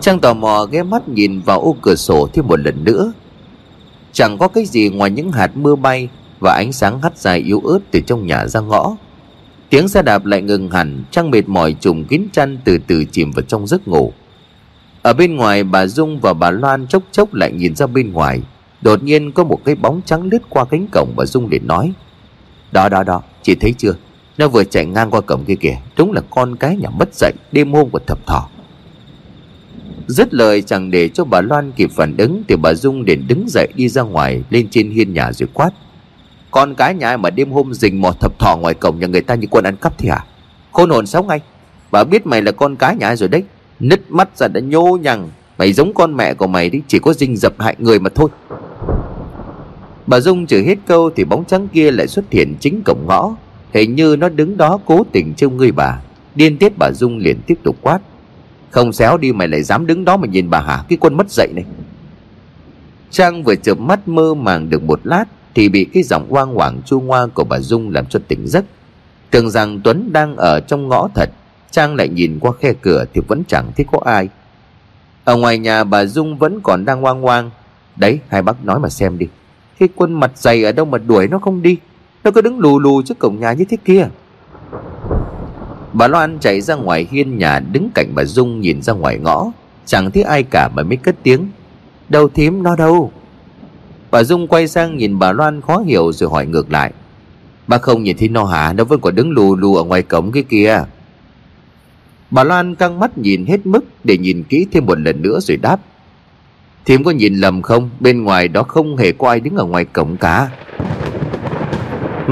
Trang 0.00 0.20
tò 0.20 0.34
mò 0.34 0.66
ghé 0.70 0.82
mắt 0.82 1.08
nhìn 1.08 1.40
vào 1.40 1.60
ô 1.60 1.76
cửa 1.82 1.94
sổ 1.94 2.28
thêm 2.32 2.46
một 2.46 2.60
lần 2.60 2.84
nữa. 2.84 3.12
Chẳng 4.12 4.38
có 4.38 4.48
cái 4.48 4.64
gì 4.64 4.88
ngoài 4.88 5.10
những 5.10 5.32
hạt 5.32 5.56
mưa 5.56 5.76
bay 5.76 6.08
và 6.40 6.52
ánh 6.52 6.72
sáng 6.72 7.02
hắt 7.02 7.18
dài 7.18 7.38
yếu 7.38 7.60
ớt 7.60 7.78
từ 7.90 8.00
trong 8.00 8.26
nhà 8.26 8.46
ra 8.46 8.60
ngõ. 8.60 8.96
Tiếng 9.70 9.88
xe 9.88 10.02
đạp 10.02 10.26
lại 10.26 10.42
ngừng 10.42 10.70
hẳn, 10.70 11.04
Trang 11.10 11.30
mệt 11.30 11.48
mỏi 11.48 11.76
trùng 11.80 12.04
kín 12.04 12.22
chăn 12.32 12.58
từ 12.64 12.78
từ 12.86 13.04
chìm 13.04 13.30
vào 13.30 13.42
trong 13.42 13.66
giấc 13.66 13.88
ngủ. 13.88 14.12
Ở 15.02 15.12
bên 15.12 15.36
ngoài, 15.36 15.64
bà 15.64 15.86
Dung 15.86 16.20
và 16.20 16.32
bà 16.32 16.50
Loan 16.50 16.86
chốc 16.86 17.02
chốc 17.12 17.34
lại 17.34 17.52
nhìn 17.52 17.74
ra 17.74 17.86
bên 17.86 18.12
ngoài. 18.12 18.42
Đột 18.80 19.02
nhiên 19.02 19.32
có 19.32 19.44
một 19.44 19.58
cái 19.64 19.74
bóng 19.74 20.00
trắng 20.04 20.22
lướt 20.22 20.42
qua 20.48 20.64
cánh 20.64 20.86
cổng 20.92 21.12
Bà 21.16 21.24
Dung 21.24 21.48
liền 21.50 21.66
nói, 21.66 21.92
Đó 22.72 22.88
đó 22.88 23.02
đó, 23.02 23.22
chị 23.42 23.54
thấy 23.54 23.72
chưa? 23.78 23.94
Nó 24.38 24.48
vừa 24.48 24.64
chạy 24.64 24.86
ngang 24.86 25.10
qua 25.10 25.20
cổng 25.20 25.44
kia 25.44 25.54
kìa, 25.54 25.76
Đúng 25.96 26.12
là 26.12 26.20
con 26.30 26.56
cái 26.56 26.76
nhà 26.76 26.90
mất 26.90 27.14
dạy, 27.14 27.32
Đêm 27.52 27.72
hôm 27.72 27.90
của 27.90 28.00
thập 28.06 28.26
thỏ. 28.26 28.48
Dứt 30.06 30.34
lời, 30.34 30.62
chẳng 30.62 30.90
để 30.90 31.08
cho 31.08 31.24
bà 31.24 31.40
Loan 31.40 31.72
kịp 31.72 31.90
phản 31.94 32.16
ứng 32.16 32.42
Thì 32.48 32.56
bà 32.56 32.74
Dung 32.74 33.02
liền 33.02 33.28
đứng 33.28 33.44
dậy 33.48 33.68
đi 33.74 33.88
ra 33.88 34.02
ngoài, 34.02 34.42
Lên 34.50 34.68
trên 34.70 34.90
hiên 34.90 35.14
nhà 35.14 35.32
rồi 35.32 35.48
quát 35.54 35.70
con 36.56 36.74
cái 36.74 36.94
nhà 36.94 37.08
ai 37.08 37.18
mà 37.18 37.30
đêm 37.30 37.50
hôm 37.50 37.74
rình 37.74 38.00
mò 38.00 38.12
thập 38.20 38.38
thò 38.38 38.56
ngoài 38.56 38.74
cổng 38.74 38.98
nhà 38.98 39.06
người 39.06 39.20
ta 39.20 39.34
như 39.34 39.46
quân 39.50 39.64
ăn 39.64 39.76
cắp 39.76 39.98
thì 39.98 40.08
hả? 40.08 40.24
Khôn 40.72 40.90
hồn 40.90 41.06
sống 41.06 41.26
ngay. 41.26 41.40
Bà 41.90 42.04
biết 42.04 42.26
mày 42.26 42.42
là 42.42 42.52
con 42.52 42.76
cái 42.76 42.96
nhà 42.96 43.06
ai 43.06 43.16
rồi 43.16 43.28
đấy. 43.28 43.42
Nứt 43.80 44.10
mắt 44.10 44.28
ra 44.38 44.48
đã 44.48 44.60
nhô 44.60 44.98
nhằng. 45.02 45.28
Mày 45.58 45.72
giống 45.72 45.94
con 45.94 46.16
mẹ 46.16 46.34
của 46.34 46.46
mày 46.46 46.70
đi, 46.70 46.82
Chỉ 46.88 46.98
có 46.98 47.12
rình 47.12 47.36
dập 47.36 47.52
hại 47.58 47.76
người 47.78 47.98
mà 47.98 48.10
thôi. 48.14 48.28
Bà 50.06 50.20
Dung 50.20 50.46
chửi 50.46 50.62
hết 50.62 50.78
câu 50.86 51.10
Thì 51.16 51.24
bóng 51.24 51.44
trắng 51.44 51.68
kia 51.68 51.90
lại 51.90 52.06
xuất 52.06 52.24
hiện 52.30 52.54
chính 52.60 52.82
cổng 52.82 53.06
ngõ. 53.06 53.36
Hình 53.72 53.94
như 53.94 54.16
nó 54.16 54.28
đứng 54.28 54.56
đó 54.56 54.78
cố 54.86 55.02
tình 55.12 55.34
trêu 55.34 55.50
ngươi 55.50 55.72
bà. 55.72 56.00
Điên 56.34 56.58
tiết 56.58 56.72
bà 56.78 56.90
Dung 56.92 57.18
liền 57.18 57.40
tiếp 57.46 57.58
tục 57.62 57.76
quát. 57.82 57.98
Không 58.70 58.92
xéo 58.92 59.16
đi 59.16 59.32
mày 59.32 59.48
lại 59.48 59.62
dám 59.62 59.86
đứng 59.86 60.04
đó 60.04 60.16
mà 60.16 60.26
nhìn 60.26 60.50
bà 60.50 60.60
hả? 60.60 60.84
Cái 60.88 60.98
quân 61.00 61.14
mất 61.16 61.30
dậy 61.30 61.48
này. 61.54 61.64
Trang 63.10 63.42
vừa 63.42 63.54
chợp 63.54 63.78
mắt 63.78 64.08
mơ 64.08 64.34
màng 64.34 64.70
được 64.70 64.82
một 64.82 65.00
lát 65.04 65.24
thì 65.56 65.68
bị 65.68 65.86
cái 65.94 66.02
giọng 66.02 66.26
oang 66.28 66.54
hoảng 66.54 66.80
chua 66.86 67.00
ngoa 67.00 67.26
của 67.26 67.44
bà 67.44 67.58
Dung 67.60 67.90
làm 67.90 68.06
cho 68.06 68.20
tỉnh 68.28 68.46
giấc. 68.46 68.64
Tưởng 69.30 69.50
rằng 69.50 69.80
Tuấn 69.84 70.12
đang 70.12 70.36
ở 70.36 70.60
trong 70.60 70.88
ngõ 70.88 71.08
thật, 71.14 71.30
Trang 71.70 71.94
lại 71.94 72.08
nhìn 72.08 72.38
qua 72.40 72.52
khe 72.60 72.72
cửa 72.72 73.04
thì 73.14 73.20
vẫn 73.28 73.42
chẳng 73.48 73.72
thấy 73.76 73.86
có 73.92 74.00
ai. 74.04 74.28
Ở 75.24 75.36
ngoài 75.36 75.58
nhà 75.58 75.84
bà 75.84 76.04
Dung 76.04 76.38
vẫn 76.38 76.60
còn 76.62 76.84
đang 76.84 77.04
oang 77.04 77.26
oang. 77.26 77.50
Đấy, 77.96 78.18
hai 78.28 78.42
bác 78.42 78.64
nói 78.64 78.78
mà 78.78 78.88
xem 78.88 79.18
đi. 79.18 79.26
Cái 79.78 79.88
quân 79.94 80.12
mặt 80.12 80.30
dày 80.34 80.64
ở 80.64 80.72
đâu 80.72 80.86
mà 80.86 80.98
đuổi 80.98 81.28
nó 81.28 81.38
không 81.38 81.62
đi? 81.62 81.76
Nó 82.24 82.30
cứ 82.30 82.40
đứng 82.40 82.58
lù 82.58 82.78
lù 82.78 83.02
trước 83.02 83.18
cổng 83.18 83.40
nhà 83.40 83.52
như 83.52 83.64
thế 83.64 83.76
kia. 83.84 84.08
Bà 85.92 86.08
Loan 86.08 86.38
chạy 86.40 86.60
ra 86.60 86.74
ngoài 86.74 87.06
hiên 87.10 87.38
nhà, 87.38 87.60
đứng 87.72 87.90
cạnh 87.94 88.12
bà 88.14 88.24
Dung 88.24 88.60
nhìn 88.60 88.82
ra 88.82 88.92
ngoài 88.92 89.18
ngõ. 89.18 89.50
Chẳng 89.86 90.10
thấy 90.10 90.22
ai 90.22 90.42
cả 90.42 90.68
mà 90.74 90.82
mới 90.82 90.96
cất 90.96 91.14
tiếng. 91.22 91.48
Đâu 92.08 92.28
thím 92.28 92.62
nó 92.62 92.76
đâu? 92.76 93.12
Bà 94.10 94.22
Dung 94.22 94.46
quay 94.46 94.68
sang 94.68 94.96
nhìn 94.96 95.18
bà 95.18 95.32
Loan 95.32 95.60
khó 95.60 95.78
hiểu 95.78 96.12
rồi 96.12 96.30
hỏi 96.30 96.46
ngược 96.46 96.72
lại. 96.72 96.92
Bà 97.66 97.78
không 97.78 98.02
nhìn 98.02 98.16
thấy 98.16 98.28
nó 98.28 98.44
hả? 98.44 98.72
Nó 98.72 98.84
vẫn 98.84 99.00
còn 99.00 99.14
đứng 99.14 99.30
lù 99.30 99.56
lù 99.56 99.76
ở 99.76 99.84
ngoài 99.84 100.02
cổng 100.02 100.32
cái 100.32 100.42
kia. 100.42 100.84
Bà 102.30 102.44
Loan 102.44 102.74
căng 102.74 102.98
mắt 102.98 103.18
nhìn 103.18 103.46
hết 103.46 103.66
mức 103.66 103.84
Để 104.04 104.18
nhìn 104.18 104.42
kỹ 104.42 104.66
thêm 104.72 104.86
một 104.86 104.98
lần 104.98 105.22
nữa 105.22 105.40
rồi 105.40 105.56
đáp. 105.56 105.80
Thím 106.84 107.04
có 107.04 107.10
nhìn 107.10 107.34
lầm 107.34 107.62
không? 107.62 107.90
Bên 108.00 108.22
ngoài 108.24 108.48
đó 108.48 108.62
không 108.62 108.96
hề 108.96 109.12
có 109.12 109.28
ai 109.28 109.40
đứng 109.40 109.56
ở 109.56 109.64
ngoài 109.64 109.84
cổng 109.84 110.16
cả. 110.16 110.50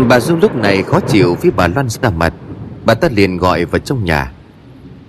Bà 0.09 0.21
Dung 0.21 0.41
lúc 0.41 0.57
này 0.57 0.83
khó 0.83 1.01
chịu 1.01 1.37
với 1.43 1.51
bà 1.51 1.69
Loan 1.69 1.89
ra 1.89 2.11
mặt. 2.11 2.35
Bà 2.85 2.95
ta 2.95 3.09
liền 3.13 3.37
gọi 3.37 3.65
vào 3.65 3.79
trong 3.79 4.05
nhà. 4.05 4.33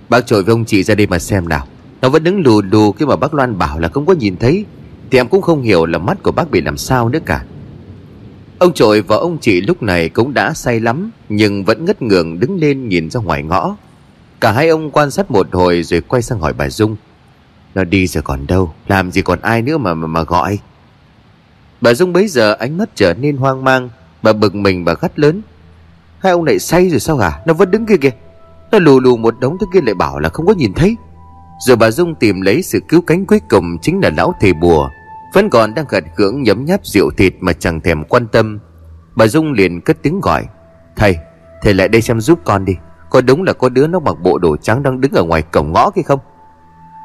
Bác 0.09 0.27
trội 0.27 0.43
với 0.43 0.53
ông 0.53 0.65
chị 0.65 0.83
ra 0.83 0.95
đây 0.95 1.07
mà 1.07 1.19
xem 1.19 1.49
nào. 1.49 1.67
Nó 2.01 2.09
vẫn 2.09 2.23
đứng 2.23 2.41
lù 2.41 2.61
lù 2.71 2.91
khi 2.91 3.05
mà 3.05 3.15
bác 3.15 3.33
Loan 3.33 3.57
bảo 3.57 3.79
là 3.79 3.87
không 3.87 4.05
có 4.05 4.13
nhìn 4.13 4.37
thấy. 4.37 4.65
Thì 5.15 5.19
em 5.19 5.27
cũng 5.27 5.41
không 5.41 5.61
hiểu 5.61 5.85
là 5.85 5.97
mắt 5.97 6.23
của 6.23 6.31
bác 6.31 6.51
bị 6.51 6.61
làm 6.61 6.77
sao 6.77 7.09
nữa 7.09 7.19
cả. 7.25 7.43
Ông 8.59 8.73
trội 8.73 9.01
và 9.01 9.15
ông 9.15 9.37
chị 9.41 9.61
lúc 9.61 9.83
này 9.83 10.09
cũng 10.09 10.33
đã 10.33 10.53
say 10.53 10.79
lắm 10.79 11.11
Nhưng 11.29 11.63
vẫn 11.63 11.85
ngất 11.85 12.01
ngường 12.01 12.39
đứng 12.39 12.59
lên 12.59 12.89
nhìn 12.89 13.09
ra 13.09 13.19
ngoài 13.19 13.43
ngõ. 13.43 13.75
Cả 14.41 14.51
hai 14.51 14.69
ông 14.69 14.91
quan 14.91 15.11
sát 15.11 15.31
một 15.31 15.47
hồi 15.51 15.83
rồi 15.83 16.01
quay 16.01 16.21
sang 16.21 16.39
hỏi 16.39 16.53
bà 16.53 16.69
Dung. 16.69 16.95
Nó 17.75 17.83
đi 17.83 18.07
rồi 18.07 18.23
còn 18.23 18.47
đâu? 18.47 18.73
Làm 18.87 19.11
gì 19.11 19.21
còn 19.21 19.39
ai 19.41 19.61
nữa 19.61 19.77
mà 19.77 19.93
mà, 19.93 20.07
mà 20.07 20.23
gọi? 20.23 20.59
Bà 21.81 21.93
Dung 21.93 22.13
bấy 22.13 22.27
giờ 22.27 22.53
ánh 22.53 22.77
mắt 22.77 22.89
trở 22.95 23.13
nên 23.13 23.37
hoang 23.37 23.63
mang 23.63 23.89
Bà 24.21 24.33
bực 24.33 24.55
mình 24.55 24.85
và 24.85 24.95
gắt 25.01 25.19
lớn. 25.19 25.41
Hai 26.19 26.31
ông 26.31 26.45
này 26.45 26.59
say 26.59 26.89
rồi 26.89 26.99
sao 26.99 27.17
hả? 27.17 27.39
Nó 27.45 27.53
vẫn 27.53 27.71
đứng 27.71 27.85
kia 27.85 27.97
kìa. 28.01 28.13
Nó 28.71 28.79
lù 28.79 28.99
lù 28.99 29.17
một 29.17 29.39
đống 29.39 29.57
thứ 29.59 29.65
kia 29.73 29.81
lại 29.85 29.95
bảo 29.95 30.19
là 30.19 30.29
không 30.29 30.45
có 30.45 30.53
nhìn 30.53 30.73
thấy. 30.73 30.95
Rồi 31.67 31.77
bà 31.77 31.91
Dung 31.91 32.15
tìm 32.15 32.41
lấy 32.41 32.61
sự 32.63 32.79
cứu 32.89 33.01
cánh 33.01 33.25
cuối 33.25 33.39
cùng 33.49 33.77
Chính 33.81 33.99
là 33.99 34.11
lão 34.17 34.33
thầy 34.39 34.53
bùa. 34.53 34.89
Vẫn 35.35 35.49
còn 35.49 35.73
đang 35.73 35.85
gật 35.89 36.03
gưỡng 36.15 36.43
nhấm 36.43 36.65
nháp 36.65 36.85
rượu 36.85 37.11
thịt 37.17 37.33
Mà 37.39 37.53
chẳng 37.53 37.81
thèm 37.81 38.03
quan 38.03 38.27
tâm. 38.27 38.59
Bà 39.15 39.27
Dung 39.27 39.51
liền 39.51 39.81
cất 39.81 39.97
tiếng 40.01 40.21
gọi 40.21 40.45
Thầy, 40.95 41.17
thầy 41.61 41.73
lại 41.73 41.87
đây 41.87 42.01
xem 42.01 42.21
giúp 42.21 42.39
con 42.43 42.65
đi. 42.65 42.73
Có 43.09 43.21
đúng 43.21 43.43
là 43.43 43.53
có 43.53 43.69
đứa 43.69 43.87
nó 43.87 43.99
mặc 43.99 44.15
bộ 44.23 44.37
đồ 44.37 44.57
trắng 44.57 44.83
Đang 44.83 45.01
đứng 45.01 45.11
ở 45.11 45.23
ngoài 45.23 45.41
cổng 45.41 45.71
ngõ 45.73 45.89
kia 45.89 46.01
không? 46.01 46.19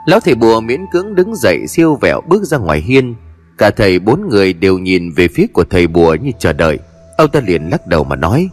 Lão 0.07 0.21
thầy 0.21 0.35
bùa 0.35 0.61
miễn 0.61 0.81
cưỡng 0.93 1.15
đứng 1.15 1.35
dậy 1.37 1.67
Siêu 1.69 1.99
vẹo 2.01 2.21
bước 2.29 2.43
ra 2.43 2.59
ngoài 2.59 2.81
hiên. 2.81 3.15
Cả 3.59 3.71
thầy 3.71 3.99
bốn 3.99 4.29
người 4.29 4.53
đều 4.53 4.79
nhìn 4.79 5.13
về 5.17 5.29
phía 5.29 5.47
của 5.53 5.65
thầy 5.71 5.87
bùa 5.87 6.15
như 6.15 6.31
chờ 6.39 6.53
đợi. 6.53 6.79
Ông 7.19 7.31
ta 7.31 7.41
liền 7.41 7.71
lắc 7.71 7.87
đầu 7.87 8.05
mà 8.05 8.17
nói 8.17 8.49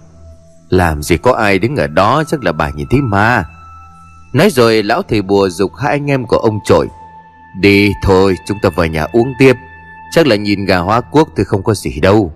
làm 0.70 1.04
gì 1.04 1.18
có 1.18 1.32
ai 1.34 1.60
đứng 1.60 1.76
ở 1.76 1.88
đó 1.88 2.24
chắc 2.28 2.44
là 2.44 2.52
bà 2.52 2.70
nhìn 2.70 2.88
thấy 2.90 3.02
ma. 3.02 3.46
Nói 4.34 4.50
rồi 4.50 4.84
lão 4.84 5.02
thầy 5.02 5.22
bùa 5.22 5.50
dục 5.50 5.72
hai 5.76 5.92
anh 5.92 6.12
em 6.12 6.26
của 6.26 6.38
ông 6.38 6.60
trội 6.66 6.88
Đi 7.60 7.92
thôi 8.04 8.36
chúng 8.46 8.58
ta 8.62 8.70
vào 8.70 8.88
nhà 8.88 9.08
uống 9.12 9.34
tiếp. 9.40 9.54
Chắc 10.12 10.28
là 10.28 10.36
nhìn 10.36 10.65
gà 10.65 10.78
hoa 10.78 11.02
quốc 11.02 11.30
thì 11.38 11.43
không 11.43 11.63
có 11.63 11.74
gì 11.74 12.00
đâu. 12.00 12.34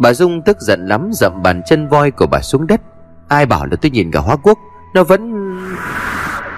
Bà 0.00 0.12
Dung 0.12 0.42
tức 0.42 0.60
giận 0.60 0.86
lắm, 0.86 1.10
dậm 1.12 1.42
bàn 1.42 1.62
chân 1.66 1.88
voi 1.88 2.10
của 2.10 2.26
bà 2.26 2.40
xuống 2.40 2.66
đất. 2.66 2.80
Ai 3.28 3.46
bảo 3.46 3.66
là 3.66 3.76
tôi 3.76 3.90
nhìn 3.90 4.10
gà 4.10 4.20
hoa 4.20 4.36
quốc 4.36 4.58
Nó 4.94 5.04
vẫn... 5.04 5.32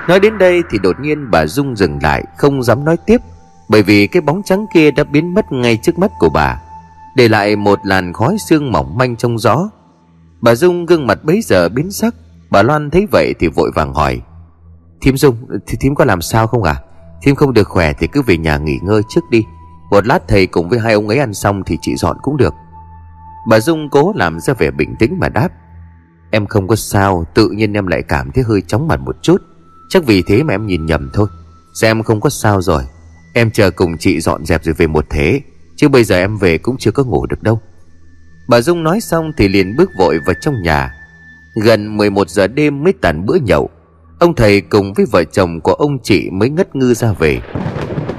Nói 0.09 0.21
đến 0.21 0.39
đây 0.39 0.63
thì 0.71 0.79
đột 0.79 1.01
nhiên 1.01 1.31
bà 1.31 1.47
Dung 1.47 1.77
dừng 1.77 1.99
lại, 2.03 2.25
Không 2.37 2.63
dám 2.63 2.85
nói 2.85 2.97
tiếp, 3.07 3.21
Bởi 3.69 3.83
vì 3.83 4.07
cái 4.07 4.21
bóng 4.23 4.43
trắng 4.43 4.67
kia 4.75 4.91
đã 4.91 5.05
biến 5.05 5.35
mất 5.35 5.53
ngay 5.53 5.79
trước 5.83 5.99
mắt 5.99 6.11
của 6.19 6.29
bà. 6.29 6.61
Để 7.17 7.29
lại 7.29 7.57
một 7.57 7.79
làn 7.85 8.13
khói 8.13 8.37
xương 8.49 8.73
mỏng 8.73 8.99
manh 8.99 9.17
trong 9.17 9.39
gió. 9.39 9.69
Bà 10.41 10.55
Dung 10.55 10.87
gương 10.87 11.07
mặt 11.07 11.19
bấy 11.25 11.41
giờ 11.43 11.69
biến 11.69 11.91
sắc. 11.91 12.15
Bà 12.51 12.63
Loan 12.63 12.91
thấy 12.91 13.07
vậy 13.13 13.35
thì 13.39 13.49
vội 13.49 13.71
vàng 13.75 13.95
hỏi, 13.95 14.21
Thím 15.05 15.17
Dung 15.17 15.37
thì 15.67 15.77
thím 15.81 15.95
có 15.95 16.05
làm 16.05 16.23
sao 16.23 16.47
không 16.47 16.63
à 16.63 16.77
Thím 17.23 17.35
không 17.35 17.53
được 17.53 17.69
khỏe 17.69 17.93
thì 17.99 18.07
cứ 18.07 18.23
về 18.23 18.37
nhà 18.37 18.59
nghỉ 18.59 18.79
ngơi 18.83 19.03
trước 19.09 19.21
đi. 19.31 19.45
Một 19.95 20.07
lát 20.07 20.29
thầy 20.29 20.47
cùng 20.47 20.69
với 20.69 20.79
hai 20.79 20.93
ông 20.93 21.09
ấy 21.09 21.19
ăn 21.19 21.35
xong 21.35 21.63
thì 21.67 21.79
chị 21.83 21.97
dọn 21.97 22.17
cũng 22.23 22.37
được. 22.37 22.55
Bà 23.49 23.61
Dung 23.61 23.91
cố 23.91 24.13
làm 24.17 24.41
ra 24.41 24.55
vẻ 24.55 24.71
bình 24.71 24.97
tĩnh 24.99 25.19
mà 25.21 25.29
đáp, 25.29 25.49
Em 26.31 26.47
không 26.47 26.69
có 26.69 26.77
sao, 26.77 27.25
Tự 27.35 27.49
nhiên 27.49 27.73
em 27.73 27.87
lại 27.87 28.03
cảm 28.03 28.31
thấy 28.31 28.45
hơi 28.45 28.63
chóng 28.67 28.89
mặt 28.89 29.01
một 29.01 29.17
chút. 29.23 29.43
Chắc 29.89 30.05
vì 30.05 30.23
thế 30.23 30.43
mà 30.43 30.55
em 30.55 30.67
nhìn 30.67 30.87
nhầm 30.87 31.11
thôi. 31.15 31.29
Em 31.83 32.03
không 32.03 32.21
có 32.21 32.31
sao 32.31 32.63
rồi. 32.63 32.83
Em 33.35 33.51
chờ 33.51 33.71
cùng 33.71 33.99
chị 33.99 34.21
dọn 34.21 34.45
dẹp 34.45 34.65
rồi 34.65 34.75
về 34.75 34.87
một 34.87 35.07
thế, 35.11 35.41
Chứ 35.77 35.89
bây 35.89 36.05
giờ 36.05 36.17
em 36.17 36.37
về 36.37 36.59
cũng 36.59 36.77
chưa 36.79 36.91
có 36.91 37.05
ngủ 37.05 37.27
được 37.27 37.43
đâu. 37.43 37.61
Bà 38.49 38.61
Dung 38.61 38.83
nói 38.83 39.01
xong 39.01 39.33
thì 39.37 39.49
liền 39.49 39.77
bước 39.77 39.91
vội 39.99 40.19
vào 40.27 40.35
trong 40.41 40.63
nhà. 40.63 40.95
Gần 41.65 41.97
11 41.97 42.31
giờ 42.31 42.47
đêm 42.47 42.85
mới 42.85 42.93
tàn 43.03 43.27
bữa 43.27 43.37
nhậu, 43.37 43.71
Ông 44.19 44.35
thầy 44.35 44.61
cùng 44.61 44.93
với 44.93 45.07
vợ 45.13 45.25
chồng 45.25 45.61
của 45.61 45.75
ông 45.75 45.99
chị 46.03 46.31
mới 46.31 46.51
ngất 46.51 46.77
ngư 46.77 46.95
ra 46.95 47.13
về. 47.13 47.41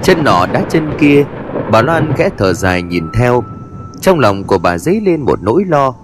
Chân 0.02 0.24
nọ 0.24 0.46
đá 0.46 0.64
chân 0.70 0.90
kia 1.00 1.24
Bà 1.72 1.82
Loan 1.82 2.12
khẽ 2.16 2.28
thở 2.38 2.52
dài 2.52 2.82
nhìn 2.82 3.04
theo. 3.14 3.44
Trong 4.00 4.18
lòng 4.18 4.44
của 4.44 4.58
bà 4.58 4.78
dấy 4.78 5.00
lên 5.00 5.20
một 5.20 5.42
nỗi 5.42 5.64
lo. 5.64 5.94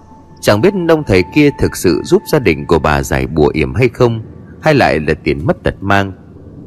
Chẳng 0.41 0.61
biết 0.61 0.73
ông 0.89 1.03
thầy 1.07 1.23
kia 1.35 1.49
thực 1.59 1.75
sự 1.75 2.01
giúp 2.03 2.21
gia 2.31 2.39
đình 2.39 2.65
của 2.65 2.79
bà 2.79 3.03
giải 3.03 3.27
bùa 3.27 3.51
yểm 3.53 3.73
hay 3.73 3.89
không, 3.89 4.21
Hay 4.61 4.73
lại 4.73 4.99
là 4.99 5.13
tiền 5.23 5.45
mất 5.45 5.63
tật 5.63 5.75
mang. 5.81 6.11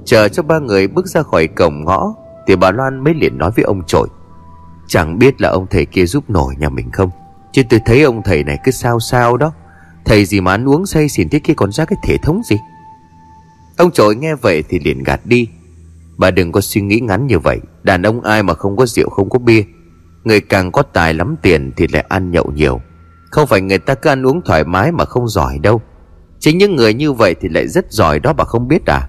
Chờ 0.04 0.28
cho 0.28 0.42
ba 0.42 0.58
người 0.58 0.88
bước 0.88 1.06
ra 1.06 1.22
khỏi 1.22 1.46
cổng 1.46 1.84
ngõ, 1.84 2.14
Thì 2.46 2.56
bà 2.56 2.70
Loan 2.70 3.04
mới 3.04 3.14
liền 3.14 3.38
nói 3.38 3.50
với 3.56 3.64
ông 3.64 3.82
trội 3.86 4.08
Chẳng 4.88 5.18
biết 5.18 5.40
là 5.40 5.48
ông 5.48 5.66
thầy 5.70 5.86
kia 5.86 6.06
giúp 6.06 6.30
nổi 6.30 6.54
nhà 6.58 6.68
mình 6.68 6.90
không? 6.90 7.10
Chứ 7.52 7.62
tôi 7.70 7.80
thấy 7.86 8.02
ông 8.02 8.22
thầy 8.22 8.44
này 8.44 8.58
cứ 8.64 8.70
sao 8.70 9.00
sao 9.00 9.36
đó. 9.36 9.52
Thầy 10.04 10.24
gì 10.24 10.40
mà 10.40 10.50
ăn 10.50 10.68
uống 10.68 10.86
say 10.86 11.08
xỉn 11.08 11.28
thế 11.28 11.38
kia 11.38 11.54
còn 11.56 11.72
ra 11.72 11.84
cái 11.84 11.96
thể 12.02 12.16
thống 12.22 12.42
gì? 12.44 12.56
Ông 13.76 13.90
trội 13.90 14.16
nghe 14.16 14.34
vậy 14.34 14.64
thì 14.68 14.78
liền 14.78 15.02
gạt 15.02 15.20
đi. 15.24 15.48
Bà 16.18 16.30
đừng 16.30 16.52
có 16.52 16.60
suy 16.60 16.80
nghĩ 16.80 17.00
ngắn 17.00 17.26
như 17.26 17.38
vậy. 17.38 17.60
Đàn 17.86 18.02
ông 18.02 18.20
ai 18.20 18.42
mà 18.42 18.54
không 18.54 18.76
có 18.76 18.86
rượu, 18.86 19.08
không 19.08 19.30
có 19.30 19.38
bia? 19.38 19.62
Người 20.24 20.40
càng 20.40 20.72
có 20.72 20.82
tài 20.82 21.14
lắm 21.14 21.36
tiền 21.42 21.72
thì 21.76 21.86
lại 21.92 22.04
ăn 22.08 22.30
nhậu 22.30 22.52
nhiều. 22.54 22.80
Không 23.30 23.46
phải 23.46 23.60
người 23.60 23.78
ta 23.78 23.94
cứ 23.94 24.10
ăn 24.10 24.26
uống 24.26 24.42
thoải 24.44 24.64
mái 24.64 24.92
mà 24.92 25.04
không 25.04 25.28
giỏi 25.28 25.58
đâu. 25.58 25.80
Chính 26.40 26.58
những 26.58 26.76
người 26.76 26.94
như 26.94 27.12
vậy 27.12 27.34
thì 27.40 27.48
lại 27.48 27.68
rất 27.68 27.92
giỏi 27.92 28.20
đó 28.20 28.32
bà 28.32 28.44
không 28.44 28.68
biết 28.68 28.86
à? 28.86 29.08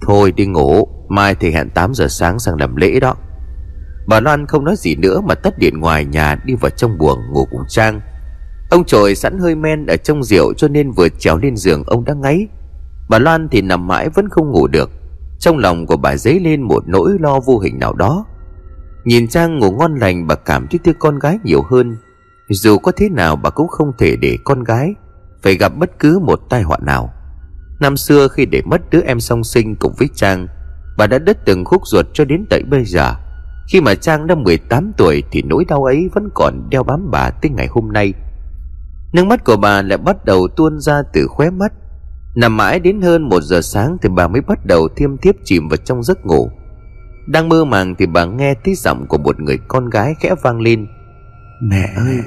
Thôi 0.00 0.32
đi 0.32 0.46
ngủ, 0.46 0.88
Mai 1.08 1.34
thì 1.34 1.50
hẹn 1.50 1.70
8 1.70 1.94
giờ 1.94 2.08
sáng 2.08 2.38
sang 2.38 2.54
làm 2.60 2.76
lễ 2.76 3.00
đó. 3.00 3.14
Bà 4.08 4.20
Loan 4.20 4.46
không 4.46 4.64
nói 4.64 4.74
gì 4.78 4.94
nữa 4.94 5.20
mà 5.20 5.34
tắt 5.34 5.58
điện 5.58 5.78
ngoài 5.80 6.04
nhà 6.04 6.36
đi 6.44 6.54
vào 6.54 6.70
trong 6.70 6.98
buồng 6.98 7.18
ngủ 7.32 7.46
cùng 7.50 7.62
Trang. 7.68 8.00
Ông 8.70 8.84
trời 8.84 9.14
sẵn 9.14 9.38
hơi 9.38 9.54
men 9.54 9.86
ở 9.86 9.96
trong 9.96 10.22
rượu 10.22 10.54
cho 10.54 10.68
nên 10.68 10.90
vừa 10.90 11.08
trèo 11.08 11.38
lên 11.38 11.56
giường 11.56 11.84
ông 11.86 12.04
đã 12.04 12.14
ngáy. 12.14 12.46
Bà 13.08 13.18
Loan 13.18 13.48
thì 13.48 13.62
nằm 13.62 13.86
mãi 13.86 14.08
vẫn 14.08 14.28
không 14.28 14.50
ngủ 14.50 14.66
được. 14.66 14.90
Trong 15.38 15.58
lòng 15.58 15.86
của 15.86 15.96
bà 15.96 16.16
dấy 16.16 16.40
lên 16.40 16.62
một 16.62 16.88
nỗi 16.88 17.16
lo 17.20 17.40
vô 17.40 17.58
hình 17.58 17.78
nào 17.78 17.92
đó. 17.92 18.26
Nhìn 19.04 19.28
Trang 19.28 19.58
ngủ 19.58 19.70
ngon 19.70 19.94
lành 19.94 20.26
bà 20.26 20.34
cảm 20.34 20.66
thấy 20.70 20.78
thương 20.84 20.96
con 20.98 21.18
gái 21.18 21.38
nhiều 21.44 21.62
hơn. 21.70 21.96
Dù 22.48 22.78
có 22.78 22.92
thế 22.92 23.08
nào 23.08 23.36
bà 23.36 23.50
cũng 23.50 23.68
không 23.68 23.92
thể 23.98 24.16
để 24.16 24.38
con 24.44 24.64
gái 24.64 24.94
Phải 25.42 25.54
gặp 25.54 25.72
bất 25.76 25.98
cứ 25.98 26.18
một 26.18 26.40
tai 26.48 26.62
họa 26.62 26.78
nào. 26.82 27.12
Năm 27.80 27.96
xưa 27.96 28.28
khi 28.28 28.46
để 28.46 28.62
mất 28.64 28.90
đứa 28.90 29.00
em 29.00 29.20
song 29.20 29.44
sinh 29.44 29.76
cùng 29.76 29.92
với 29.98 30.08
Trang, 30.14 30.46
Bà 30.98 31.06
đã 31.06 31.18
đứt 31.18 31.38
từng 31.44 31.64
khúc 31.64 31.82
ruột 31.86 32.06
cho 32.12 32.24
đến 32.24 32.46
tận 32.50 32.70
bây 32.70 32.84
giờ. 32.84 33.14
Khi 33.68 33.80
mà 33.80 33.94
Trang 33.94 34.26
đã 34.26 34.34
18 34.34 34.92
tuổi 34.96 35.22
Thì 35.30 35.42
nỗi 35.42 35.64
đau 35.68 35.84
ấy 35.84 36.08
vẫn 36.14 36.28
còn 36.34 36.70
đeo 36.70 36.82
bám 36.82 37.10
bà 37.10 37.30
tới 37.30 37.50
ngày 37.50 37.66
hôm 37.70 37.92
nay. 37.92 38.12
Nước 39.12 39.24
mắt 39.26 39.44
của 39.44 39.56
bà 39.56 39.82
lại 39.82 39.98
bắt 39.98 40.24
đầu 40.24 40.48
tuôn 40.56 40.80
ra 40.80 41.02
từ 41.12 41.26
khóe 41.26 41.50
mắt. 41.50 41.72
Nằm 42.38 42.56
mãi 42.56 42.80
đến 42.80 43.00
hơn 43.00 43.28
một 43.28 43.40
giờ 43.42 43.60
sáng 43.60 43.96
Thì 44.02 44.08
bà 44.08 44.28
mới 44.28 44.40
bắt 44.40 44.66
đầu 44.66 44.88
thiêm 44.96 45.16
thiếp 45.16 45.34
chìm 45.44 45.68
vào 45.68 45.76
trong 45.76 46.02
giấc 46.02 46.26
ngủ. 46.26 46.50
Đang 47.26 47.48
mơ 47.48 47.64
màng 47.64 47.94
thì 47.98 48.06
bà 48.06 48.24
nghe 48.24 48.54
tí 48.54 48.74
giọng 48.74 49.06
của 49.06 49.18
một 49.18 49.40
người 49.40 49.58
con 49.68 49.90
gái 49.90 50.14
khẽ 50.20 50.34
vang 50.42 50.60
lên. 50.60 50.86
Mẹ 51.62 51.92
ơi 51.96 52.18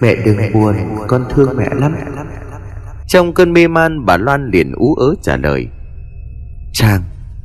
Mẹ 0.00 0.14
đừng 0.24 0.52
buồn 0.52 0.74
Con 1.08 1.24
thương 1.30 1.56
mẹ 1.56 1.68
lắm. 1.74 1.96
Trong 3.06 3.34
cơn 3.34 3.52
mê 3.52 3.68
man 3.68 4.06
bà 4.06 4.16
Loan 4.16 4.50
liền 4.50 4.72
ú 4.72 4.94
ớ 4.94 5.14
trả 5.22 5.36
lời. 5.36 5.68
Chàng 6.72 7.02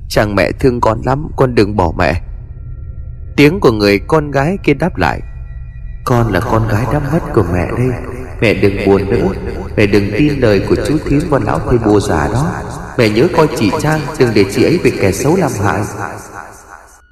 Chàng 0.10 0.36
mẹ 0.36 0.52
thương 0.52 0.82
con 0.82 1.02
lắm 1.06 1.28
Con 1.36 1.56
đừng 1.56 1.76
bỏ 1.76 1.94
mẹ. 1.98 2.22
Tiếng 3.36 3.60
của 3.60 3.72
người 3.72 4.00
con 4.00 4.32
gái 4.32 4.58
kia 4.64 4.74
đáp 4.74 4.98
lại. 4.98 5.22
Con 6.06 6.34
là 6.34 6.40
con 6.40 6.68
gái 6.68 6.86
đã 6.94 7.00
mất 7.12 7.34
của 7.34 7.46
mẹ 7.54 7.68
đây 7.78 7.90
Mẹ 8.42 8.54
đừng 8.54 8.86
buồn 8.86 9.10
nữa. 9.10 9.28
Mẹ 9.78 9.86
đừng 9.88 10.12
tin 10.18 10.40
lời 10.40 10.62
của 10.70 10.76
chú 10.88 10.98
thím 11.06 11.20
và 11.30 11.40
lão 11.46 11.60
thầy 11.60 11.78
bùa 11.78 12.00
giả 12.00 12.30
đó. 12.34 12.52
Mẹ 12.98 13.10
nhớ 13.10 13.28
coi 13.38 13.48
chị 13.56 13.72
Trang, 13.82 14.00
Đừng 14.20 14.30
để 14.36 14.46
chị 14.52 14.64
ấy 14.64 14.80
bị 14.84 14.92
kẻ 15.02 15.12
xấu 15.12 15.36
làm 15.36 15.52
hại. 15.64 15.82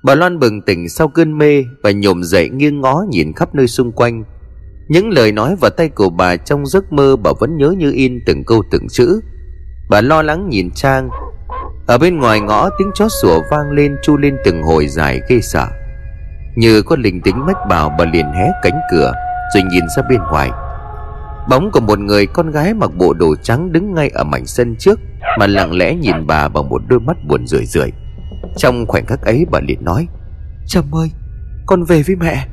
Bà 0.03 0.15
Loan 0.15 0.39
bừng 0.39 0.61
tỉnh 0.61 0.89
sau 0.89 1.07
cơn 1.07 1.37
mê 1.37 1.63
Và 1.83 1.91
nhổm 1.91 2.23
dậy 2.23 2.49
nghiêng 2.49 2.81
ngó 2.81 3.05
nhìn 3.09 3.33
khắp 3.33 3.55
nơi 3.55 3.67
xung 3.67 3.91
quanh. 3.91 4.23
Những 4.87 5.09
lời 5.09 5.31
nói 5.31 5.55
và 5.61 5.69
tay 5.69 5.89
của 5.89 6.09
bà 6.09 6.35
trong 6.35 6.65
giấc 6.65 6.93
mơ 6.93 7.15
Bà 7.15 7.31
vẫn 7.39 7.57
nhớ 7.57 7.73
như 7.77 7.91
in 7.91 8.19
từng 8.25 8.43
câu 8.43 8.63
từng 8.71 8.87
chữ. 8.89 9.19
Bà 9.89 10.01
lo 10.01 10.21
lắng 10.21 10.49
nhìn 10.49 10.69
Trang. 10.75 11.09
Ở 11.87 11.97
bên 11.97 12.19
ngoài 12.19 12.39
ngõ, 12.39 12.69
tiếng 12.79 12.91
chó 12.95 13.07
sủa 13.21 13.41
vang 13.51 13.71
lên 13.71 13.95
chu 14.03 14.17
lên 14.17 14.37
từng 14.45 14.63
hồi 14.63 14.87
dài 14.87 15.21
ghê 15.29 15.41
sợ. 15.41 15.67
Như 16.55 16.81
có 16.81 16.95
linh 16.95 17.21
tính 17.21 17.45
mách 17.45 17.67
bảo 17.69 17.95
bà 17.99 18.05
liền 18.05 18.25
hé 18.25 18.51
cánh 18.63 18.79
cửa, 18.91 19.13
Rồi 19.53 19.63
nhìn 19.71 19.83
ra 19.97 20.03
bên 20.09 20.19
ngoài. 20.31 20.51
Bóng 21.49 21.71
của 21.71 21.79
một 21.79 21.99
người 21.99 22.25
con 22.25 22.51
gái 22.51 22.73
mặc 22.73 22.91
bộ 22.97 23.13
đồ 23.13 23.35
trắng 23.35 23.71
đứng 23.71 23.93
ngay 23.93 24.09
ở 24.09 24.23
mảnh 24.23 24.45
sân 24.45 24.75
trước, 24.75 24.99
Mà 25.39 25.47
lặng 25.47 25.77
lẽ 25.77 25.95
nhìn 25.95 26.27
bà 26.27 26.47
bằng 26.47 26.69
một 26.69 26.81
đôi 26.87 26.99
mắt 26.99 27.17
buồn 27.27 27.47
rười 27.47 27.65
rượi. 27.65 27.91
Trong 28.57 28.85
khoảnh 28.85 29.05
khắc 29.05 29.21
ấy 29.21 29.45
bà 29.51 29.59
liền 29.59 29.85
nói, 29.85 30.07
Trâm 30.67 30.95
ơi, 30.95 31.11
Con 31.65 31.83
về 31.83 32.03
với 32.07 32.15
mẹ. 32.15 32.47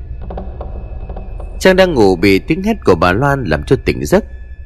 Trang 1.61 1.77
đang 1.77 1.95
ngủ 1.95 2.17
bị 2.17 2.39
tiếng 2.39 2.63
hét 2.63 2.77
của 2.85 2.95
bà 2.95 3.13
Loan 3.13 3.45
làm 3.45 3.63
cho 3.63 3.77
tỉnh 3.85 4.05
giấc. 4.05 4.25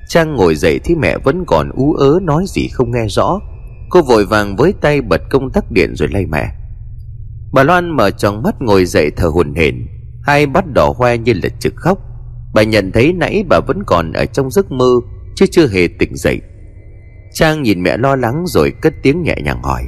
Trang 0.08 0.34
ngồi 0.34 0.54
dậy 0.54 0.80
thì 0.84 0.94
mẹ 0.94 1.18
vẫn 1.18 1.44
còn 1.46 1.70
ú 1.70 1.92
ớ 1.92 2.18
nói 2.22 2.44
gì 2.48 2.68
không 2.68 2.90
nghe 2.90 3.06
rõ. 3.08 3.40
Cô 3.90 4.02
vội 4.02 4.26
vàng 4.26 4.56
với 4.56 4.74
tay 4.80 5.00
bật 5.00 5.20
công 5.30 5.50
tắc 5.50 5.64
điện 5.70 5.94
rồi 5.94 6.08
lay 6.08 6.26
mẹ. 6.26 6.46
Bà 7.52 7.62
Loan 7.62 7.96
mở 7.96 8.10
tròn 8.10 8.42
mắt 8.42 8.54
ngồi 8.60 8.84
dậy 8.84 9.10
thở 9.16 9.28
hồn 9.28 9.54
hển. 9.54 9.86
Hai 10.22 10.46
bắt 10.46 10.64
đỏ 10.74 10.94
hoe 10.96 11.18
như 11.18 11.32
là 11.32 11.48
trực 11.58 11.76
khóc. 11.76 11.98
Bà 12.56 12.62
nhận 12.62 12.92
thấy 12.92 13.12
nãy 13.12 13.44
bà 13.48 13.60
vẫn 13.66 13.82
còn 13.86 14.12
ở 14.12 14.26
trong 14.26 14.50
giấc 14.50 14.72
mơ, 14.72 14.90
Chứ 15.34 15.46
chưa 15.50 15.68
hề 15.68 15.88
tỉnh 15.98 16.16
dậy. 16.16 16.40
Trang 17.32 17.62
nhìn 17.62 17.82
mẹ 17.82 17.96
lo 17.96 18.16
lắng 18.16 18.44
rồi 18.46 18.72
cất 18.82 18.94
tiếng 19.02 19.22
nhẹ 19.22 19.36
nhàng 19.44 19.62
hỏi, 19.62 19.82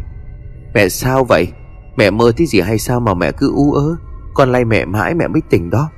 Mẹ 0.74 0.88
sao 0.88 1.24
vậy? 1.24 1.48
Mẹ 1.96 2.11
mơ 2.11 2.33
thấy 2.37 2.46
gì 2.46 2.61
hay 2.61 2.78
sao 2.78 3.00
mà 3.00 3.14
mẹ 3.14 3.33
cứ 3.33 3.52
u 3.54 3.72
ớ? 3.72 3.96
Con 4.35 4.52
lay 4.52 4.64
mẹ 4.64 4.85
mãi 4.85 5.14
mẹ 5.14 5.28
mới 5.28 5.42
tỉnh 5.50 5.70
đó. 5.70 5.90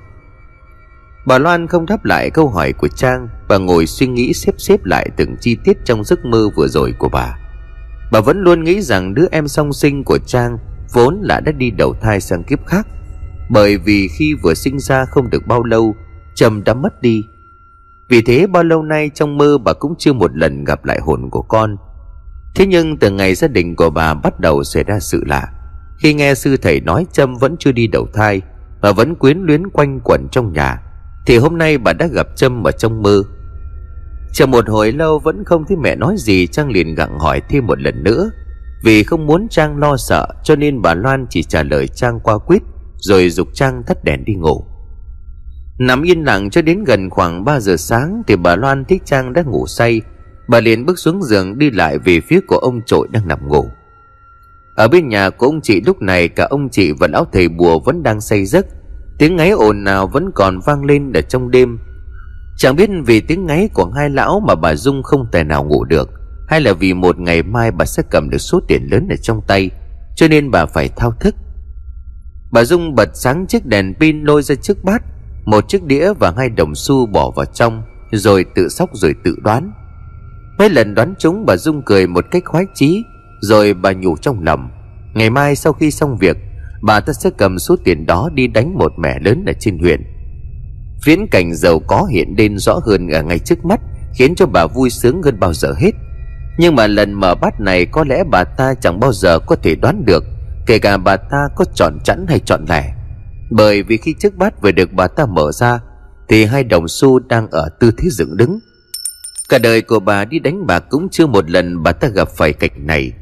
Bà 1.26 1.38
Loan 1.38 1.66
không 1.66 1.87
đáp 1.87 2.04
lại 2.04 2.30
câu 2.30 2.48
hỏi 2.48 2.72
của 2.72 2.88
Trang, 2.88 3.28
Bà 3.48 3.59
ngồi 3.59 3.87
suy 3.87 4.06
nghĩ 4.06 4.33
xếp 4.33 4.52
xếp 4.59 4.85
lại 4.85 5.09
từng 5.16 5.37
chi 5.40 5.56
tiết 5.64 5.76
trong 5.85 6.04
giấc 6.04 6.24
mơ 6.24 6.48
vừa 6.56 6.66
rồi 6.68 6.94
của 6.98 7.09
bà. 7.09 7.38
Bà 8.12 8.20
vẫn 8.20 8.40
luôn 8.40 8.64
nghĩ 8.64 8.80
rằng 8.80 9.14
đứa 9.14 9.26
em 9.30 9.48
song 9.48 9.72
sinh 9.72 10.04
của 10.04 10.18
Trang 10.18 10.59
Vốn 10.92 11.20
là 11.22 11.40
đã 11.40 11.52
đi 11.52 11.70
đầu 11.70 11.94
thai 12.00 12.20
sang 12.20 12.44
kiếp 12.44 12.66
khác, 12.66 12.87
Bởi 13.50 13.76
vì 13.76 14.09
khi 14.09 14.35
vừa 14.42 14.54
sinh 14.54 14.78
ra 14.78 15.04
không 15.04 15.30
được 15.30 15.46
bao 15.46 15.62
lâu 15.62 15.94
Trâm 16.40 16.64
đã 16.64 16.74
mất 16.74 17.03
đi. 17.03 17.24
Vì 18.09 18.22
thế 18.22 18.46
bao 18.46 18.62
lâu 18.62 18.83
nay 18.83 19.11
trong 19.14 19.38
mơ 19.38 19.59
bà 19.59 19.72
cũng 19.72 19.94
chưa 19.98 20.12
một 20.12 20.37
lần 20.37 20.64
gặp 20.64 20.85
lại 20.85 20.98
hồn 21.00 21.31
của 21.31 21.42
con. 21.42 21.76
Thế 22.55 22.66
nhưng 22.66 22.96
từ 22.96 23.11
ngày 23.11 23.35
gia 23.35 23.48
đình 23.48 23.76
của 23.76 23.90
bà 23.90 24.14
bắt 24.14 24.40
đầu 24.40 24.64
xảy 24.64 24.85
ra 24.85 25.00
sự 25.00 25.24
lạ. 25.26 25.48
Khi 25.98 26.14
nghe 26.14 26.35
sư 26.35 26.57
thầy 26.57 26.81
nói 26.81 27.07
Trâm 27.12 27.37
vẫn 27.37 27.57
chưa 27.59 27.72
đi 27.72 27.87
đầu 27.87 28.07
thai 28.14 28.40
Mà 28.83 28.92
vẫn 28.92 29.14
quyến 29.14 29.38
luyến 29.38 29.70
quanh 29.70 30.00
quẩn 30.05 30.29
trong 30.33 30.53
nhà, 30.53 30.83
Thì 31.26 31.38
hôm 31.38 31.59
nay 31.59 31.79
bà 31.79 31.92
đã 31.92 32.07
gặp 32.07 32.26
Trâm 32.37 32.66
ở 32.66 32.70
trong 32.70 33.03
mơ. 33.03 33.22
Chờ 34.33 34.46
một 34.46 34.68
hồi 34.68 34.92
lâu 34.92 35.18
vẫn 35.18 35.44
không 35.44 35.64
thấy 35.68 35.76
mẹ 35.76 35.96
nói 35.96 36.14
gì, 36.18 36.46
Trang 36.46 36.70
liền 36.70 36.94
gặng 36.94 37.18
hỏi 37.18 37.42
thêm 37.48 37.66
một 37.66 37.81
lần 37.81 38.05
nữa. 38.05 38.31
Vì 38.85 39.03
không 39.03 39.26
muốn 39.26 39.46
Trang 39.50 39.79
lo 39.79 39.96
sợ, 39.96 40.26
Cho 40.44 40.57
nên 40.57 40.83
bà 40.83 40.94
Loan 40.94 41.26
chỉ 41.31 41.42
trả 41.42 41.62
lời 41.62 41.88
Trang 41.88 42.20
qua 42.20 42.38
quýt, 42.38 42.62
Rồi 42.96 43.31
dục 43.31 43.48
Trang 43.55 43.83
tắt 43.87 44.05
đèn 44.05 44.24
đi 44.24 44.35
ngủ. 44.35 44.69
Nằm 45.81 46.03
yên 46.03 46.24
lặng 46.24 46.51
cho 46.51 46.62
đến 46.62 46.85
gần 46.85 47.11
khoảng 47.11 47.45
3 47.45 47.61
giờ 47.61 47.76
sáng 47.76 48.22
Thì 48.26 48.37
bà 48.37 48.57
Loan 48.57 48.85
thích 48.85 49.03
Trang 49.05 49.33
đã 49.33 49.43
ngủ 49.43 49.66
say. 49.66 50.03
Bà 50.49 50.61
liền 50.61 50.87
bước 50.87 50.99
xuống 50.99 51.22
giường 51.22 51.59
đi 51.59 51.70
lại 51.70 51.99
về 51.99 52.20
phía 52.20 52.41
của 52.49 52.57
ông 52.57 52.81
trội 52.87 53.09
đang 53.11 53.28
nằm 53.28 53.49
ngủ. 53.49 53.68
Ở 54.76 54.89
bên 54.89 55.09
nhà 55.09 55.31
của 55.31 55.47
ông 55.47 55.61
chị 55.61 55.81
lúc 55.81 56.03
này, 56.03 56.28
Cả 56.28 56.47
ông 56.51 56.68
chị 56.68 56.93
và 56.93 57.07
lão 57.07 57.26
thầy 57.33 57.49
bùa 57.49 57.81
vẫn 57.81 58.03
đang 58.03 58.20
say 58.20 58.45
giấc. 58.45 58.66
Tiếng 59.18 59.37
ngáy 59.37 59.51
ồn 59.51 59.85
nào 59.85 60.07
vẫn 60.07 60.31
còn 60.35 60.61
vang 60.66 60.85
lên 60.85 61.12
ở 61.12 61.20
trong 61.20 61.51
đêm. 61.51 61.78
Chẳng 62.59 62.76
biết 62.76 62.91
vì 63.07 63.20
tiếng 63.20 63.47
ngáy 63.47 63.68
của 63.74 63.91
hai 63.97 64.11
lão 64.11 64.41
mà 64.41 64.55
bà 64.55 64.74
Dung 64.74 65.03
không 65.03 65.26
thể 65.33 65.45
nào 65.45 65.64
ngủ 65.64 65.85
được, 65.85 66.11
Hay 66.49 66.61
là 66.61 66.72
vì 66.72 66.95
một 66.95 67.18
ngày 67.18 67.43
mai 67.43 67.70
bà 67.70 67.85
sẽ 67.85 68.03
cầm 68.11 68.31
được 68.31 68.39
số 68.39 68.61
tiền 68.68 68.89
lớn 68.91 69.09
ở 69.11 69.16
trong 69.16 69.41
tay, 69.47 69.70
Cho 70.16 70.28
nên 70.28 70.51
bà 70.51 70.66
phải 70.66 70.89
thao 70.89 71.12
thức. 71.20 71.35
Bà 72.53 72.64
Dung 72.64 72.95
bật 72.95 73.09
sáng 73.14 73.47
chiếc 73.47 73.66
đèn 73.66 73.95
pin 74.01 74.24
lôi 74.24 74.43
ra 74.43 74.55
trước 74.55 74.85
bát 74.85 75.03
một 75.51 75.68
chiếc 75.68 75.84
đĩa 75.84 76.12
và 76.18 76.32
hai 76.36 76.48
đồng 76.48 76.74
xu 76.74 77.07
bỏ 77.07 77.30
vào 77.36 77.46
trong, 77.46 77.82
rồi 78.12 78.44
tự 78.55 78.68
sóc 78.68 78.90
rồi 78.92 79.14
tự 79.24 79.36
đoán. 79.42 79.72
Mấy 80.59 80.70
lần 80.70 80.94
đoán 80.94 81.14
chúng, 81.18 81.46
bà 81.46 81.57
dung 81.57 81.82
cười 81.86 82.07
một 82.07 82.24
cách 82.30 82.42
khoái 82.44 82.64
chí, 82.74 83.03
rồi 83.40 83.74
bà 83.74 83.92
nhủ 83.92 84.16
trong 84.16 84.44
lòng, 84.44 84.70
ngày 85.14 85.30
mai 85.30 85.57
sau 85.57 85.72
khi 85.72 85.90
xong 85.90 86.16
việc, 86.16 86.36
bà 86.82 87.01
ta 87.01 87.12
sẽ 87.12 87.30
cầm 87.38 87.59
số 87.59 87.76
tiền 87.84 88.07
đó 88.07 88.30
đi 88.34 88.46
đánh 88.46 88.78
một 88.78 88.92
mẹ 88.98 89.18
lớn 89.20 89.44
ở 89.46 89.53
trên 89.61 89.78
huyện. 89.78 90.03
Viễn 91.05 91.26
cảnh 91.30 91.55
giàu 91.55 91.80
có 91.86 92.05
hiện 92.05 92.34
lên 92.38 92.59
rõ 92.59 92.80
hơn 92.86 93.09
ở 93.09 93.22
ngay 93.22 93.38
trước 93.38 93.64
mắt, 93.64 93.80
khiến 94.14 94.34
cho 94.34 94.46
bà 94.46 94.66
vui 94.66 94.90
sướng 94.90 95.22
hơn 95.22 95.40
bao 95.40 95.53
giờ 95.55 95.74
hết. 95.78 95.90
Nhưng 96.59 96.74
mà 96.74 96.86
lần 96.86 97.12
mở 97.12 97.34
bát 97.34 97.61
này 97.61 97.86
có 97.86 98.05
lẽ 98.09 98.24
bà 98.30 98.44
ta 98.44 98.74
chẳng 98.74 99.01
bao 99.01 99.12
giờ 99.12 99.38
có 99.38 99.57
thể 99.57 99.74
đoán 99.74 100.03
được, 100.05 100.24
kể 100.66 100.78
cả 100.78 100.96
bà 100.96 101.16
ta 101.16 101.48
có 101.57 101.64
chọn 101.74 101.98
chẵn 102.05 102.26
hay 102.28 102.38
chọn 102.38 102.64
lẻ 102.68 102.94
bởi 103.51 103.82
vì 103.82 103.96
khi 103.96 104.14
chiếc 104.18 104.36
bát 104.36 104.62
vừa 104.62 104.72
được 104.72 104.92
bà 104.92 105.09
ta 105.09 105.26
mở 105.26 105.53
ra, 105.53 105.80
Thì 106.28 106.44
hai 106.44 106.64
đồng 106.64 106.88
xu 106.88 107.18
đang 107.18 107.51
ở 107.51 107.68
tư 107.80 107.90
thế 107.98 108.09
dựng 108.11 108.36
đứng. 108.36 108.59
Cả 109.48 109.59
đời 109.59 109.82
của 109.82 110.01
bà 110.01 110.24
đi 110.24 110.38
đánh 110.38 110.66
bạc 110.66 110.84
cũng 110.90 111.09
chưa 111.11 111.26
một 111.26 111.51
lần 111.51 111.82
bà 111.82 111.92
ta 111.92 112.09
gặp 112.09 112.28
phải 112.28 112.53
cảnh 112.53 112.86
này. 112.86 113.12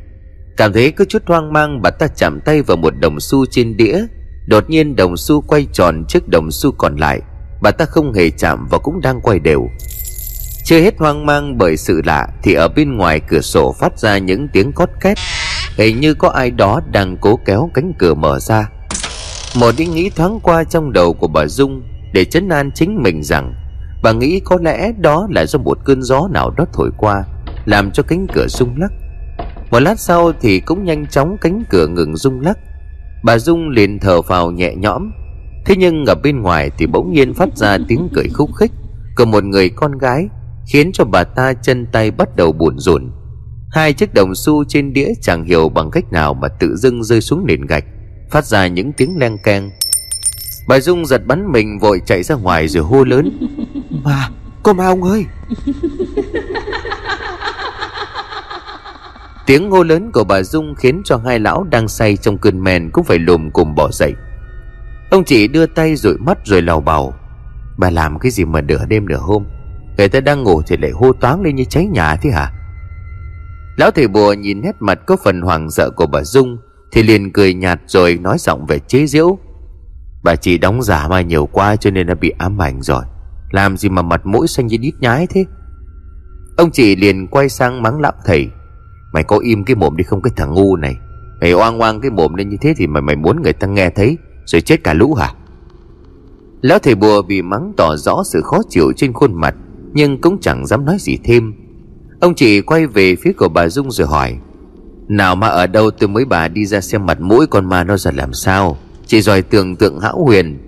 Cảm 0.57 0.73
thấy 0.73 0.91
có 0.93 1.05
chút 1.05 1.23
hoang 1.27 1.53
mang, 1.53 1.83
bà 1.83 1.91
ta 1.91 2.07
chạm 2.17 2.41
tay 2.45 2.63
vào 2.63 2.77
một 2.77 2.95
đồng 3.01 3.21
xu 3.21 3.47
trên 3.47 3.77
đĩa. 3.77 4.01
Đột 4.47 4.71
nhiên 4.71 4.97
đồng 4.97 5.17
xu 5.17 5.41
quay 5.41 5.67
tròn 5.73 6.05
trước 6.09 6.29
đồng 6.29 6.51
xu 6.51 6.73
còn 6.73 6.97
lại. 6.97 7.21
Bà 7.63 7.71
ta 7.71 7.85
không 7.85 8.13
hề 8.13 8.31
chạm 8.31 8.67
và 8.71 8.79
cũng 8.79 9.01
đang 9.01 9.21
quay 9.21 9.39
đều. 9.39 9.69
Chưa 10.65 10.81
hết 10.81 10.95
hoang 10.99 11.27
mang 11.27 11.59
bởi 11.59 11.77
sự 11.77 12.01
lạ, 12.05 12.29
Thì 12.43 12.55
ở 12.55 12.69
bên 12.69 12.97
ngoài 12.97 13.21
cửa 13.29 13.41
sổ 13.41 13.75
phát 13.81 13.99
ra 13.99 14.19
những 14.19 14.49
tiếng 14.53 14.73
cót 14.73 14.89
két. 15.01 15.19
Hình 15.77 16.01
như 16.01 16.15
có 16.15 16.29
ai 16.29 16.51
đó 16.51 16.81
đang 16.93 17.17
cố 17.21 17.37
kéo 17.45 17.71
cánh 17.75 17.93
cửa 17.99 18.15
mở 18.15 18.39
ra. 18.41 18.71
Một 19.55 19.77
ý 19.77 19.87
nghĩ 19.87 20.11
thoáng 20.11 20.41
qua 20.43 20.65
trong 20.65 20.93
đầu 20.93 21.13
của 21.13 21.29
bà 21.29 21.47
Dung 21.47 21.83
Để 22.13 22.25
chấn 22.25 22.49
an 22.49 22.71
chính 22.75 23.03
mình 23.03 23.23
rằng 23.23 23.55
Bà 24.03 24.13
nghĩ 24.13 24.41
có 24.41 24.59
lẽ 24.63 24.93
đó 24.99 25.27
là 25.31 25.47
do 25.47 25.59
một 25.59 25.79
cơn 25.85 26.03
gió 26.03 26.29
nào 26.33 26.51
đó 26.51 26.65
thổi 26.73 26.91
qua, 26.97 27.25
Làm 27.65 27.91
cho 27.91 28.03
cánh 28.03 28.27
cửa 28.35 28.47
rung 28.49 28.77
lắc. 28.77 28.93
Một 29.71 29.81
lát 29.81 30.01
sau 30.01 30.33
thì 30.41 30.61
cũng 30.61 30.85
nhanh 30.85 31.07
chóng 31.07 31.37
cánh 31.41 31.63
cửa 31.71 31.87
ngừng 31.87 32.17
rung 32.17 32.41
lắc. 32.41 32.59
Bà 33.25 33.39
Dung 33.39 33.69
liền 33.69 33.99
thở 33.99 34.23
vào 34.23 34.51
nhẹ 34.51 34.75
nhõm. 34.75 35.11
Thế 35.67 35.77
nhưng 35.79 36.05
ở 36.07 36.15
bên 36.15 36.43
ngoài 36.43 36.71
thì 36.79 36.87
bỗng 36.87 37.13
nhiên 37.13 37.35
phát 37.35 37.57
ra 37.57 37.79
tiếng 37.89 38.09
cười 38.15 38.29
khúc 38.29 38.51
khích 38.55 38.73
Của 39.17 39.25
một 39.25 39.45
người 39.45 39.69
con 39.69 39.99
gái, 39.99 40.29
Khiến 40.67 40.91
cho 40.93 41.05
bà 41.05 41.25
ta 41.25 41.53
chân 41.53 41.87
tay 41.93 42.11
bắt 42.11 42.37
đầu 42.37 42.53
buồn 42.53 42.79
rộn. 42.79 43.11
Hai 43.71 43.93
chiếc 43.93 44.15
đồng 44.15 44.35
xu 44.35 44.65
trên 44.65 44.93
đĩa 44.93 45.09
chẳng 45.23 45.45
hiểu 45.45 45.69
bằng 45.69 45.91
cách 45.91 46.13
nào 46.13 46.35
mà 46.35 46.49
tự 46.49 46.77
dưng 46.77 47.05
rơi 47.05 47.21
xuống 47.21 47.47
nền 47.47 47.67
gạch. 47.67 47.85
Phát 48.31 48.45
ra 48.45 48.67
những 48.67 48.93
tiếng 48.93 49.19
len 49.19 49.39
keng. 49.39 49.71
Bà 50.69 50.81
Dung 50.81 51.07
giật 51.07 51.27
bắn 51.27 51.53
mình 51.53 51.79
vội 51.79 52.01
chạy 52.07 52.23
ra 52.23 52.35
ngoài 52.35 52.69
rồi 52.69 52.85
hô 52.85 53.05
lớn. 53.05 53.39
Mà, 54.05 54.29
cô 54.63 54.73
ma 54.73 54.87
ông 54.87 55.03
ơi. 55.03 55.25
Tiếng 59.47 59.71
hô 59.71 59.83
lớn 59.83 60.11
của 60.13 60.25
bà 60.25 60.43
Dung 60.43 60.75
khiến 60.75 61.03
cho 61.05 61.21
hai 61.27 61.41
lão 61.41 61.65
đang 61.65 61.89
say 61.89 62.17
trong 62.17 62.39
cơn 62.39 62.65
men 62.65 62.91
cũng 62.91 63.05
phải 63.05 63.19
lùm 63.19 63.51
cùng 63.51 63.75
bỏ 63.75 63.91
dậy. 63.93 64.13
Ông 65.11 65.25
chị 65.25 65.49
đưa 65.49 65.67
tay 65.67 65.97
dụi 65.97 66.17
mắt 66.19 66.39
rồi 66.45 66.63
lào 66.63 66.81
bào. 66.81 67.15
Bà 67.79 67.91
làm 67.91 68.19
cái 68.19 68.31
gì 68.31 68.45
mà 68.45 68.61
nửa 68.61 68.85
đêm 68.89 69.09
nửa 69.09 69.17
hôm? 69.17 69.45
Người 69.99 70.09
ta 70.09 70.21
đang 70.21 70.43
ngủ 70.43 70.63
thì 70.67 70.77
lại 70.77 70.91
hô 70.91 71.13
toáng 71.13 71.43
lên 71.43 71.57
như 71.57 71.65
cháy 71.65 71.87
nhà 71.87 72.17
thế 72.17 72.31
hả? 72.31 72.53
Lão 73.77 73.91
thầy 73.91 74.09
bùa 74.09 74.33
nhìn 74.33 74.61
nét 74.61 74.73
mặt 74.81 74.99
có 75.07 75.17
phần 75.25 75.41
hoàng 75.41 75.71
sợ 75.71 75.91
của 75.91 76.07
bà 76.07 76.23
Dung 76.23 76.59
thì 76.93 77.03
liền 77.03 77.33
cười 77.33 77.55
nhạt 77.55 77.81
rồi 77.87 78.19
nói 78.23 78.37
giọng 78.39 78.67
về 78.67 78.79
chế 78.79 79.07
giễu. 79.07 79.39
Bà 80.25 80.37
chỉ 80.37 80.59
đóng 80.59 80.83
giả 80.83 81.09
mà 81.09 81.21
nhiều 81.21 81.47
quá 81.47 81.77
cho 81.77 81.91
nên 81.91 82.07
đã 82.07 82.15
bị 82.15 82.33
ám 82.39 82.63
ảnh 82.63 82.83
rồi. 82.83 83.03
Làm 83.51 83.77
gì 83.77 83.89
mà 83.89 84.03
mặt 84.03 84.27
mũi 84.27 84.49
xanh 84.49 84.67
như 84.67 84.77
đít 84.77 84.95
nhái 85.01 85.27
thế? 85.27 85.45
Ông 86.57 86.71
chị 86.71 86.97
liền 86.97 87.27
quay 87.27 87.49
sang 87.49 87.83
mắng 87.83 88.01
lão 88.01 88.13
thầy. 88.25 88.49
Mày 89.13 89.25
có 89.25 89.39
im 89.39 89.65
cái 89.65 89.77
mồm 89.77 89.97
đi 89.97 90.05
không 90.05 90.23
cái 90.23 90.33
thằng 90.37 90.55
ngu 90.55 90.77
này? 90.77 90.97
Mày 91.41 91.53
oang 91.53 91.79
oang 91.81 92.01
cái 92.01 92.11
mồm 92.11 92.35
lên 92.35 92.49
như 92.49 92.57
thế 92.61 92.75
Thì 92.77 92.87
mày 92.87 93.03
mày 93.03 93.17
muốn 93.17 93.43
người 93.43 93.53
ta 93.53 93.67
nghe 93.67 93.91
thấy, 93.91 94.17
Rồi 94.45 94.61
chết 94.61 94.85
cả 94.85 94.95
lũ 94.95 95.15
hả? 95.15 95.33
Lão 96.61 96.79
thầy 96.79 96.95
bùa 96.95 97.23
bị 97.23 97.43
mắng 97.43 97.73
tỏ 97.77 97.97
rõ 97.97 98.23
sự 98.25 98.41
khó 98.45 98.59
chịu 98.69 98.93
trên 98.97 99.13
khuôn 99.13 99.35
mặt, 99.35 99.55
Nhưng 99.93 100.21
cũng 100.21 100.41
chẳng 100.41 100.67
dám 100.67 100.85
nói 100.85 100.97
gì 101.01 101.19
thêm. 101.25 101.55
Ông 102.21 102.35
chị 102.35 102.61
quay 102.61 102.87
về 102.87 103.17
phía 103.17 103.33
của 103.33 103.49
bà 103.49 103.69
Dung 103.69 103.91
rồi 103.91 104.07
hỏi 104.07 104.39
nào 105.09 105.37
mà 105.37 105.47
ở 105.47 105.67
đâu 105.67 105.91
tôi 105.91 106.09
mới 106.09 106.25
bà 106.25 106.49
đi 106.49 106.67
ra 106.67 106.81
xem 106.81 107.07
mặt 107.07 107.21
mũi 107.21 107.47
con 107.47 107.67
ma 107.67 107.85
nó 107.85 107.97
ra 107.97 108.11
làm 108.15 108.33
sao? 108.33 108.79
Chị 109.07 109.21
giỏi 109.21 109.43
tưởng 109.43 109.77
tượng 109.77 110.01
hão 110.01 110.25
huyền. 110.25 110.59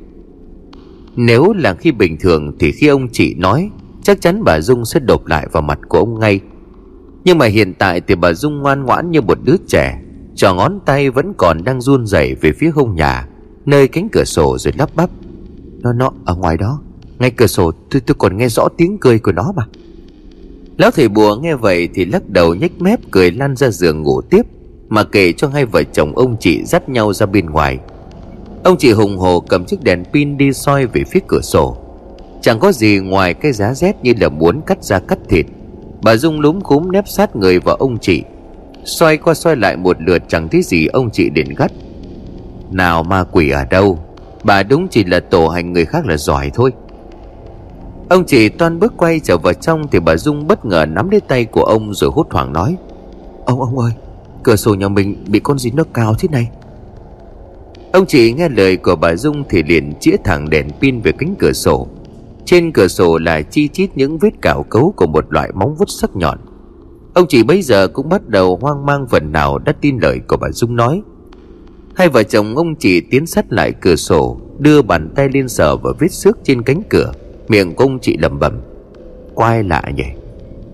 Nếu 1.16 1.52
là 1.52 1.74
khi 1.74 1.92
bình 1.92 2.16
thường 2.20 2.56
Thì 2.58 2.72
khi 2.72 2.86
ông 2.86 3.08
chị 3.12 3.34
nói, 3.34 3.70
Chắc 4.02 4.20
chắn 4.20 4.44
bà 4.44 4.60
Dung 4.60 4.84
sẽ 4.84 5.00
đột 5.00 5.28
lại 5.28 5.46
vào 5.52 5.62
mặt 5.62 5.78
của 5.88 5.98
ông 5.98 6.20
ngay. 6.20 6.40
Nhưng 7.24 7.38
mà 7.38 7.46
hiện 7.46 7.74
tại 7.74 8.00
thì 8.00 8.14
bà 8.14 8.32
Dung 8.32 8.58
ngoan 8.58 8.84
ngoãn 8.84 9.10
như 9.10 9.20
một 9.20 9.38
đứa 9.44 9.56
trẻ. 9.68 10.02
Trò 10.34 10.54
ngón 10.54 10.80
tay 10.86 11.10
vẫn 11.10 11.32
còn 11.36 11.64
đang 11.64 11.80
run 11.80 12.06
rẩy 12.06 12.34
về 12.34 12.52
phía 12.52 12.70
hông 12.74 12.94
nhà, 12.94 13.26
Nơi 13.66 13.88
cánh 13.88 14.08
cửa 14.12 14.24
sổ 14.24 14.58
rồi 14.58 14.74
lắp 14.78 14.90
bắp. 14.96 15.10
Nó 15.80 15.92
nó, 15.92 16.10
ở 16.24 16.34
ngoài 16.34 16.56
đó. 16.56 16.80
Ngay 17.18 17.30
cửa 17.30 17.46
sổ, 17.46 17.72
tôi 17.90 18.00
tôi 18.00 18.14
còn 18.18 18.36
nghe 18.36 18.48
rõ 18.48 18.68
tiếng 18.76 18.98
cười 19.00 19.18
của 19.18 19.32
nó 19.32 19.52
mà. 19.56 19.62
Lão 20.80 20.90
thầy 20.90 21.08
bùa 21.08 21.36
nghe 21.36 21.54
vậy 21.54 21.88
thì 21.94 22.04
lắc 22.04 22.28
đầu 22.28 22.54
nhếch 22.54 22.82
mép 22.82 23.00
cười 23.10 23.30
lăn 23.30 23.56
ra 23.56 23.70
giường 23.70 24.02
ngủ 24.02 24.20
tiếp, 24.20 24.42
Mà 24.88 25.04
kể 25.04 25.32
cho 25.32 25.48
hai 25.48 25.64
vợ 25.64 25.82
chồng 25.82 26.16
ông 26.16 26.36
chị 26.40 26.64
dắt 26.64 26.88
nhau 26.88 27.12
ra 27.12 27.26
bên 27.26 27.46
ngoài. 27.46 27.78
Ông 28.64 28.76
chị 28.78 28.92
hùng 28.92 29.18
hồ 29.18 29.40
cầm 29.40 29.64
chiếc 29.64 29.82
đèn 29.82 30.04
pin 30.04 30.36
đi 30.36 30.52
soi 30.52 30.86
về 30.86 31.04
phía 31.10 31.20
cửa 31.28 31.40
sổ. 31.40 31.76
Chẳng 32.42 32.58
có 32.58 32.72
gì 32.72 32.98
ngoài 32.98 33.34
cái 33.34 33.52
giá 33.52 33.74
rét 33.74 33.96
như 34.02 34.12
là 34.20 34.28
muốn 34.28 34.60
cắt 34.66 34.84
ra 34.84 34.98
cắt 34.98 35.18
thịt. 35.28 35.46
Bà 36.02 36.16
Dung 36.16 36.40
lúm 36.40 36.60
cúm 36.60 36.92
nép 36.92 37.08
sát 37.08 37.36
người 37.36 37.58
vào 37.58 37.76
ông 37.76 37.98
chị. 37.98 38.22
Xoay 38.84 39.16
qua 39.16 39.34
xoay 39.34 39.56
lại 39.56 39.76
một 39.76 39.96
lượt 40.00 40.22
chẳng 40.28 40.48
thấy 40.48 40.62
gì 40.62 40.86
ông 40.86 41.10
chị 41.10 41.30
đến 41.30 41.46
gắt. 41.56 41.72
Nào 42.70 43.02
ma 43.02 43.24
quỷ 43.32 43.50
ở 43.50 43.64
đâu? 43.64 43.98
Bà 44.44 44.62
đúng 44.62 44.88
chỉ 44.88 45.04
là 45.04 45.20
tổ 45.20 45.48
hành 45.48 45.72
người 45.72 45.84
khác 45.84 46.06
là 46.06 46.16
giỏi 46.16 46.50
thôi. 46.54 46.72
Ông 48.10 48.24
chị 48.24 48.48
toan 48.48 48.78
bước 48.78 48.92
quay 48.96 49.20
trở 49.20 49.38
vào 49.38 49.52
trong 49.52 49.88
Thì 49.88 50.00
bà 50.00 50.16
Dung 50.16 50.46
bất 50.46 50.64
ngờ 50.64 50.86
nắm 50.86 51.10
lấy 51.10 51.20
tay 51.20 51.44
của 51.44 51.62
ông 51.62 51.94
Rồi 51.94 52.10
hốt 52.14 52.26
hoảng 52.30 52.52
nói, 52.52 52.76
Ông 53.44 53.60
ông 53.60 53.78
ơi, 53.78 53.92
Cửa 54.42 54.56
sổ 54.56 54.74
nhà 54.74 54.88
mình 54.88 55.24
bị 55.28 55.40
con 55.40 55.58
gì 55.58 55.70
nó 55.70 55.84
cao 55.94 56.14
thế 56.18 56.28
này? 56.32 56.50
Ông 57.92 58.06
chị 58.06 58.32
nghe 58.32 58.48
lời 58.48 58.76
của 58.76 58.96
bà 58.96 59.16
Dung 59.16 59.44
Thì 59.48 59.62
liền 59.62 59.92
chĩa 60.00 60.16
thẳng 60.24 60.50
đèn 60.50 60.68
pin 60.80 61.00
về 61.00 61.12
cánh 61.12 61.34
cửa 61.38 61.52
sổ. 61.52 61.86
Trên 62.44 62.72
cửa 62.72 62.88
sổ 62.88 63.18
là 63.18 63.42
chi 63.42 63.68
chít 63.68 63.90
những 63.96 64.18
vết 64.18 64.42
cào 64.42 64.62
cấu 64.62 64.92
Của 64.96 65.06
một 65.06 65.32
loại 65.32 65.50
móng 65.54 65.74
vuốt 65.74 65.88
sắc 65.88 66.16
nhọn. 66.16 66.38
Ông 67.14 67.26
chị 67.28 67.42
bây 67.42 67.62
giờ 67.62 67.88
cũng 67.88 68.08
bắt 68.08 68.28
đầu 68.28 68.58
hoang 68.60 68.86
mang 68.86 69.06
phần 69.08 69.32
nào 69.32 69.58
Đã 69.58 69.72
tin 69.80 69.98
lời 69.98 70.20
của 70.28 70.36
bà 70.36 70.48
Dung 70.50 70.76
nói. 70.76 71.02
Hai 71.94 72.08
vợ 72.08 72.22
chồng 72.22 72.56
ông 72.56 72.74
chị 72.74 73.00
tiến 73.00 73.26
sát 73.26 73.52
lại 73.52 73.72
cửa 73.80 73.96
sổ, 73.96 74.40
Đưa 74.58 74.82
bàn 74.82 75.12
tay 75.16 75.28
lên 75.28 75.48
sờ 75.48 75.76
vào 75.76 75.94
vết 75.98 76.12
xước 76.12 76.38
trên 76.44 76.62
cánh 76.62 76.82
cửa. 76.88 77.12
Miệng 77.50 77.74
của 77.74 77.84
ông 77.84 77.98
chị 77.98 78.16
lẩm 78.16 78.38
bẩm 78.38 78.60
quay 79.34 79.62
lạ 79.62 79.82
nhỉ? 79.96 80.04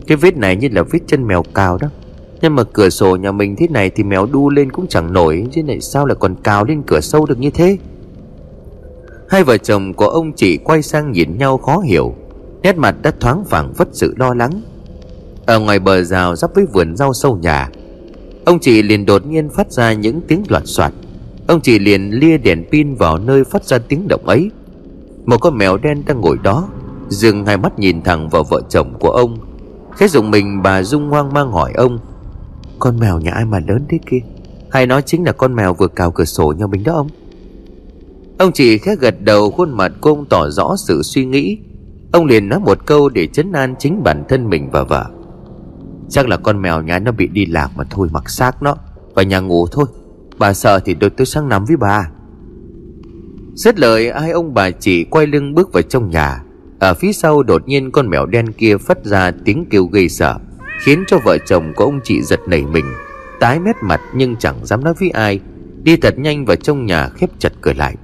Cái 0.07 0.17
vết 0.17 0.37
này 0.37 0.57
như 0.57 0.69
là 0.73 0.83
vết 0.83 0.99
chân 1.07 1.27
mèo 1.27 1.43
cao 1.55 1.79
đó. 1.81 1.89
Nhưng 2.41 2.55
mà 2.55 2.63
cửa 2.65 2.91
sổ 2.91 3.17
nhà 3.17 3.33
mình 3.33 3.57
thế 3.57 3.67
này 3.71 3.91
Thì 3.91 4.03
mèo 4.03 4.27
đu 4.27 4.51
lên 4.51 4.73
cũng 4.73 4.87
chẳng 4.87 5.13
nổi, 5.13 5.47
Chứ 5.53 5.63
này 5.63 5.81
sao 5.81 6.07
lại 6.07 6.17
còn 6.21 6.35
cào 6.43 6.65
lên 6.65 6.83
cửa 6.87 7.01
sâu 7.01 7.27
được 7.27 7.39
như 7.39 7.51
thế? 7.51 7.79
Hai 9.29 9.45
vợ 9.45 9.59
chồng 9.59 9.95
của 9.95 10.09
ông 10.09 10.33
chị 10.33 10.57
quay 10.57 10.83
sang 10.83 11.13
nhìn 11.13 11.39
nhau 11.39 11.59
khó 11.59 11.79
hiểu. 11.79 12.15
Nét 12.63 12.77
mặt 12.77 12.97
đã 13.03 13.13
thoáng 13.21 13.45
phẳng 13.45 13.73
vất 13.77 13.89
sự 13.93 14.15
lo 14.17 14.35
lắng. 14.35 14.63
Ở 15.47 15.59
ngoài 15.59 15.79
bờ 15.79 16.03
rào 16.03 16.37
giáp 16.37 16.55
với 16.55 16.67
vườn 16.73 16.97
rau 16.97 17.13
sâu 17.13 17.39
nhà, 17.43 17.71
Ông 18.45 18.59
chị 18.59 18.83
liền 18.83 19.07
đột 19.07 19.27
nhiên 19.27 19.49
phát 19.49 19.73
ra 19.73 19.93
những 19.93 20.21
tiếng 20.29 20.43
loạt 20.49 20.63
soạt. 20.67 20.93
Ông 21.47 21.61
chị 21.61 21.79
liền 21.79 22.11
lia 22.11 22.39
đèn 22.39 22.65
pin 22.73 22.95
vào 22.95 23.19
nơi 23.19 23.45
phát 23.45 23.65
ra 23.65 23.79
tiếng 23.79 24.09
động 24.09 24.27
ấy 24.27 24.51
một 25.27 25.37
con 25.41 25.59
mèo 25.59 25.77
đen 25.77 26.03
đang 26.07 26.21
ngồi 26.21 26.39
đó. 26.43 26.69
Dừng 27.09 27.47
hai 27.47 27.57
mắt 27.57 27.79
nhìn 27.79 28.03
thẳng 28.03 28.29
vào 28.29 28.45
vợ 28.45 28.61
chồng 28.69 28.95
của 29.01 29.11
ông. 29.11 29.39
Khẽ 29.97 30.09
dùng 30.09 30.31
mình, 30.31 30.63
bà 30.63 30.83
Dung 30.83 31.11
hoang 31.11 31.33
mang 31.33 31.53
hỏi 31.53 31.73
ông, 31.77 31.99
Con 32.79 32.99
mèo 32.99 33.21
nhà 33.21 33.31
ai 33.31 33.45
mà 33.45 33.59
lớn 33.69 33.87
thế 33.89 33.99
kia? 34.07 34.21
Hay 34.71 34.87
nó 34.87 35.01
chính 35.01 35.25
là 35.25 35.33
con 35.33 35.55
mèo 35.55 35.75
vừa 35.75 35.89
cào 35.89 36.11
cửa 36.11 36.25
sổ 36.25 36.55
nhà 36.59 36.67
mình 36.67 36.85
đó 36.85 36.93
ông? 36.93 37.09
Ông 38.39 38.53
chỉ 38.53 38.79
khẽ 38.79 38.97
gật 38.97 39.15
đầu, 39.21 39.51
khuôn 39.51 39.71
mặt 39.71 39.93
cô 40.01 40.11
ông 40.11 40.25
tỏ 40.25 40.51
rõ 40.51 40.75
sự 40.77 41.03
suy 41.03 41.25
nghĩ. 41.25 41.59
Ông 42.13 42.27
liền 42.27 42.49
nói 42.49 42.61
một 42.61 42.87
câu 42.87 43.09
để 43.09 43.27
chấn 43.27 43.53
an 43.53 43.75
chính 43.79 44.03
bản 44.03 44.25
thân 44.29 44.51
mình 44.51 44.71
và 44.73 44.83
vợ. 44.83 45.07
Chắc 46.09 46.29
là 46.29 46.37
con 46.37 46.63
mèo 46.63 46.83
nhà 46.83 46.99
nó 46.99 47.13
bị 47.13 47.27
đi 47.27 47.47
lạc 47.47 47.71
mà 47.77 47.85
thôi, 47.91 48.09
mặc 48.13 48.31
xác 48.31 48.63
nó. 48.63 48.77
Vào 49.15 49.25
nhà 49.25 49.41
ngủ 49.41 49.67
thôi. 49.67 49.85
Bà 50.39 50.53
sợ 50.53 50.81
thì 50.81 50.95
đôi 50.95 51.11
tôi 51.11 51.27
sang 51.27 51.49
nằm 51.49 51.65
với 51.65 51.77
bà. 51.77 52.11
Xét 53.57 53.79
lời 53.79 54.09
ai 54.09 54.31
ông 54.31 54.55
bà 54.55 54.71
chỉ 54.71 55.05
quay 55.05 55.27
lưng 55.27 55.55
bước 55.55 55.73
vào 55.73 55.83
trong 55.83 56.11
nhà. 56.11 56.43
Ở 56.79 56.95
phía 56.95 57.13
sau 57.13 57.43
đột 57.43 57.69
nhiên 57.69 57.91
con 57.91 58.09
mèo 58.11 58.27
đen 58.27 58.53
kia 58.53 58.77
phát 58.77 59.05
ra 59.05 59.31
tiếng 59.45 59.65
kêu 59.71 59.85
gây 59.87 60.09
sợ, 60.09 60.39
Khiến 60.81 61.05
cho 61.07 61.19
vợ 61.25 61.39
chồng 61.39 61.73
của 61.77 61.85
ông 61.85 62.01
chị 62.05 62.23
giật 62.23 62.41
nảy 62.49 62.65
mình, 62.67 62.85
Tái 63.41 63.61
mét 63.61 63.77
mặt 63.83 64.01
nhưng 64.15 64.37
chẳng 64.37 64.67
dám 64.67 64.85
nói 64.85 64.95
với 65.01 65.11
ai, 65.11 65.41
Đi 65.83 65.97
thật 65.97 66.19
nhanh 66.19 66.45
vào 66.45 66.57
trong 66.57 66.87
nhà 66.87 67.09
khép 67.09 67.31
chặt 67.39 67.53
cửa 67.61 67.73
lại. 67.73 67.97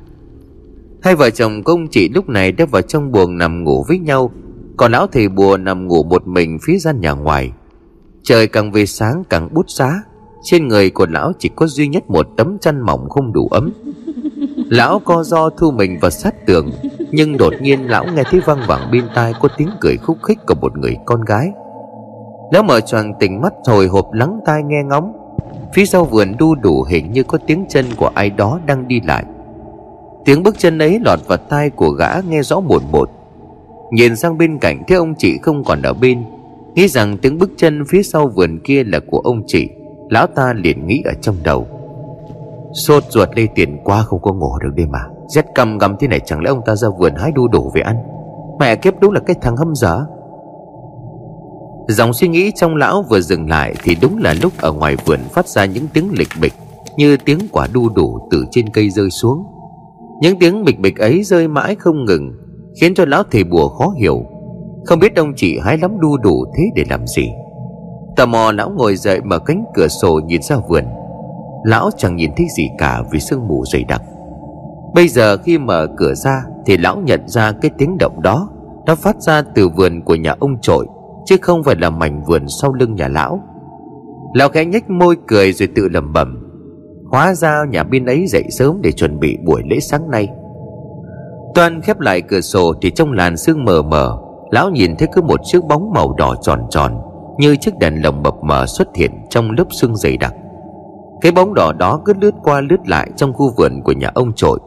Hai 1.03 1.15
vợ 1.15 1.31
chồng 1.31 1.63
của 1.63 1.73
ông 1.73 1.89
chị 1.89 2.09
lúc 2.09 2.29
này 2.29 2.53
đã 2.53 2.67
vào 2.71 2.83
trong 2.83 3.13
buồng 3.13 3.39
nằm 3.39 3.65
ngủ 3.65 3.85
với 3.89 3.99
nhau, 3.99 4.33
Còn 4.77 4.93
lão 4.93 5.07
thầy 5.07 5.29
bùa 5.29 5.57
nằm 5.57 5.87
ngủ 5.87 6.03
một 6.03 6.27
mình 6.27 6.59
phía 6.63 6.79
gian 6.79 7.01
nhà 7.01 7.13
ngoài. 7.13 7.53
Trời 8.23 8.47
càng 8.47 8.73
về 8.73 8.87
sáng 8.87 9.23
càng 9.31 9.55
bút 9.55 9.67
xá, 9.69 10.03
Trên 10.45 10.69
người 10.69 10.91
của 10.91 11.07
lão 11.11 11.33
chỉ 11.39 11.51
có 11.57 11.67
duy 11.67 11.89
nhất 11.89 12.11
một 12.11 12.27
tấm 12.37 12.59
chăn 12.61 12.81
mỏng 12.81 13.09
không 13.09 13.33
đủ 13.33 13.49
ấm. 13.49 13.73
Lão 14.73 15.01
co 15.05 15.23
do 15.23 15.51
thu 15.51 15.70
mình 15.70 15.99
vào 16.01 16.11
sát 16.11 16.47
tường, 16.47 16.70
Nhưng 17.11 17.37
đột 17.37 17.55
nhiên 17.61 17.91
lão 17.91 18.05
nghe 18.14 18.23
thấy 18.31 18.41
văng 18.41 18.61
vẳng 18.66 18.91
bên 18.93 19.05
tai 19.14 19.33
Có 19.41 19.49
tiếng 19.57 19.68
cười 19.81 19.97
khúc 19.97 20.18
khích 20.23 20.39
của 20.47 20.55
một 20.61 20.79
người 20.79 20.97
con 21.05 21.20
gái. 21.25 21.53
Lão 22.53 22.62
mở 22.62 22.81
choàng 22.81 23.12
tỉnh 23.20 23.41
mắt 23.41 23.53
hồi 23.66 23.87
hộp 23.87 24.12
lắng 24.12 24.41
tai 24.47 24.62
nghe 24.62 24.83
ngóng. 24.85 25.12
Phía 25.75 25.87
sau 25.87 26.05
vườn 26.05 26.33
đu 26.39 26.55
đủ 26.55 26.83
hình 26.83 27.12
như 27.12 27.23
có 27.23 27.39
tiếng 27.47 27.64
chân 27.68 27.87
của 27.97 28.11
ai 28.14 28.31
đó 28.31 28.61
đang 28.66 28.89
đi 28.89 29.01
lại. 29.01 29.25
Tiếng 30.25 30.43
bước 30.43 30.59
chân 30.59 30.79
ấy 30.79 30.99
lọt 31.05 31.18
vào 31.27 31.39
tai 31.39 31.70
của 31.70 31.91
gã 31.91 32.20
nghe 32.29 32.43
rõ 32.43 32.61
một 32.61 32.83
một 32.93 33.11
Nhìn 33.91 34.16
sang 34.16 34.39
bên 34.39 34.59
cạnh 34.59 34.83
thấy 34.89 34.97
ông 34.97 35.14
chị 35.18 35.39
không 35.43 35.64
còn 35.64 35.83
ở 35.83 35.93
bên, 35.93 36.25
Nghĩ 36.75 36.89
rằng 36.89 37.16
tiếng 37.18 37.39
bước 37.39 37.51
chân 37.57 37.85
phía 37.89 38.03
sau 38.03 38.29
vườn 38.29 38.59
kia 38.64 38.85
là 38.85 39.01
của 39.11 39.18
ông 39.18 39.43
chị. 39.47 39.68
Lão 40.09 40.27
ta 40.27 40.53
liền 40.53 40.87
nghĩ 40.87 41.03
ở 41.05 41.12
trong 41.20 41.37
đầu. 41.45 41.66
Sốt 42.73 43.05
ruột 43.09 43.29
lây 43.37 43.49
tiền 43.55 43.79
quá 43.85 44.03
không 44.03 44.23
có 44.23 44.33
ngủ 44.33 44.59
được 44.62 44.70
đi 44.75 44.85
mà. 44.87 45.01
Rét 45.29 45.47
căm 45.55 45.79
gầm 45.79 45.97
thế 46.01 46.09
này 46.09 46.20
chẳng 46.27 46.43
lẽ 46.43 46.51
ông 46.51 46.61
ta 46.66 46.75
ra 46.75 46.89
vườn 46.99 47.14
hái 47.14 47.33
đu 47.33 47.49
đủ 47.49 47.70
về 47.75 47.81
ăn? 47.81 47.97
Mẹ 48.61 48.77
kiếp 48.77 49.01
đúng 49.01 49.12
là 49.12 49.20
cái 49.27 49.37
thằng 49.43 49.57
hâm 49.57 49.75
dở. 49.75 50.07
Dòng 51.89 52.12
suy 52.12 52.29
nghĩ 52.29 52.51
trong 52.55 52.77
lão 52.77 53.05
vừa 53.11 53.20
dừng 53.20 53.49
lại 53.49 53.75
Thì 53.83 53.97
đúng 54.03 54.18
là 54.18 54.35
lúc 54.43 54.53
ở 54.61 54.73
ngoài 54.73 54.97
vườn 55.05 55.20
phát 55.33 55.49
ra 55.49 55.64
những 55.64 55.87
tiếng 55.93 56.11
lịch 56.18 56.29
bịch, 56.41 56.53
Như 56.97 57.16
tiếng 57.16 57.39
quả 57.53 57.68
đu 57.75 57.89
đủ 57.89 58.29
từ 58.31 58.45
trên 58.51 58.68
cây 58.68 58.91
rơi 58.91 59.11
xuống. 59.11 59.45
Những 60.20 60.39
tiếng 60.39 60.64
bịch 60.64 60.81
bịch 60.81 60.99
ấy 60.99 61.23
rơi 61.23 61.49
mãi 61.49 61.75
không 61.79 62.05
ngừng, 62.05 62.33
Khiến 62.81 62.95
cho 62.95 63.05
lão 63.05 63.23
thầy 63.31 63.45
bùa 63.45 63.68
khó 63.68 63.89
hiểu. 64.01 64.23
Không 64.85 64.99
biết 64.99 65.16
ông 65.16 65.33
chị 65.37 65.59
hái 65.59 65.79
lắm 65.79 66.01
đu 66.01 66.16
đủ 66.16 66.45
thế 66.57 66.62
để 66.75 66.85
làm 66.91 67.07
gì. 67.07 67.29
Tò 68.16 68.27
mò 68.27 68.53
lão 68.53 68.70
ngồi 68.70 68.97
dậy 68.97 69.20
mở 69.25 69.39
cánh 69.39 69.64
cửa 69.75 69.89
sổ 69.89 70.20
nhìn 70.27 70.43
ra 70.43 70.57
vườn. 70.68 70.85
Lão 71.65 71.91
chẳng 71.97 72.17
nhìn 72.17 72.31
thấy 72.37 72.47
gì 72.57 72.69
cả 72.79 73.03
vì 73.13 73.21
sương 73.21 73.49
mù 73.49 73.65
dày 73.73 73.85
đặc. 73.85 74.03
Bây 74.95 75.09
giờ 75.09 75.37
khi 75.37 75.59
mở 75.59 75.87
cửa 75.97 76.15
ra 76.15 76.45
Thì 76.67 76.77
lão 76.77 76.97
nhận 76.97 77.29
ra 77.29 77.53
cái 77.53 77.71
tiếng 77.79 77.99
động 77.99 78.23
đó 78.23 78.49
Nó 78.87 78.95
phát 78.95 79.17
ra 79.23 79.43
từ 79.55 79.69
vườn 79.69 80.01
của 80.05 80.15
nhà 80.15 80.35
ông 80.41 80.61
trội, 80.61 80.87
Chứ 81.27 81.37
không 81.41 81.65
phải 81.65 81.77
là 81.77 81.91
mảnh 81.91 82.23
vườn 82.25 82.49
sau 82.49 82.73
lưng 82.73 82.95
nhà 82.95 83.09
lão. 83.09 83.41
Lão 84.35 84.49
khẽ 84.49 84.65
nhếch 84.65 84.91
môi 84.91 85.17
cười 85.29 85.53
rồi 85.53 85.69
tự 85.75 85.89
lẩm 85.89 86.13
bẩm, 86.13 86.49
Hóa 87.11 87.35
ra 87.35 87.65
nhà 87.71 87.83
bên 87.83 88.07
ấy 88.07 88.27
dậy 88.27 88.45
sớm 88.51 88.81
để 88.83 88.93
chuẩn 88.93 89.21
bị 89.21 89.37
buổi 89.47 89.63
lễ 89.71 89.81
sáng 89.81 90.11
nay. 90.11 90.29
Toàn 91.55 91.81
khép 91.81 92.01
lại 92.01 92.21
cửa 92.21 92.41
sổ 92.41 92.73
thì 92.83 92.91
trong 92.91 93.13
làn 93.13 93.37
sương 93.37 93.65
mờ 93.65 93.83
mờ, 93.83 94.19
Lão 94.51 94.71
nhìn 94.71 94.97
thấy 94.97 95.09
cứ 95.13 95.23
một 95.23 95.41
chiếc 95.45 95.65
bóng 95.69 95.93
màu 95.95 96.15
đỏ 96.19 96.35
tròn 96.43 96.61
tròn 96.71 96.93
Như 97.39 97.57
chiếc 97.57 97.79
đèn 97.79 98.03
lồng 98.03 98.23
mập 98.23 98.35
mờ 98.43 98.67
xuất 98.67 98.89
hiện 98.97 99.11
trong 99.31 99.51
lớp 99.51 99.65
sương 99.71 99.97
dày 99.97 100.17
đặc. 100.17 100.35
Cái 101.23 101.33
bóng 101.33 101.55
đỏ 101.55 101.73
đó 101.73 102.01
cứ 102.05 102.12
lướt 102.20 102.35
qua 102.43 102.61
lướt 102.61 102.81
lại 102.87 103.11
trong 103.16 103.33
khu 103.33 103.55
vườn 103.57 103.83
của 103.85 103.93
nhà 103.93 104.11
ông 104.14 104.33
trội. 104.33 104.59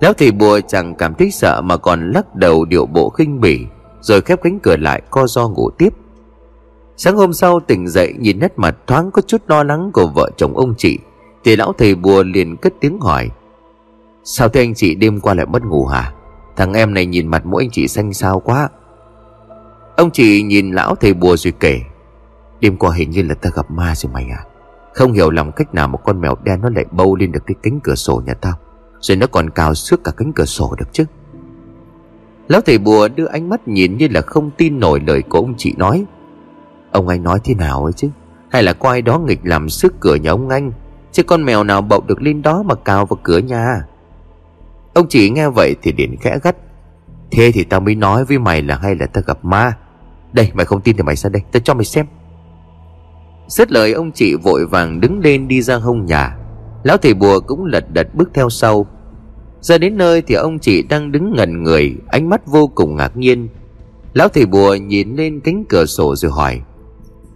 Lão 0.00 0.12
thầy 0.12 0.32
bùa 0.32 0.60
chẳng 0.60 0.94
cảm 0.94 1.14
thấy 1.14 1.30
sợ 1.30 1.60
mà 1.60 1.76
còn 1.76 2.10
lắc 2.10 2.34
đầu 2.34 2.64
điệu 2.64 2.86
bộ 2.86 3.08
khinh 3.08 3.40
bỉ, 3.40 3.66
Rồi 4.00 4.20
khép 4.20 4.42
cánh 4.42 4.58
cửa 4.60 4.76
lại 4.76 5.02
co 5.10 5.26
do 5.26 5.48
ngủ 5.48 5.70
tiếp. 5.70 5.88
Sáng 6.96 7.16
hôm 7.16 7.32
sau 7.32 7.60
tỉnh 7.60 7.88
dậy 7.88 8.14
nhìn 8.18 8.38
nét 8.38 8.52
mặt 8.56 8.76
thoáng 8.86 9.10
có 9.10 9.22
chút 9.26 9.42
lo 9.46 9.62
lắng 9.62 9.90
của 9.92 10.06
vợ 10.14 10.30
chồng 10.36 10.56
ông 10.56 10.74
chị, 10.78 10.98
Thì 11.44 11.56
lão 11.56 11.72
thầy 11.78 11.94
bùa 11.94 12.22
liền 12.22 12.56
cất 12.56 12.72
tiếng 12.80 13.00
hỏi. 13.00 13.30
Sao 14.24 14.48
thế 14.48 14.60
anh 14.60 14.74
chị 14.74 14.94
đêm 14.94 15.20
qua 15.20 15.34
lại 15.34 15.46
mất 15.46 15.64
ngủ 15.64 15.86
hả? 15.86 16.12
Thằng 16.56 16.72
em 16.72 16.94
này 16.94 17.06
nhìn 17.06 17.26
mặt 17.26 17.46
mỗi 17.46 17.62
anh 17.62 17.70
chị 17.70 17.88
xanh 17.88 18.12
xao 18.12 18.40
quá. 18.40 18.68
Ông 19.96 20.10
chị 20.10 20.42
nhìn 20.42 20.72
lão 20.72 20.94
thầy 20.94 21.14
bùa 21.14 21.36
rồi 21.36 21.52
kể. 21.60 21.80
Đêm 22.60 22.76
qua 22.76 22.90
hình 22.94 23.10
như 23.10 23.22
là 23.22 23.34
ta 23.34 23.50
gặp 23.54 23.70
ma 23.70 23.94
rồi 23.94 24.12
mày 24.12 24.26
à 24.30 24.51
không 24.94 25.12
hiểu 25.12 25.30
làm 25.30 25.52
cách 25.52 25.74
nào 25.74 25.88
một 25.88 25.98
con 26.04 26.20
mèo 26.20 26.36
đen 26.44 26.60
nó 26.62 26.70
lại 26.70 26.84
bâu 26.90 27.16
lên 27.16 27.32
được 27.32 27.42
cái 27.46 27.54
cánh 27.62 27.80
cửa 27.80 27.94
sổ 27.94 28.22
nhà 28.26 28.34
tao. 28.34 28.52
Rồi 29.00 29.16
nó 29.16 29.26
còn 29.26 29.50
cào 29.50 29.74
xước 29.74 30.04
cả 30.04 30.12
cánh 30.16 30.32
cửa 30.32 30.44
sổ 30.44 30.74
được 30.78 30.92
chứ. 30.92 31.04
Lão 32.48 32.60
thầy 32.60 32.78
bùa 32.78 33.08
đưa 33.08 33.26
ánh 33.26 33.48
mắt 33.48 33.68
nhìn 33.68 33.96
như 33.96 34.08
là 34.10 34.20
không 34.20 34.50
tin 34.50 34.80
nổi 34.80 35.00
lời 35.06 35.22
của 35.22 35.38
ông 35.38 35.54
chị 35.56 35.74
nói. 35.76 36.04
Ông 36.90 37.08
anh 37.08 37.22
nói 37.22 37.38
thế 37.44 37.54
nào 37.54 37.84
ấy 37.84 37.92
chứ? 37.92 38.08
Hay 38.50 38.62
là 38.62 38.72
có 38.72 38.90
ai 38.90 39.02
đó 39.02 39.18
nghịch 39.18 39.40
làm 39.42 39.68
sức 39.68 39.94
cửa 40.00 40.14
nhà 40.14 40.30
ông 40.30 40.48
anh, 40.48 40.72
Chứ 41.12 41.22
con 41.22 41.44
mèo 41.44 41.64
nào 41.64 41.82
bậu 41.82 42.00
được 42.06 42.22
lên 42.22 42.42
đó 42.42 42.62
mà 42.62 42.74
cào 42.74 43.06
vào 43.06 43.18
cửa 43.22 43.38
nhà? 43.38 43.84
Ông 44.94 45.08
chị 45.08 45.30
nghe 45.30 45.48
vậy 45.48 45.76
thì 45.82 45.92
điện 45.92 46.16
khẽ 46.20 46.38
gắt. 46.42 46.56
Thế 47.30 47.50
thì 47.54 47.64
tao 47.64 47.80
mới 47.80 47.94
nói 47.94 48.24
với 48.24 48.38
mày 48.38 48.62
là 48.62 48.78
hay 48.82 48.94
là 48.94 49.06
tao 49.06 49.22
gặp 49.26 49.44
ma. 49.44 49.72
Đây, 50.32 50.50
mày 50.54 50.66
không 50.66 50.80
tin 50.80 50.96
thì 50.96 51.02
mày 51.02 51.16
ra 51.16 51.30
đây, 51.30 51.42
Tao 51.52 51.60
cho 51.60 51.74
mày 51.74 51.84
xem. 51.84 52.06
Dứt 53.52 53.72
lời 53.72 53.92
ông 53.92 54.12
chị 54.12 54.34
vội 54.34 54.66
vàng 54.66 55.00
đứng 55.00 55.20
lên 55.20 55.48
đi 55.48 55.62
ra 55.62 55.76
hông 55.76 56.06
nhà. 56.06 56.36
Lão 56.82 56.96
thầy 56.96 57.14
bùa 57.14 57.40
cũng 57.40 57.64
lật 57.64 57.84
đật 57.92 58.14
bước 58.14 58.30
theo 58.34 58.50
sau. 58.50 58.86
Ra 59.60 59.78
đến 59.78 59.96
nơi 59.96 60.22
thì 60.22 60.34
ông 60.34 60.58
chị 60.58 60.82
đang 60.82 61.12
đứng 61.12 61.34
ngẩn 61.36 61.62
người, 61.62 61.96
Ánh 62.08 62.28
mắt 62.28 62.46
vô 62.46 62.70
cùng 62.74 62.96
ngạc 62.96 63.16
nhiên. 63.16 63.48
Lão 64.14 64.28
thầy 64.28 64.46
bùa 64.46 64.74
nhìn 64.74 65.16
lên 65.16 65.40
cánh 65.40 65.64
cửa 65.68 65.84
sổ 65.84 66.16
rồi 66.16 66.32
hỏi, 66.32 66.60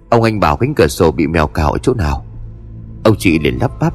Ông 0.09 0.23
anh 0.23 0.41
bảo 0.41 0.57
cánh 0.57 0.75
cửa 0.75 0.87
sổ 0.87 1.12
bị 1.12 1.27
mèo 1.27 1.47
cào 1.47 1.73
ở 1.73 1.79
chỗ 1.79 1.95
nào? 1.95 2.25
Ông 3.05 3.14
chị 3.19 3.39
liền 3.39 3.59
lắp 3.61 3.71
bắp, 3.81 3.95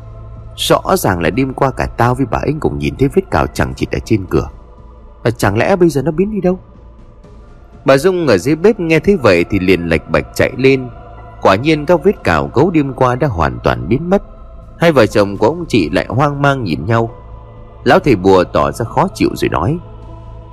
Rõ 0.58 0.82
ràng 0.98 1.20
là 1.20 1.30
đêm 1.30 1.54
qua 1.54 1.72
cả 1.72 1.86
tao 1.86 2.16
với 2.16 2.26
bà 2.32 2.38
ấy 2.38 2.54
cùng 2.60 2.80
nhìn 2.80 2.96
thấy 3.00 3.10
vết 3.16 3.32
cào 3.32 3.48
chẳng 3.48 3.74
chịt 3.76 3.92
ở 3.92 4.00
trên 4.06 4.26
cửa. 4.30 4.50
Và 5.24 5.32
chẳng 5.32 5.58
lẽ 5.58 5.76
bây 5.76 5.90
giờ 5.90 6.02
nó 6.02 6.12
biến 6.12 6.32
đi 6.32 6.42
đâu? 6.42 6.60
Bà 7.86 7.98
Dung 7.98 8.28
ở 8.28 8.38
dưới 8.38 8.56
bếp 8.56 8.80
nghe 8.80 9.00
thấy 9.00 9.18
vậy 9.18 9.46
thì 9.50 9.60
liền 9.60 9.86
lệch 9.86 10.10
bạch 10.10 10.26
chạy 10.36 10.52
lên. 10.58 10.90
Quả 11.42 11.56
nhiên 11.56 11.86
các 11.86 12.04
vết 12.04 12.24
cào 12.24 12.52
gấu 12.54 12.72
đêm 12.72 12.94
qua 12.94 13.16
đã 13.16 13.28
hoàn 13.28 13.60
toàn 13.64 13.88
biến 13.88 14.10
mất. 14.10 14.24
Hai 14.80 14.92
vợ 14.92 15.06
chồng 15.06 15.38
của 15.38 15.48
ông 15.48 15.66
chị 15.68 15.90
lại 15.90 16.06
hoang 16.10 16.42
mang 16.42 16.64
nhìn 16.64 16.86
nhau. 16.86 17.12
Lão 17.84 18.00
thầy 18.00 18.16
bùa 18.16 18.44
tỏ 18.44 18.72
ra 18.72 18.86
khó 18.86 19.08
chịu 19.14 19.30
rồi 19.36 19.50
nói, 19.50 19.78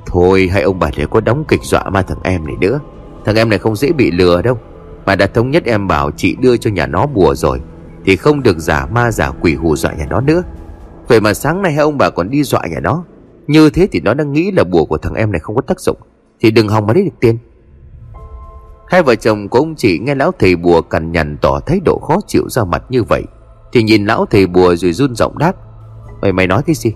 Thôi, 0.07 0.49
hai 0.53 0.63
ông 0.63 0.79
bà 0.79 0.91
để 0.97 1.07
có 1.11 1.21
đóng 1.21 1.45
kịch 1.49 1.63
dọa 1.63 1.91
ma 1.91 2.03
thằng 2.03 2.19
em 2.23 2.47
này 2.47 2.57
nữa. 2.61 2.81
Thằng 3.25 3.37
em 3.37 3.49
này 3.49 3.59
không 3.59 3.77
dễ 3.77 3.93
bị 3.93 4.11
lừa 4.11 4.43
đâu. 4.43 4.59
Mà 5.07 5.17
đã 5.17 5.27
thống 5.27 5.51
nhất 5.51 5.65
em 5.65 5.89
bảo 5.89 6.11
chị 6.11 6.37
đưa 6.41 6.57
cho 6.57 6.71
nhà 6.71 6.87
nó 6.87 7.07
bùa 7.07 7.35
rồi, 7.35 7.61
thì 8.05 8.17
không 8.17 8.43
được 8.43 8.59
giả 8.59 8.87
ma 8.87 9.11
giả 9.11 9.31
quỷ 9.41 9.55
hù 9.55 9.77
dọa 9.77 9.93
nhà 9.93 10.07
nó 10.11 10.21
nữa. 10.21 10.43
Vậy 11.09 11.21
mà 11.21 11.35
sáng 11.35 11.63
nay 11.63 11.73
hai 11.73 11.83
ông 11.83 11.99
bà 11.99 12.11
còn 12.11 12.31
đi 12.31 12.43
dọa 12.43 12.63
nhà 12.71 12.81
nó. 12.81 13.05
Như 13.47 13.71
thế 13.71 13.89
thì 13.93 14.01
nó 14.01 14.15
đang 14.15 14.33
nghĩ 14.33 14.51
là 14.51 14.65
bùa 14.65 14.85
của 14.85 14.99
thằng 14.99 15.15
em 15.15 15.33
này 15.33 15.41
không 15.41 15.57
có 15.57 15.63
tác 15.63 15.81
dụng, 15.81 15.97
Thì 16.41 16.51
đừng 16.51 16.69
hòng 16.69 16.87
mà 16.87 16.95
lấy 16.95 17.05
được 17.05 17.21
tiền. 17.21 17.39
Hai 18.91 19.03
vợ 19.03 19.15
chồng 19.15 19.49
của 19.49 19.59
ông 19.59 19.75
chị 19.75 19.99
nghe 19.99 20.15
lão 20.15 20.33
thầy 20.39 20.57
bùa 20.57 20.83
cằn 20.83 21.13
nhằn 21.13 21.37
tỏ 21.43 21.61
thái 21.67 21.81
độ 21.85 21.99
khó 21.99 22.17
chịu 22.27 22.49
ra 22.49 22.65
mặt 22.65 22.83
như 22.89 23.03
vậy, 23.03 23.25
Thì 23.73 23.83
nhìn 23.83 24.07
lão 24.07 24.27
thầy 24.27 24.47
bùa 24.47 24.77
rồi 24.77 24.93
run 24.93 25.15
giọng 25.15 25.39
đáp, 25.39 25.53
Mày 26.23 26.33
mày 26.33 26.47
nói 26.47 26.63
cái 26.67 26.75
gì? 26.75 26.93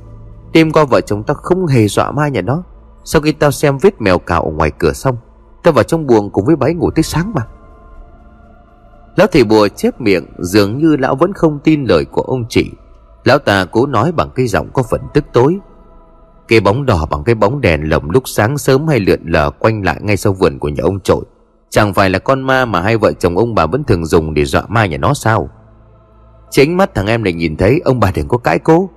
Đêm 0.53 0.73
qua 0.73 0.85
vợ 0.85 1.01
chồng 1.01 1.23
tao 1.23 1.35
không 1.35 1.67
hề 1.67 1.89
dọa 1.89 2.11
ma 2.11 2.29
nhà 2.29 2.41
nó. 2.41 2.63
Sau 3.05 3.23
khi 3.23 3.33
tao 3.33 3.51
xem 3.51 3.79
vết 3.79 4.01
mèo 4.01 4.19
cào 4.19 4.43
ở 4.43 4.51
ngoài 4.51 4.71
cửa 4.79 4.93
xong, 4.93 5.17
Tao 5.63 5.73
vào 5.73 5.85
trong 5.85 6.07
buồng 6.07 6.31
cùng 6.31 6.45
với 6.45 6.57
bái 6.57 6.75
ngủ 6.75 6.91
tới 6.91 7.03
sáng 7.03 7.33
mà. 7.35 7.43
Lão 9.17 9.27
thầy 9.27 9.45
bùa 9.45 9.69
chép 9.69 10.01
miệng, 10.01 10.27
Dường 10.39 10.79
như 10.79 10.97
lão 10.97 11.15
vẫn 11.15 11.33
không 11.33 11.59
tin 11.65 11.85
lời 11.85 12.05
của 12.05 12.23
ông 12.23 12.45
chị. 12.49 12.71
Lão 13.25 13.39
ta 13.39 13.65
cố 13.65 13.87
nói 13.87 14.13
bằng 14.13 14.31
cái 14.35 14.47
giọng 14.47 14.69
có 14.73 14.83
phần 14.91 15.01
tức 15.15 15.25
tối. 15.33 15.59
Cái 16.49 16.61
bóng 16.61 16.87
đỏ 16.87 17.07
bằng 17.11 17.25
cái 17.25 17.35
bóng 17.35 17.61
đèn 17.61 17.89
lồng 17.91 18.11
lúc 18.11 18.23
sáng 18.27 18.59
sớm 18.59 18.89
hay 18.89 19.01
lượn 19.01 19.21
lờ 19.25 19.51
quanh 19.51 19.85
lại 19.85 19.97
ngay 20.01 20.17
sau 20.17 20.33
vườn 20.33 20.59
của 20.59 20.69
nhà 20.69 20.83
ông 20.83 21.01
trội 21.01 21.25
Chẳng 21.73 21.95
phải 21.95 22.11
là 22.11 22.19
con 22.19 22.43
ma 22.43 22.65
mà 22.65 22.81
hai 22.81 22.97
vợ 22.97 23.13
chồng 23.13 23.39
ông 23.39 23.55
bà 23.55 23.67
vẫn 23.67 23.85
thường 23.85 24.07
dùng 24.07 24.35
để 24.35 24.45
dọa 24.45 24.63
ma 24.69 24.87
nhà 24.87 24.97
nó 24.97 25.15
sao? 25.15 25.49
Chính 26.51 26.77
mắt 26.77 26.95
thằng 26.95 27.07
em 27.07 27.25
này 27.25 27.33
nhìn 27.33 27.57
thấy 27.57 27.81
ông 27.85 28.01
bà 28.01 28.11
đừng 28.15 28.29
có 28.29 28.39
cãi 28.39 28.59
cố. 28.59 28.91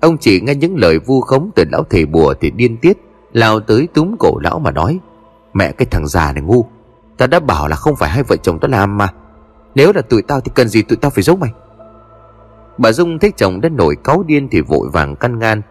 Ông 0.00 0.18
chỉ 0.18 0.40
nghe 0.40 0.54
những 0.54 0.76
lời 0.76 0.98
vu 0.98 1.20
khống 1.20 1.50
từ 1.54 1.64
lão 1.72 1.84
thầy 1.90 2.06
bùa 2.06 2.34
thì 2.40 2.50
điên 2.50 2.76
tiết, 2.76 2.98
Lao 3.32 3.60
tới 3.60 3.88
túm 3.94 4.14
cổ 4.18 4.38
lão 4.42 4.58
mà 4.58 4.70
nói, 4.70 4.98
Mẹ, 5.52 5.72
cái 5.72 5.86
thằng 5.90 6.06
già 6.06 6.32
này 6.32 6.42
ngu, 6.42 6.66
Ta 7.16 7.26
đã 7.26 7.40
bảo 7.40 7.68
là 7.68 7.76
không 7.76 7.96
phải 7.96 8.10
hai 8.10 8.22
vợ 8.22 8.36
chồng 8.36 8.58
ta 8.58 8.68
làm 8.68 8.98
mà. 8.98 9.08
Nếu 9.74 9.92
là 9.92 10.02
tụi 10.02 10.22
tao 10.22 10.40
thì 10.40 10.52
cần 10.54 10.68
gì 10.68 10.82
tụi 10.82 10.96
tao 10.96 11.10
phải 11.10 11.22
giấu 11.22 11.36
mày? 11.36 11.50
Bà 12.78 12.92
Dung 12.92 13.18
thấy 13.18 13.32
chồng 13.36 13.60
đã 13.60 13.68
nổi 13.68 13.96
cáu 14.04 14.22
điên 14.22 14.48
thì 14.50 14.60
vội 14.60 14.88
vàng 14.92 15.16
căn 15.16 15.38
ngăn, 15.38 15.62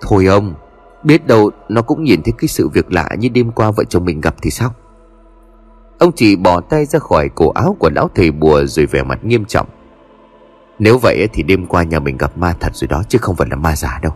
Thôi 0.00 0.26
ông, 0.26 0.54
Biết 1.04 1.26
đâu 1.26 1.50
nó 1.68 1.82
cũng 1.82 2.04
nhìn 2.04 2.22
thấy 2.22 2.32
cái 2.38 2.48
sự 2.48 2.68
việc 2.68 2.92
lạ 2.92 3.08
như 3.18 3.28
đêm 3.28 3.52
qua 3.52 3.70
vợ 3.70 3.84
chồng 3.84 4.04
mình 4.04 4.20
gặp 4.20 4.34
thì 4.42 4.50
sao? 4.50 4.74
Ông 5.98 6.12
chỉ 6.12 6.36
bỏ 6.36 6.60
tay 6.60 6.84
ra 6.84 6.98
khỏi 6.98 7.28
cổ 7.34 7.50
áo 7.50 7.76
của 7.78 7.90
lão 7.94 8.10
thầy 8.14 8.30
bùa 8.30 8.64
rồi 8.64 8.86
vẻ 8.86 9.02
mặt 9.02 9.24
nghiêm 9.24 9.44
trọng. 9.44 9.66
Nếu 10.78 10.98
vậy 10.98 11.28
thì 11.32 11.42
đêm 11.42 11.66
qua 11.66 11.82
nhà 11.82 11.98
mình 11.98 12.16
gặp 12.16 12.38
ma 12.38 12.54
thật 12.60 12.74
rồi 12.74 12.88
đó, 12.88 13.02
chứ 13.08 13.18
không 13.18 13.36
phải 13.36 13.48
là 13.50 13.56
ma 13.56 13.76
giả 13.76 14.00
đâu. 14.02 14.12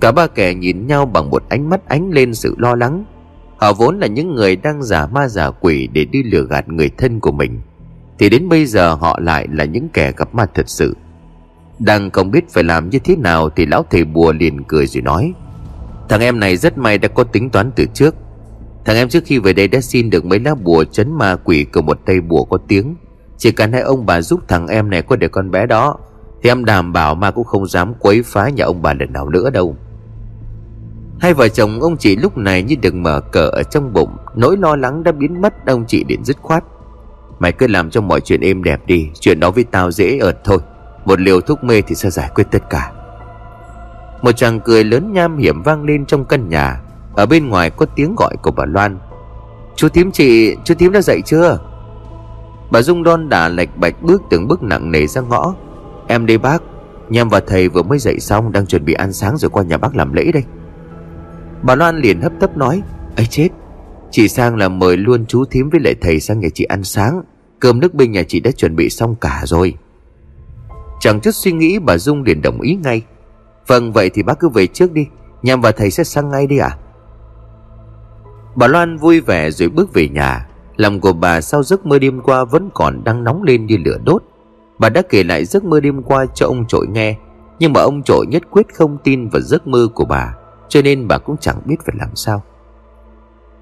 Cả 0.00 0.12
ba 0.12 0.26
kẻ 0.26 0.54
nhìn 0.54 0.86
nhau 0.86 1.06
bằng 1.06 1.30
một 1.30 1.42
ánh 1.48 1.68
mắt 1.70 1.88
ánh 1.88 2.10
lên 2.10 2.34
sự 2.34 2.54
lo 2.58 2.74
lắng. 2.74 3.04
Họ 3.56 3.72
vốn 3.72 3.98
là 3.98 4.06
những 4.06 4.34
người 4.34 4.56
đang 4.56 4.82
giả 4.82 5.06
ma 5.06 5.28
giả 5.28 5.50
quỷ 5.50 5.86
để 5.92 6.04
đi 6.04 6.22
lừa 6.22 6.46
gạt 6.50 6.68
người 6.68 6.90
thân 6.98 7.20
của 7.20 7.32
mình. 7.32 7.60
Thì 8.18 8.28
đến 8.28 8.48
bây 8.48 8.66
giờ 8.66 8.94
họ 8.94 9.18
lại 9.22 9.48
là 9.52 9.64
những 9.64 9.88
kẻ 9.88 10.12
gặp 10.16 10.34
ma 10.34 10.46
thật 10.54 10.68
sự. 10.68 10.96
Đang 11.78 12.10
không 12.10 12.30
biết 12.30 12.50
phải 12.50 12.64
làm 12.64 12.90
như 12.90 12.98
thế 12.98 13.16
nào 13.16 13.50
thì 13.50 13.66
lão 13.66 13.84
thầy 13.90 14.04
bùa 14.04 14.32
liền 14.32 14.64
cười 14.64 14.86
rồi 14.86 15.02
nói, 15.02 15.32
Thằng 16.10 16.20
em 16.20 16.40
này 16.40 16.56
rất 16.56 16.78
may 16.78 16.98
đã 16.98 17.08
có 17.08 17.24
tính 17.24 17.50
toán 17.50 17.70
từ 17.76 17.86
trước. 17.94 18.14
Thằng 18.84 18.96
em 18.96 19.08
trước 19.08 19.24
khi 19.26 19.38
về 19.38 19.52
đây 19.52 19.68
đã 19.68 19.80
xin 19.80 20.10
được 20.10 20.24
mấy 20.24 20.38
lá 20.38 20.54
bùa 20.54 20.84
chấn 20.84 21.12
ma 21.12 21.36
quỷ 21.36 21.66
của 21.72 21.82
một 21.82 21.98
tay 22.06 22.20
bùa 22.20 22.44
có 22.44 22.58
tiếng. 22.68 22.96
Chỉ 23.38 23.52
cần 23.52 23.72
hai 23.72 23.82
ông 23.82 24.06
bà 24.06 24.20
giúp 24.20 24.40
thằng 24.48 24.66
em 24.66 24.90
này 24.90 25.02
có 25.02 25.16
được 25.16 25.32
con 25.32 25.50
bé 25.50 25.66
đó, 25.66 25.96
Thì 26.42 26.50
em 26.50 26.64
đảm 26.64 26.92
bảo 26.92 27.14
ma 27.14 27.30
cũng 27.30 27.44
không 27.44 27.66
dám 27.66 27.94
quấy 27.94 28.22
phá 28.22 28.48
nhà 28.48 28.64
ông 28.64 28.82
bà 28.82 28.94
lần 28.94 29.12
nào 29.12 29.28
nữa 29.28 29.50
đâu. 29.50 29.76
Hai 31.20 31.34
vợ 31.34 31.48
chồng 31.48 31.80
ông 31.80 31.96
chị 31.96 32.16
lúc 32.16 32.38
này 32.38 32.62
như 32.62 32.76
được 32.82 32.94
mở 32.94 33.20
cờ 33.20 33.48
ở 33.48 33.62
trong 33.62 33.92
bụng, 33.92 34.10
Nỗi 34.34 34.56
lo 34.56 34.76
lắng 34.76 35.02
đã 35.04 35.12
biến 35.12 35.40
mất, 35.40 35.66
ông 35.66 35.84
chị 35.86 36.04
điện 36.04 36.24
dứt 36.24 36.36
khoát. 36.42 36.64
Mày 37.38 37.52
cứ 37.52 37.66
làm 37.66 37.90
cho 37.90 38.00
mọi 38.00 38.20
chuyện 38.20 38.40
êm 38.40 38.62
đẹp 38.62 38.86
đi, 38.86 39.08
Chuyện 39.20 39.40
đó 39.40 39.50
với 39.50 39.64
tao 39.64 39.90
dễ 39.90 40.18
ợt 40.18 40.44
thôi. 40.44 40.58
Một 41.04 41.20
liều 41.20 41.40
thuốc 41.40 41.64
mê 41.64 41.82
thì 41.82 41.94
sẽ 41.94 42.10
giải 42.10 42.30
quyết 42.34 42.44
tất 42.50 42.70
cả. 42.70 42.92
Một 44.22 44.32
chàng 44.32 44.60
cười 44.60 44.84
lớn 44.84 45.12
nham 45.12 45.38
hiểm 45.38 45.62
vang 45.62 45.84
lên 45.84 46.06
trong 46.06 46.24
căn 46.24 46.48
nhà. 46.48 46.80
Ở 47.20 47.26
bên 47.26 47.48
ngoài 47.48 47.70
có 47.70 47.86
tiếng 47.86 48.14
gọi 48.14 48.36
của 48.42 48.50
bà 48.50 48.64
Loan. 48.64 48.98
Chú 49.76 49.88
thím 49.88 50.10
chị, 50.10 50.56
Chú 50.64 50.74
thím 50.74 50.92
đã 50.92 51.00
dậy 51.00 51.20
chưa? 51.26 51.58
Bà 52.70 52.82
Dung 52.82 53.02
đon 53.02 53.28
đà 53.28 53.48
lệch 53.48 53.76
bạch 53.76 54.02
bước 54.02 54.22
từng 54.30 54.48
bước 54.48 54.62
nặng 54.62 54.90
nề 54.90 55.06
ra 55.06 55.20
ngõ. 55.20 55.54
Em 56.06 56.26
đây 56.26 56.38
bác 56.38 56.62
nhâm 57.08 57.28
và 57.28 57.40
thầy 57.40 57.68
vừa 57.68 57.82
mới 57.82 57.98
dậy 57.98 58.20
xong 58.20 58.52
Đang 58.52 58.66
chuẩn 58.66 58.84
bị 58.84 58.92
ăn 58.92 59.12
sáng 59.12 59.36
rồi 59.36 59.50
qua 59.50 59.62
nhà 59.62 59.78
bác 59.78 59.96
làm 59.96 60.12
lễ 60.12 60.30
đây. 60.32 60.42
Bà 61.62 61.74
Loan 61.74 61.98
liền 61.98 62.20
hấp 62.20 62.32
tấp 62.40 62.56
nói, 62.56 62.82
ấy 63.16 63.26
chết, 63.26 63.48
Chị 64.10 64.28
sang 64.28 64.56
là 64.56 64.68
mời 64.68 64.96
luôn 64.96 65.26
chú 65.26 65.44
thím 65.44 65.70
với 65.70 65.80
lại 65.80 65.94
thầy 66.00 66.20
sang 66.20 66.40
nhà 66.40 66.48
chị 66.54 66.64
ăn 66.64 66.84
sáng. 66.84 67.22
Cơm 67.58 67.80
nước 67.80 67.94
bên 67.94 68.12
nhà 68.12 68.22
chị 68.22 68.40
đã 68.40 68.50
chuẩn 68.50 68.76
bị 68.76 68.90
xong 68.90 69.14
cả 69.20 69.42
rồi. 69.44 69.74
Chẳng 71.00 71.20
chút 71.20 71.34
suy 71.34 71.52
nghĩ, 71.52 71.78
bà 71.78 71.98
Dung 71.98 72.22
liền 72.22 72.42
đồng 72.42 72.60
ý 72.60 72.78
ngay. 72.82 73.02
Vâng 73.66 73.92
vậy 73.92 74.10
thì 74.14 74.22
bác 74.22 74.40
cứ 74.40 74.48
về 74.48 74.66
trước 74.66 74.92
đi, 74.92 75.06
Nhằm 75.42 75.60
và 75.60 75.72
thầy 75.72 75.90
sẽ 75.90 76.04
sang 76.04 76.30
ngay 76.30 76.46
đi 76.46 76.58
ạ. 76.58 76.68
à? 76.68 76.89
Bà 78.54 78.66
Loan 78.66 78.96
vui 78.96 79.20
vẻ 79.20 79.50
rồi 79.50 79.68
bước 79.68 79.92
về 79.92 80.08
nhà. 80.08 80.46
Lòng 80.76 81.00
của 81.00 81.12
bà 81.12 81.40
sau 81.40 81.62
giấc 81.62 81.86
mơ 81.86 81.98
đêm 81.98 82.20
qua 82.20 82.44
vẫn 82.44 82.70
còn 82.74 83.04
đang 83.04 83.24
nóng 83.24 83.42
lên 83.42 83.66
như 83.66 83.76
lửa 83.84 83.98
đốt. 84.04 84.22
Bà 84.78 84.88
đã 84.88 85.02
kể 85.02 85.24
lại 85.24 85.44
giấc 85.44 85.64
mơ 85.64 85.80
đêm 85.80 86.02
qua 86.02 86.26
cho 86.34 86.46
ông 86.46 86.66
trội 86.66 86.86
nghe, 86.86 87.16
Nhưng 87.58 87.72
mà 87.72 87.80
ông 87.80 88.02
trội 88.02 88.26
nhất 88.26 88.42
quyết 88.50 88.74
không 88.74 88.98
tin 89.04 89.28
vào 89.28 89.40
giấc 89.40 89.66
mơ 89.66 89.88
của 89.94 90.04
bà, 90.04 90.34
Cho 90.68 90.82
nên 90.82 91.08
bà 91.08 91.18
cũng 91.18 91.36
chẳng 91.40 91.56
biết 91.64 91.76
phải 91.86 91.94
làm 91.98 92.16
sao. 92.16 92.42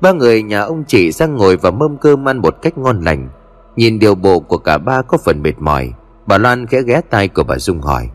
Ba 0.01 0.13
người 0.13 0.43
nhà 0.43 0.61
ông 0.61 0.85
chị 0.87 1.13
sang 1.13 1.37
ngồi 1.37 1.57
và 1.57 1.71
mâm 1.71 1.97
cơm 1.97 2.29
ăn 2.29 2.39
một 2.39 2.57
cách 2.63 2.79
ngon 2.79 3.01
lành. 3.01 3.29
Nhìn 3.77 3.99
điều 3.99 4.15
bộ 4.15 4.41
của 4.41 4.59
cả 4.59 4.79
ba 4.79 5.03
có 5.03 5.19
phần 5.25 5.43
mệt 5.43 5.59
mỏi, 5.59 5.93
Bà 6.27 6.39
Loan 6.39 6.67
khẽ 6.67 6.83
ghé 6.83 7.01
tay 7.11 7.29
của 7.29 7.45
bà 7.45 7.59
Dung 7.59 7.81
hỏi, 7.81 8.09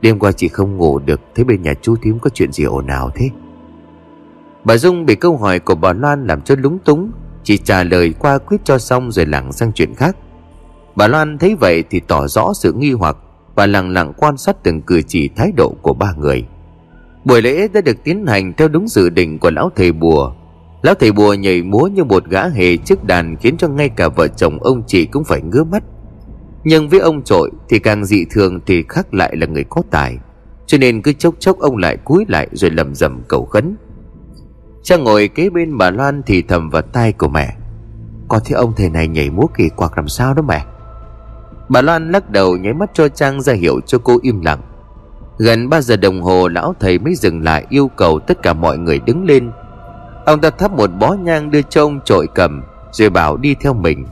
Đêm 0.00 0.18
qua 0.18 0.32
chị 0.32 0.48
không 0.48 0.76
ngủ 0.76 0.98
được, 0.98 1.20
Thế 1.34 1.44
bên 1.44 1.62
nhà 1.62 1.74
chú 1.82 1.96
thím 2.02 2.18
có 2.18 2.30
chuyện 2.34 2.52
gì 2.52 2.64
ồn 2.64 2.86
ào 2.86 3.10
thế? 3.14 3.30
Bà 4.66 4.76
Dung 4.76 5.06
bị 5.06 5.14
câu 5.14 5.36
hỏi 5.36 5.58
của 5.58 5.74
bà 5.74 5.92
Loan 5.92 6.26
làm 6.26 6.40
cho 6.42 6.54
lúng 6.58 6.78
túng, 6.78 7.10
Chỉ 7.44 7.58
trả 7.58 7.84
lời 7.84 8.14
qua 8.18 8.38
quyết 8.38 8.64
cho 8.64 8.78
xong 8.78 9.12
rồi 9.12 9.26
lảng 9.26 9.52
sang 9.52 9.72
chuyện 9.72 9.94
khác. 9.94 10.16
Bà 10.96 11.08
Loan 11.08 11.38
thấy 11.38 11.56
vậy 11.60 11.84
thì 11.90 12.00
tỏ 12.00 12.26
rõ 12.26 12.52
sự 12.54 12.72
nghi 12.72 12.92
hoặc 12.92 13.16
Và 13.54 13.66
lặng 13.66 13.90
lặng 13.90 14.12
quan 14.16 14.36
sát 14.36 14.56
từng 14.62 14.82
cử 14.82 15.02
chỉ 15.02 15.28
thái 15.36 15.52
độ 15.56 15.74
của 15.82 15.92
ba 15.94 16.12
người. 16.18 16.44
Buổi 17.24 17.42
lễ 17.42 17.68
đã 17.68 17.80
được 17.80 18.04
tiến 18.04 18.26
hành 18.26 18.52
theo 18.56 18.68
đúng 18.68 18.88
dự 18.88 19.08
định 19.08 19.38
của 19.38 19.50
lão 19.50 19.70
thầy 19.76 19.92
bùa. 19.92 20.32
Lão 20.82 20.94
thầy 20.94 21.12
bùa 21.12 21.34
nhảy 21.34 21.62
múa 21.62 21.86
như 21.86 22.04
một 22.04 22.24
gã 22.28 22.48
hề 22.48 22.76
trước 22.76 23.04
đàn 23.04 23.36
Khiến 23.36 23.56
cho 23.56 23.68
ngay 23.68 23.88
cả 23.88 24.08
vợ 24.08 24.28
chồng 24.28 24.58
ông 24.62 24.82
chị 24.86 25.06
cũng 25.06 25.24
phải 25.24 25.42
ngứa 25.42 25.64
mắt. 25.64 25.82
Nhưng 26.64 26.88
với 26.88 27.00
ông 27.00 27.22
trội 27.22 27.50
thì 27.68 27.78
càng 27.78 28.04
dị 28.04 28.24
thường 28.30 28.60
thì 28.66 28.84
khác 28.88 29.14
lại 29.14 29.36
là 29.36 29.46
người 29.46 29.64
có 29.64 29.82
tài. 29.90 30.18
Cho 30.66 30.78
nên 30.78 31.02
cứ 31.02 31.12
chốc 31.12 31.34
chốc 31.38 31.58
ông 31.58 31.76
lại 31.76 31.96
cúi 31.96 32.24
lại 32.28 32.48
rồi 32.52 32.70
lầm 32.70 32.94
rầm 32.94 33.20
cầu 33.28 33.44
khấn. 33.44 33.76
Cha 34.86 34.96
ngồi 34.96 35.28
kế 35.28 35.50
bên 35.50 35.78
bà 35.78 35.90
Loan 35.90 36.22
thì 36.26 36.42
thầm 36.42 36.70
vào 36.70 36.82
tai 36.82 37.12
của 37.12 37.28
mẹ. 37.28 37.56
Có 38.28 38.40
thấy 38.44 38.52
ông 38.52 38.72
thầy 38.76 38.90
này 38.90 39.08
nhảy 39.08 39.30
múa 39.30 39.46
kỳ 39.56 39.68
quặc 39.76 39.96
làm 39.96 40.08
sao 40.08 40.34
đó 40.34 40.42
mẹ. 40.42 40.64
Bà 41.68 41.82
Loan 41.82 42.12
lắc 42.12 42.30
đầu 42.30 42.56
nháy 42.56 42.72
mắt 42.72 42.90
cho 42.94 43.08
Trang 43.08 43.40
ra 43.40 43.52
hiệu 43.52 43.80
cho 43.86 43.98
cô 43.98 44.18
im 44.22 44.40
lặng. 44.40 44.60
Gần 45.38 45.68
3 45.68 45.80
giờ 45.80 45.96
đồng 45.96 46.22
hồ, 46.22 46.48
lão 46.48 46.74
thầy 46.80 46.98
mới 46.98 47.14
dừng 47.14 47.44
lại 47.44 47.66
yêu 47.68 47.90
cầu 47.96 48.18
tất 48.18 48.42
cả 48.42 48.52
mọi 48.52 48.78
người 48.78 48.98
đứng 48.98 49.24
lên. 49.24 49.50
Ông 50.26 50.40
ta 50.40 50.50
thắp 50.50 50.72
một 50.72 50.90
bó 50.98 51.12
nhang 51.12 51.50
đưa 51.50 51.62
cho 51.62 51.82
ông 51.82 52.00
trội 52.04 52.26
cầm, 52.34 52.62
Rồi 52.92 53.10
bảo 53.10 53.36
đi 53.36 53.54
theo 53.54 53.74
mình. 53.74 54.06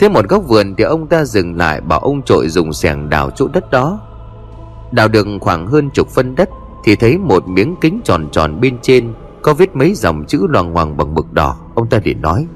Thế 0.00 0.08
một 0.08 0.28
góc 0.28 0.42
vườn 0.48 0.74
thì 0.74 0.84
ông 0.84 1.06
ta 1.06 1.24
dừng 1.24 1.56
lại 1.56 1.80
Bảo 1.80 1.98
ông 2.00 2.22
trội 2.22 2.48
dùng 2.48 2.72
xẻng 2.72 3.10
đào 3.10 3.30
chỗ 3.30 3.48
đất 3.52 3.70
đó. 3.70 4.00
Đào 4.92 5.08
được 5.08 5.26
khoảng 5.40 5.66
hơn 5.66 5.90
chục 5.90 6.08
phân 6.08 6.34
đất 6.34 6.48
Thì 6.84 6.96
thấy 6.96 7.18
một 7.18 7.48
miếng 7.48 7.74
kính 7.80 8.00
tròn 8.04 8.28
tròn 8.32 8.60
bên 8.60 8.78
trên. 8.82 9.12
Có 9.46 9.54
viết 9.54 9.76
mấy 9.76 9.94
dòng 9.94 10.24
chữ 10.24 10.46
loàng 10.48 10.72
hoàng 10.72 10.96
bằng 10.96 11.14
mực 11.14 11.32
đỏ, 11.32 11.56
Ông 11.74 11.88
ta 11.88 12.00
liền 12.04 12.22
nói, 12.22 12.46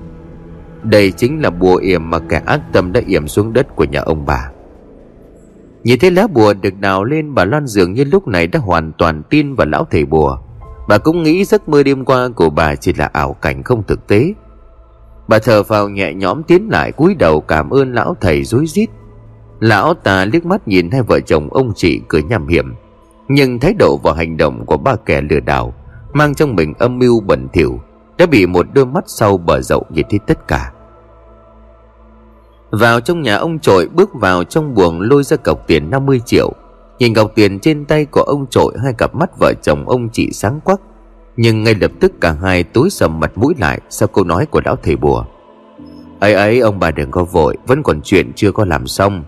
Đây 0.82 1.12
chính 1.12 1.43
là 1.43 1.51
bùa 1.51 1.76
yểm 1.76 2.11
mà 2.11 2.18
kẻ 2.18 2.43
ác 2.47 2.61
tâm 2.72 2.93
đã 2.93 3.01
yểm 3.07 3.28
xuống 3.28 3.53
đất 3.53 3.76
của 3.76 3.84
nhà 3.84 4.01
ông 4.01 4.26
bà. 4.26 4.51
Nhìn 5.84 5.99
thấy 5.99 6.11
lá 6.11 6.26
bùa 6.26 6.55
được 6.62 6.74
đào 6.80 7.05
lên, 7.05 7.34
Bà 7.34 7.45
Loan 7.45 7.66
dường 7.66 7.93
như 7.93 8.05
lúc 8.05 8.28
này 8.28 8.47
đã 8.47 8.61
hoàn 8.61 8.93
toàn 8.99 9.22
tin 9.30 9.55
vào 9.55 9.66
lão 9.66 9.86
thầy 9.91 10.05
bùa. 10.05 10.38
Bà 10.88 10.99
cũng 10.99 11.22
nghĩ 11.22 11.45
giấc 11.45 11.68
mơ 11.68 11.82
đêm 11.82 12.05
qua 12.05 12.28
của 12.36 12.51
bà 12.51 12.74
chỉ 12.74 12.93
là 12.93 13.11
ảo 13.12 13.32
cảnh 13.32 13.62
không 13.62 13.82
thực 13.86 14.07
tế. 14.07 14.34
Bà 15.28 15.38
thở 15.38 15.62
vào 15.62 15.88
nhẹ 15.88 16.14
nhõm 16.14 16.43
tiến 16.43 16.68
lại 16.70 16.93
cúi 16.93 17.14
đầu 17.14 17.41
cảm 17.41 17.70
ơn 17.70 17.93
lão 17.93 18.16
thầy 18.20 18.45
rối 18.45 18.66
rít. 18.66 18.91
Lão 19.61 19.95
ta 19.95 20.24
liếc 20.24 20.47
mắt 20.47 20.68
nhìn 20.68 20.91
hai 20.91 21.03
vợ 21.03 21.20
chồng 21.20 21.49
ông 21.51 21.72
chị 21.76 22.01
cười 22.09 22.22
nhằm 22.22 22.49
hiểm, 22.49 22.74
Nhưng 23.28 23.61
thái 23.61 23.74
độ 23.78 24.01
và 24.03 24.14
hành 24.14 24.36
động 24.36 24.66
của 24.66 24.76
ba 24.76 24.97
kẻ 25.07 25.20
lừa 25.20 25.41
đảo 25.41 25.74
Mang 26.12 26.34
trong 26.34 26.56
mình 26.56 26.74
âm 26.78 26.98
mưu 26.98 27.20
bẩn 27.20 27.48
thỉu, 27.52 27.80
Đã 28.18 28.26
bị 28.26 28.46
một 28.46 28.66
đôi 28.72 28.86
mắt 28.86 29.04
sau 29.06 29.36
bờ 29.36 29.61
rậu 29.61 29.86
nhìn 29.90 30.06
thấy 30.11 30.18
tất 30.26 30.48
cả. 30.48 30.72
Vào 32.70 33.00
trong 33.00 33.22
nhà 33.22 33.36
ông 33.36 33.58
trội, 33.58 33.88
bước 33.88 34.11
vào 34.14 34.44
trong 34.44 34.74
buồng 34.74 35.00
lôi 35.00 35.22
ra 35.22 35.36
cọc 35.36 35.66
tiền 35.66 35.90
50 35.90 36.20
triệu. 36.26 36.52
Nhìn 36.98 37.14
cọc 37.14 37.34
tiền 37.34 37.58
trên 37.61 37.84
tay 37.84 38.04
của 38.04 38.22
ông 38.22 38.46
trội, 38.50 38.74
Hai 38.82 38.92
cặp 38.92 39.14
mắt 39.14 39.30
vợ 39.38 39.52
chồng 39.62 39.88
ông 39.88 40.08
chị 40.12 40.30
sáng 40.32 40.61
quắc. 40.61 40.80
Nhưng 41.36 41.64
ngay 41.64 41.74
lập 41.74 41.90
tức 42.00 42.12
cả 42.20 42.32
hai 42.32 42.62
tối 42.62 42.90
sầm 42.90 43.20
mặt 43.20 43.32
mũi 43.34 43.54
lại 43.58 43.80
Sau 43.88 44.08
câu 44.08 44.24
nói 44.24 44.46
của 44.46 44.61
lão 44.64 44.76
thầy 44.76 44.96
bùa. 44.96 45.24
Ấy 46.20 46.34
ấy, 46.34 46.61
ông 46.61 46.78
bà 46.78 46.90
đừng 46.90 47.11
có 47.11 47.24
vội, 47.24 47.56
Vẫn 47.66 47.82
còn 47.82 48.00
chuyện 48.02 48.32
chưa 48.36 48.52
có 48.52 48.64
làm 48.64 48.86
xong. 48.86 49.24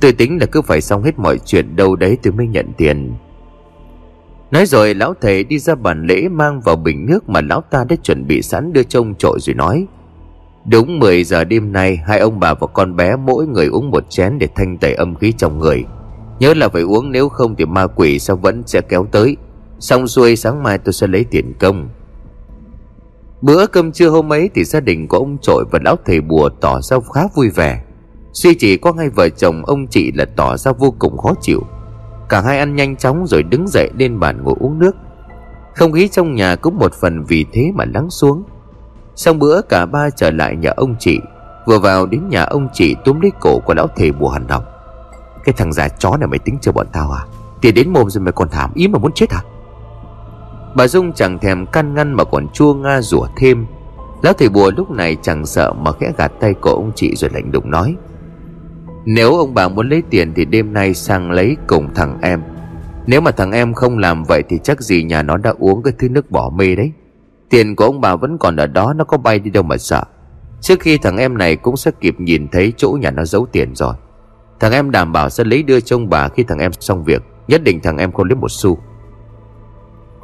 Tôi 0.00 0.12
tính 0.12 0.38
là 0.40 0.46
cứ 0.46 0.62
phải 0.62 0.80
xong 0.80 1.02
hết 1.02 1.18
mọi 1.18 1.38
chuyện 1.38 1.76
đâu 1.76 1.96
đấy 1.96 2.18
tôi 2.22 2.32
mới 2.32 2.46
nhận 2.46 2.72
tiền. 2.76 3.14
Nói 4.50 4.66
rồi, 4.66 4.94
lão 4.94 5.14
thầy 5.20 5.44
đi 5.44 5.58
ra 5.58 5.74
bàn 5.74 6.06
lễ 6.06 6.28
mang 6.28 6.60
vào 6.60 6.76
bình 6.76 7.06
nước 7.06 7.28
mà 7.28 7.40
lão 7.40 7.60
ta 7.60 7.84
đã 7.88 7.96
chuẩn 8.02 8.26
bị 8.26 8.42
sẵn 8.42 8.72
đưa 8.72 8.82
cho 8.82 9.00
ông 9.00 9.14
trội 9.14 9.38
rồi 9.40 9.54
nói, 9.54 9.86
Đúng 10.64 10.98
10 10.98 11.24
giờ 11.24 11.44
đêm 11.44 11.72
nay, 11.72 11.96
hai 12.06 12.18
ông 12.18 12.40
bà 12.40 12.54
và 12.54 12.66
con 12.66 12.96
bé 12.96 13.16
mỗi 13.16 13.46
người 13.46 13.66
uống 13.66 13.90
một 13.90 14.10
chén 14.10 14.38
để 14.38 14.48
thanh 14.54 14.78
tẩy 14.78 14.94
âm 14.94 15.14
khí 15.14 15.32
trong 15.38 15.58
người. 15.58 15.84
Nhớ 16.38 16.54
là 16.54 16.68
phải 16.68 16.82
uống, 16.82 17.12
nếu 17.12 17.28
không 17.28 17.54
thì 17.56 17.64
ma 17.64 17.86
quỷ 17.86 18.18
sao 18.18 18.36
vẫn 18.36 18.62
sẽ 18.66 18.80
kéo 18.80 19.06
tới. 19.12 19.36
Xong 19.78 20.08
xuôi 20.08 20.36
sáng 20.36 20.62
mai 20.62 20.78
tôi 20.78 20.92
sẽ 20.92 21.06
lấy 21.06 21.24
tiền 21.24 21.54
công. 21.60 21.88
Bữa 23.42 23.66
cơm 23.66 23.92
trưa 23.92 24.08
hôm 24.08 24.32
ấy 24.32 24.50
thì 24.54 24.64
gia 24.64 24.80
đình 24.80 25.08
của 25.08 25.18
ông 25.18 25.38
trội 25.38 25.64
và 25.70 25.78
lão 25.84 25.96
thầy 26.06 26.20
bùa 26.20 26.48
tỏ 26.60 26.80
ra 26.80 26.96
khá 27.14 27.20
vui 27.34 27.50
vẻ. 27.50 27.82
Suy 28.32 28.54
chỉ 28.54 28.76
có 28.76 28.92
hai 28.98 29.08
vợ 29.08 29.28
chồng, 29.28 29.64
ông 29.64 29.86
chị 29.86 30.12
là 30.12 30.24
tỏ 30.24 30.56
ra 30.56 30.72
vô 30.72 30.94
cùng 30.98 31.18
khó 31.18 31.34
chịu. 31.40 31.60
Cả 32.34 32.40
hai 32.40 32.58
ăn 32.58 32.76
nhanh 32.76 32.96
chóng 32.96 33.26
rồi 33.26 33.42
đứng 33.42 33.68
dậy 33.68 33.90
lên 33.96 34.20
bàn 34.20 34.44
ngồi 34.44 34.54
uống 34.60 34.78
nước. 34.78 34.96
Không 35.74 35.92
khí 35.92 36.08
trong 36.08 36.34
nhà 36.34 36.56
cũng 36.56 36.78
một 36.78 36.94
phần 36.94 37.24
vì 37.24 37.46
thế 37.52 37.72
mà 37.74 37.84
lắng 37.94 38.10
xuống. 38.10 38.42
Xong 39.16 39.38
bữa, 39.38 39.60
cả 39.60 39.86
ba 39.86 40.10
trở 40.10 40.30
lại 40.30 40.56
nhà 40.56 40.70
ông 40.76 40.94
chị. 40.98 41.20
Vừa 41.66 41.78
vào 41.78 42.06
đến 42.06 42.28
nhà 42.28 42.42
ông 42.42 42.68
chị, 42.72 42.96
túm 43.04 43.20
lấy 43.20 43.32
cổ 43.40 43.58
của 43.58 43.74
lão 43.74 43.86
thầy 43.96 44.12
bùa 44.12 44.28
hằn 44.28 44.48
học 44.48 44.64
cái 45.44 45.52
thằng 45.52 45.72
già 45.72 45.88
chó 45.88 46.16
này 46.16 46.26
mày 46.28 46.38
tính 46.38 46.58
chờ 46.60 46.72
bọn 46.72 46.86
tao 46.92 47.10
à? 47.10 47.26
Tiền 47.60 47.74
đến 47.74 47.92
mồm 47.92 48.10
rồi 48.10 48.24
mày 48.24 48.32
còn 48.32 48.48
thảm, 48.48 48.70
ý 48.74 48.88
mà 48.88 48.98
muốn 48.98 49.12
chết 49.12 49.30
à? 49.30 49.42
Bà 50.74 50.86
Dung 50.86 51.12
chẳng 51.12 51.38
thèm 51.38 51.66
căn 51.66 51.94
ngăn 51.94 52.12
mà 52.12 52.24
còn 52.24 52.48
chua 52.48 52.74
nga 52.74 53.00
rủa 53.00 53.26
thêm. 53.36 53.66
Lão 54.22 54.32
thầy 54.32 54.48
bùa 54.48 54.70
lúc 54.76 54.90
này 54.90 55.16
chẳng 55.22 55.46
sợ 55.46 55.72
mà 55.72 55.92
khẽ 55.92 56.12
gạt 56.18 56.32
tay 56.40 56.54
của 56.54 56.70
ông 56.70 56.92
chị 56.94 57.16
rồi 57.16 57.30
lạnh 57.34 57.50
lùng 57.52 57.70
nói 57.70 57.96
nếu 59.04 59.36
ông 59.36 59.54
bà 59.54 59.68
muốn 59.68 59.88
lấy 59.88 60.02
tiền 60.10 60.32
thì 60.36 60.44
đêm 60.44 60.72
nay 60.72 60.94
sang 60.94 61.30
lấy 61.30 61.56
cùng 61.66 61.94
thằng 61.94 62.18
em. 62.22 62.42
Nếu 63.06 63.20
mà 63.20 63.30
thằng 63.30 63.52
em 63.52 63.74
không 63.74 63.98
làm 63.98 64.24
vậy 64.24 64.42
thì 64.48 64.58
chắc 64.62 64.80
gì 64.80 65.02
nhà 65.02 65.22
nó 65.22 65.36
đã 65.36 65.54
uống 65.58 65.82
cái 65.82 65.92
thứ 65.98 66.08
nước 66.08 66.30
bỏ 66.30 66.50
mê 66.54 66.74
đấy. 66.74 66.92
Tiền 67.50 67.76
của 67.76 67.84
ông 67.84 68.00
bà 68.00 68.16
vẫn 68.16 68.38
còn 68.38 68.56
ở 68.56 68.66
đó, 68.66 68.92
nó 68.96 69.04
có 69.04 69.16
bay 69.16 69.38
đi 69.38 69.50
đâu 69.50 69.62
mà 69.62 69.76
sợ. 69.76 70.02
Trước 70.60 70.80
khi 70.80 70.98
thằng 70.98 71.16
em 71.16 71.38
này 71.38 71.56
cũng 71.56 71.76
sẽ 71.76 71.90
kịp 72.00 72.14
nhìn 72.18 72.48
thấy 72.52 72.72
chỗ 72.76 72.98
nhà 73.00 73.10
nó 73.10 73.24
giấu 73.24 73.46
tiền 73.52 73.74
rồi. 73.74 73.94
Thằng 74.60 74.72
em 74.72 74.90
đảm 74.90 75.12
bảo 75.12 75.30
sẽ 75.30 75.44
lấy 75.44 75.62
đưa 75.62 75.80
cho 75.80 75.96
ông 75.96 76.10
bà 76.10 76.28
khi 76.28 76.42
thằng 76.42 76.58
em 76.58 76.72
xong 76.72 77.04
việc, 77.04 77.22
Nhất 77.48 77.62
định 77.64 77.80
thằng 77.82 77.98
em 77.98 78.12
không 78.12 78.26
lấy 78.26 78.36
một 78.36 78.50
xu. 78.50 78.78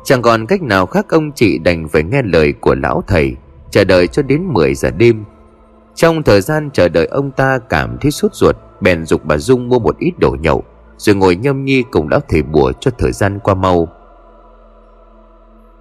Chẳng 0.04 0.22
còn 0.22 0.46
cách 0.46 0.62
nào 0.62 0.86
khác 0.86 1.06
ông 1.08 1.32
chị 1.32 1.58
đành 1.58 1.88
phải 1.88 2.02
nghe 2.02 2.22
lời 2.22 2.54
của 2.60 2.74
lão 2.74 3.02
thầy, 3.06 3.36
Chờ 3.70 3.84
đợi 3.84 4.06
cho 4.06 4.22
đến 4.22 4.44
10 4.52 4.74
giờ 4.74 4.90
đêm. 4.90 5.24
Trong 5.94 6.22
thời 6.22 6.40
gian 6.40 6.70
chờ 6.72 6.88
đợi 6.88 7.06
ông 7.06 7.30
ta 7.30 7.58
cảm 7.68 7.98
thấy 8.00 8.10
sốt 8.10 8.34
ruột 8.34 8.56
Bèn 8.80 9.06
dục 9.06 9.24
bà 9.24 9.38
Dung 9.38 9.68
mua 9.68 9.78
một 9.78 9.98
ít 9.98 10.12
đồ 10.18 10.36
nhậu, 10.40 10.64
Rồi 10.96 11.16
ngồi 11.16 11.36
nhâm 11.36 11.64
nhi 11.64 11.82
cùng 11.90 12.08
lão 12.08 12.20
thầy 12.28 12.42
bùa 12.42 12.72
cho 12.80 12.90
thời 12.98 13.12
gian 13.12 13.38
qua 13.38 13.54
mau. 13.54 13.88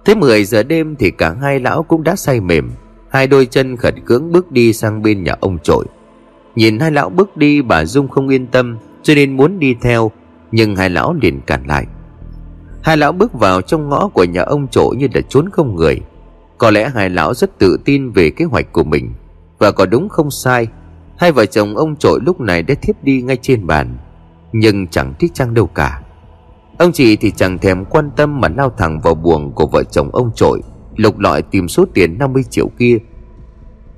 Thế 0.04 0.14
10 0.14 0.44
giờ 0.44 0.62
đêm 0.62 0.96
thì 0.96 1.10
cả 1.10 1.34
hai 1.40 1.60
lão 1.60 1.82
cũng 1.82 2.02
đã 2.02 2.16
say 2.16 2.40
mềm, 2.40 2.70
Hai 3.08 3.26
đôi 3.26 3.46
chân 3.46 3.76
khẩn 3.76 4.04
cưỡng 4.04 4.32
bước 4.32 4.52
đi 4.52 4.72
sang 4.72 5.02
bên 5.02 5.24
nhà 5.24 5.36
ông 5.40 5.58
trội. 5.58 5.84
Nhìn 6.54 6.80
hai 6.80 6.90
lão 6.90 7.10
bước 7.10 7.36
đi, 7.36 7.62
bà 7.62 7.84
Dung 7.84 8.08
không 8.08 8.28
yên 8.28 8.46
tâm, 8.46 8.78
Cho 9.02 9.14
nên 9.14 9.36
muốn 9.36 9.58
đi 9.58 9.74
theo, 9.82 10.10
Nhưng 10.52 10.76
hai 10.76 10.90
lão 10.90 11.14
liền 11.22 11.40
cản 11.40 11.66
lại. 11.66 11.86
Hai 12.82 12.96
lão 12.96 13.12
bước 13.12 13.32
vào 13.32 13.60
trong 13.60 13.88
ngõ 13.88 14.08
của 14.08 14.24
nhà 14.24 14.42
ông 14.42 14.68
trội 14.68 14.96
như 14.96 15.08
là 15.14 15.20
trốn 15.28 15.48
không 15.52 15.76
người. 15.76 16.00
Có 16.58 16.70
lẽ 16.70 16.90
hai 16.94 17.10
lão 17.10 17.34
rất 17.34 17.58
tự 17.58 17.76
tin 17.84 18.10
về 18.10 18.30
kế 18.30 18.44
hoạch 18.44 18.72
của 18.72 18.84
mình, 18.84 19.12
Và 19.58 19.70
có 19.72 19.86
đúng 19.86 20.08
không 20.08 20.30
sai 20.30 20.68
Hai 21.20 21.32
vợ 21.32 21.46
chồng 21.46 21.76
ông 21.76 21.96
trội 21.96 22.20
lúc 22.22 22.40
này 22.40 22.62
đã 22.62 22.74
thiếp 22.82 23.04
đi 23.04 23.22
ngay 23.22 23.38
trên 23.42 23.66
bàn, 23.66 23.98
Nhưng 24.52 24.86
chẳng 24.86 25.14
thích 25.18 25.30
chăng 25.34 25.54
đâu 25.54 25.66
cả. 25.66 26.02
Ông 26.78 26.92
chị 26.92 27.16
thì 27.16 27.30
chẳng 27.30 27.58
thèm 27.58 27.84
quan 27.84 28.10
tâm 28.16 28.40
mà 28.40 28.48
lao 28.48 28.70
thẳng 28.70 29.00
vào 29.00 29.14
buồng 29.14 29.52
của 29.52 29.66
vợ 29.66 29.82
chồng 29.84 30.10
ông 30.12 30.30
trội, 30.34 30.60
Lục 30.96 31.18
lọi 31.18 31.42
tìm 31.42 31.68
số 31.68 31.84
tiền 31.94 32.18
50 32.18 32.42
triệu 32.50 32.68
kia. 32.78 32.98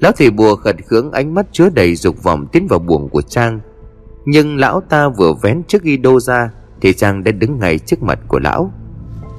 Lão 0.00 0.12
thầy 0.12 0.30
bùa 0.30 0.56
khẩn 0.56 0.80
khướng 0.80 1.12
ánh 1.12 1.34
mắt 1.34 1.46
chứa 1.52 1.68
đầy 1.68 1.94
dục 1.94 2.22
vọng 2.22 2.46
tiến 2.52 2.66
vào 2.66 2.78
buồng 2.78 3.08
của 3.08 3.22
Trang. 3.22 3.60
Nhưng 4.24 4.56
lão 4.56 4.80
ta 4.80 5.08
vừa 5.08 5.32
vén 5.42 5.62
chiếc 5.68 5.82
ghi 5.82 5.96
đô 5.96 6.20
ra 6.20 6.50
Thì 6.80 6.92
Trang 6.92 7.24
đã 7.24 7.32
đứng 7.32 7.58
ngay 7.58 7.78
trước 7.78 8.02
mặt 8.02 8.18
của 8.28 8.38
lão. 8.38 8.72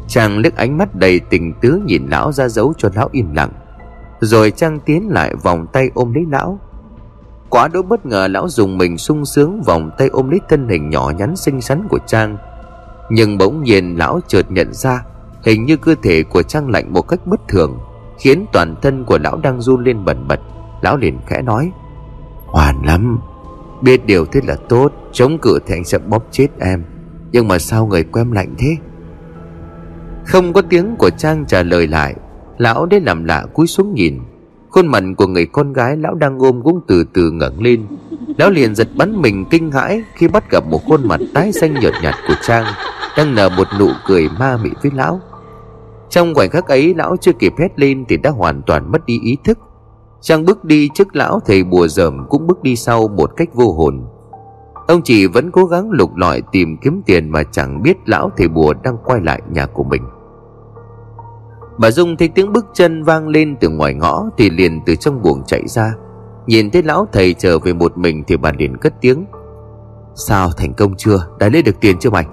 Trang 0.07 0.37
liếc 0.37 0.55
ánh 0.55 0.77
mắt 0.77 0.95
đầy 0.95 1.19
tình 1.19 1.53
tứ 1.61 1.81
nhìn 1.85 2.07
lão 2.09 2.31
ra 2.31 2.47
dấu 2.47 2.73
cho 2.77 2.89
lão 2.95 3.09
im 3.11 3.33
lặng. 3.33 3.51
Rồi 4.19 4.51
Trang 4.51 4.79
tiến 4.85 5.09
lại 5.09 5.35
vòng 5.35 5.67
tay 5.73 5.89
ôm 5.93 6.13
lấy 6.13 6.25
lão. 6.31 6.59
Quá 7.53 7.67
đỗi 7.67 7.83
bất 7.83 8.05
ngờ 8.05 8.27
lão 8.27 8.49
dùng 8.49 8.77
mình 8.77 8.97
sung 8.97 9.25
sướng 9.25 9.61
vòng 9.61 9.91
tay 9.97 10.07
ôm 10.07 10.29
lấy 10.29 10.39
thân 10.49 10.69
hình 10.69 10.89
nhỏ 10.89 11.11
nhắn 11.17 11.35
xinh 11.35 11.61
xắn 11.61 11.87
của 11.89 11.99
Trang. 12.07 12.37
Nhưng 13.09 13.37
bỗng 13.37 13.63
nhiên 13.63 13.95
lão 13.97 14.19
chợt 14.27 14.51
nhận 14.51 14.73
ra, 14.73 15.03
Hình 15.43 15.65
như 15.65 15.77
cơ 15.77 15.95
thể 16.03 16.23
của 16.23 16.43
Trang 16.43 16.69
lạnh 16.69 16.93
một 16.93 17.01
cách 17.01 17.19
bất 17.25 17.47
thường, 17.47 17.77
Khiến 18.19 18.45
toàn 18.53 18.75
thân 18.81 19.05
của 19.05 19.17
lão 19.17 19.37
đang 19.37 19.61
run 19.61 19.83
lên 19.83 20.05
bần 20.05 20.27
bật. 20.27 20.39
Lão 20.81 20.97
liền 20.97 21.19
khẽ 21.27 21.41
nói 21.41 21.71
Hoàn 22.45 22.85
lắm, 22.85 23.19
Biết 23.81 24.05
điều 24.05 24.25
thế 24.25 24.41
là 24.47 24.55
tốt, 24.69 24.91
Chống 25.11 25.37
cự 25.37 25.59
thì 25.65 25.75
anh 25.75 25.83
sẽ 25.83 25.97
bóp 25.97 26.23
chết 26.31 26.47
em. 26.59 26.83
Nhưng 27.31 27.47
mà 27.47 27.59
sao 27.59 27.85
người 27.85 28.03
quen 28.03 28.31
lạnh 28.31 28.55
thế? 28.57 28.77
Không 30.25 30.53
có 30.53 30.61
tiếng 30.61 30.95
của 30.95 31.09
Trang 31.09 31.45
trả 31.47 31.63
lời 31.63 31.87
lại, 31.87 32.15
Lão 32.57 32.85
đến 32.85 33.03
làm 33.03 33.23
lạ 33.23 33.45
cúi 33.53 33.67
xuống 33.67 33.93
nhìn. 33.93 34.19
Khuôn 34.73 34.87
mặt 34.87 35.03
của 35.17 35.27
người 35.27 35.45
con 35.45 35.73
gái 35.73 35.97
lão 35.97 36.13
đang 36.13 36.39
ôm 36.39 36.61
cũng 36.63 36.81
từ 36.87 37.03
từ 37.13 37.31
ngẩng 37.31 37.61
lên. 37.61 37.87
Lão 38.37 38.49
liền 38.49 38.75
giật 38.75 38.87
bắn 38.97 39.21
mình 39.21 39.45
kinh 39.49 39.71
hãi 39.71 40.03
Khi 40.15 40.27
bắt 40.27 40.51
gặp 40.51 40.63
một 40.67 40.79
khuôn 40.87 41.07
mặt 41.07 41.19
tái 41.33 41.51
xanh 41.51 41.73
nhợt 41.73 41.93
nhạt 42.03 42.15
của 42.27 42.33
Trang 42.41 42.65
Đang 43.17 43.35
nở 43.35 43.49
một 43.57 43.67
nụ 43.79 43.89
cười 44.05 44.29
ma 44.39 44.57
mị 44.63 44.69
với 44.83 44.91
lão. 44.95 45.19
Trong 46.09 46.35
khoảnh 46.35 46.49
khắc 46.49 46.67
ấy, 46.67 46.93
lão 46.97 47.15
chưa 47.21 47.31
kịp 47.39 47.53
hét 47.57 47.79
lên 47.79 48.05
Thì 48.09 48.17
đã 48.17 48.29
hoàn 48.29 48.61
toàn 48.61 48.91
mất 48.91 49.05
đi 49.05 49.19
ý 49.23 49.37
thức. 49.43 49.57
Trang 50.21 50.45
bước 50.45 50.65
đi 50.65 50.89
trước 50.93 51.15
lão, 51.15 51.39
thầy 51.45 51.63
bùa 51.63 51.87
dởm 51.87 52.25
Cũng 52.29 52.47
bước 52.47 52.63
đi 52.63 52.75
sau 52.75 53.07
một 53.07 53.31
cách 53.37 53.49
vô 53.53 53.73
hồn. 53.73 54.05
Ông 54.87 55.01
chỉ 55.03 55.27
vẫn 55.27 55.51
cố 55.51 55.65
gắng 55.65 55.91
lục 55.91 56.15
lọi 56.15 56.41
tìm 56.51 56.77
kiếm 56.77 57.01
tiền 57.05 57.29
Mà 57.29 57.43
chẳng 57.43 57.83
biết 57.83 57.97
lão 58.05 58.31
thầy 58.37 58.47
bùa 58.47 58.73
đang 58.83 58.97
quay 59.05 59.21
lại 59.21 59.41
nhà 59.51 59.65
của 59.65 59.83
mình. 59.83 60.01
Bà 61.77 61.91
Dung 61.91 62.17
thấy 62.17 62.27
tiếng 62.27 62.53
bước 62.53 62.65
chân 62.73 63.03
vang 63.03 63.27
lên 63.27 63.55
từ 63.59 63.69
ngoài 63.69 63.93
ngõ 63.93 64.23
Thì 64.37 64.49
liền 64.49 64.81
từ 64.85 64.95
trong 64.95 65.21
buồng 65.21 65.43
chạy 65.45 65.67
ra. 65.67 65.93
Nhìn 66.47 66.71
thấy 66.71 66.83
lão 66.83 67.07
thầy 67.11 67.33
trở 67.33 67.59
về 67.59 67.73
một 67.73 67.97
mình 67.97 68.23
Thì 68.27 68.37
bà 68.37 68.51
liền 68.57 68.77
cất 68.77 68.93
tiếng. 69.01 69.25
Sao 70.15 70.51
thành 70.51 70.73
công 70.73 70.95
chưa? 70.97 71.27
Đã 71.39 71.49
lấy 71.49 71.61
được 71.61 71.79
tiền 71.79 71.99
chưa 71.99 72.09
mày? 72.09 72.25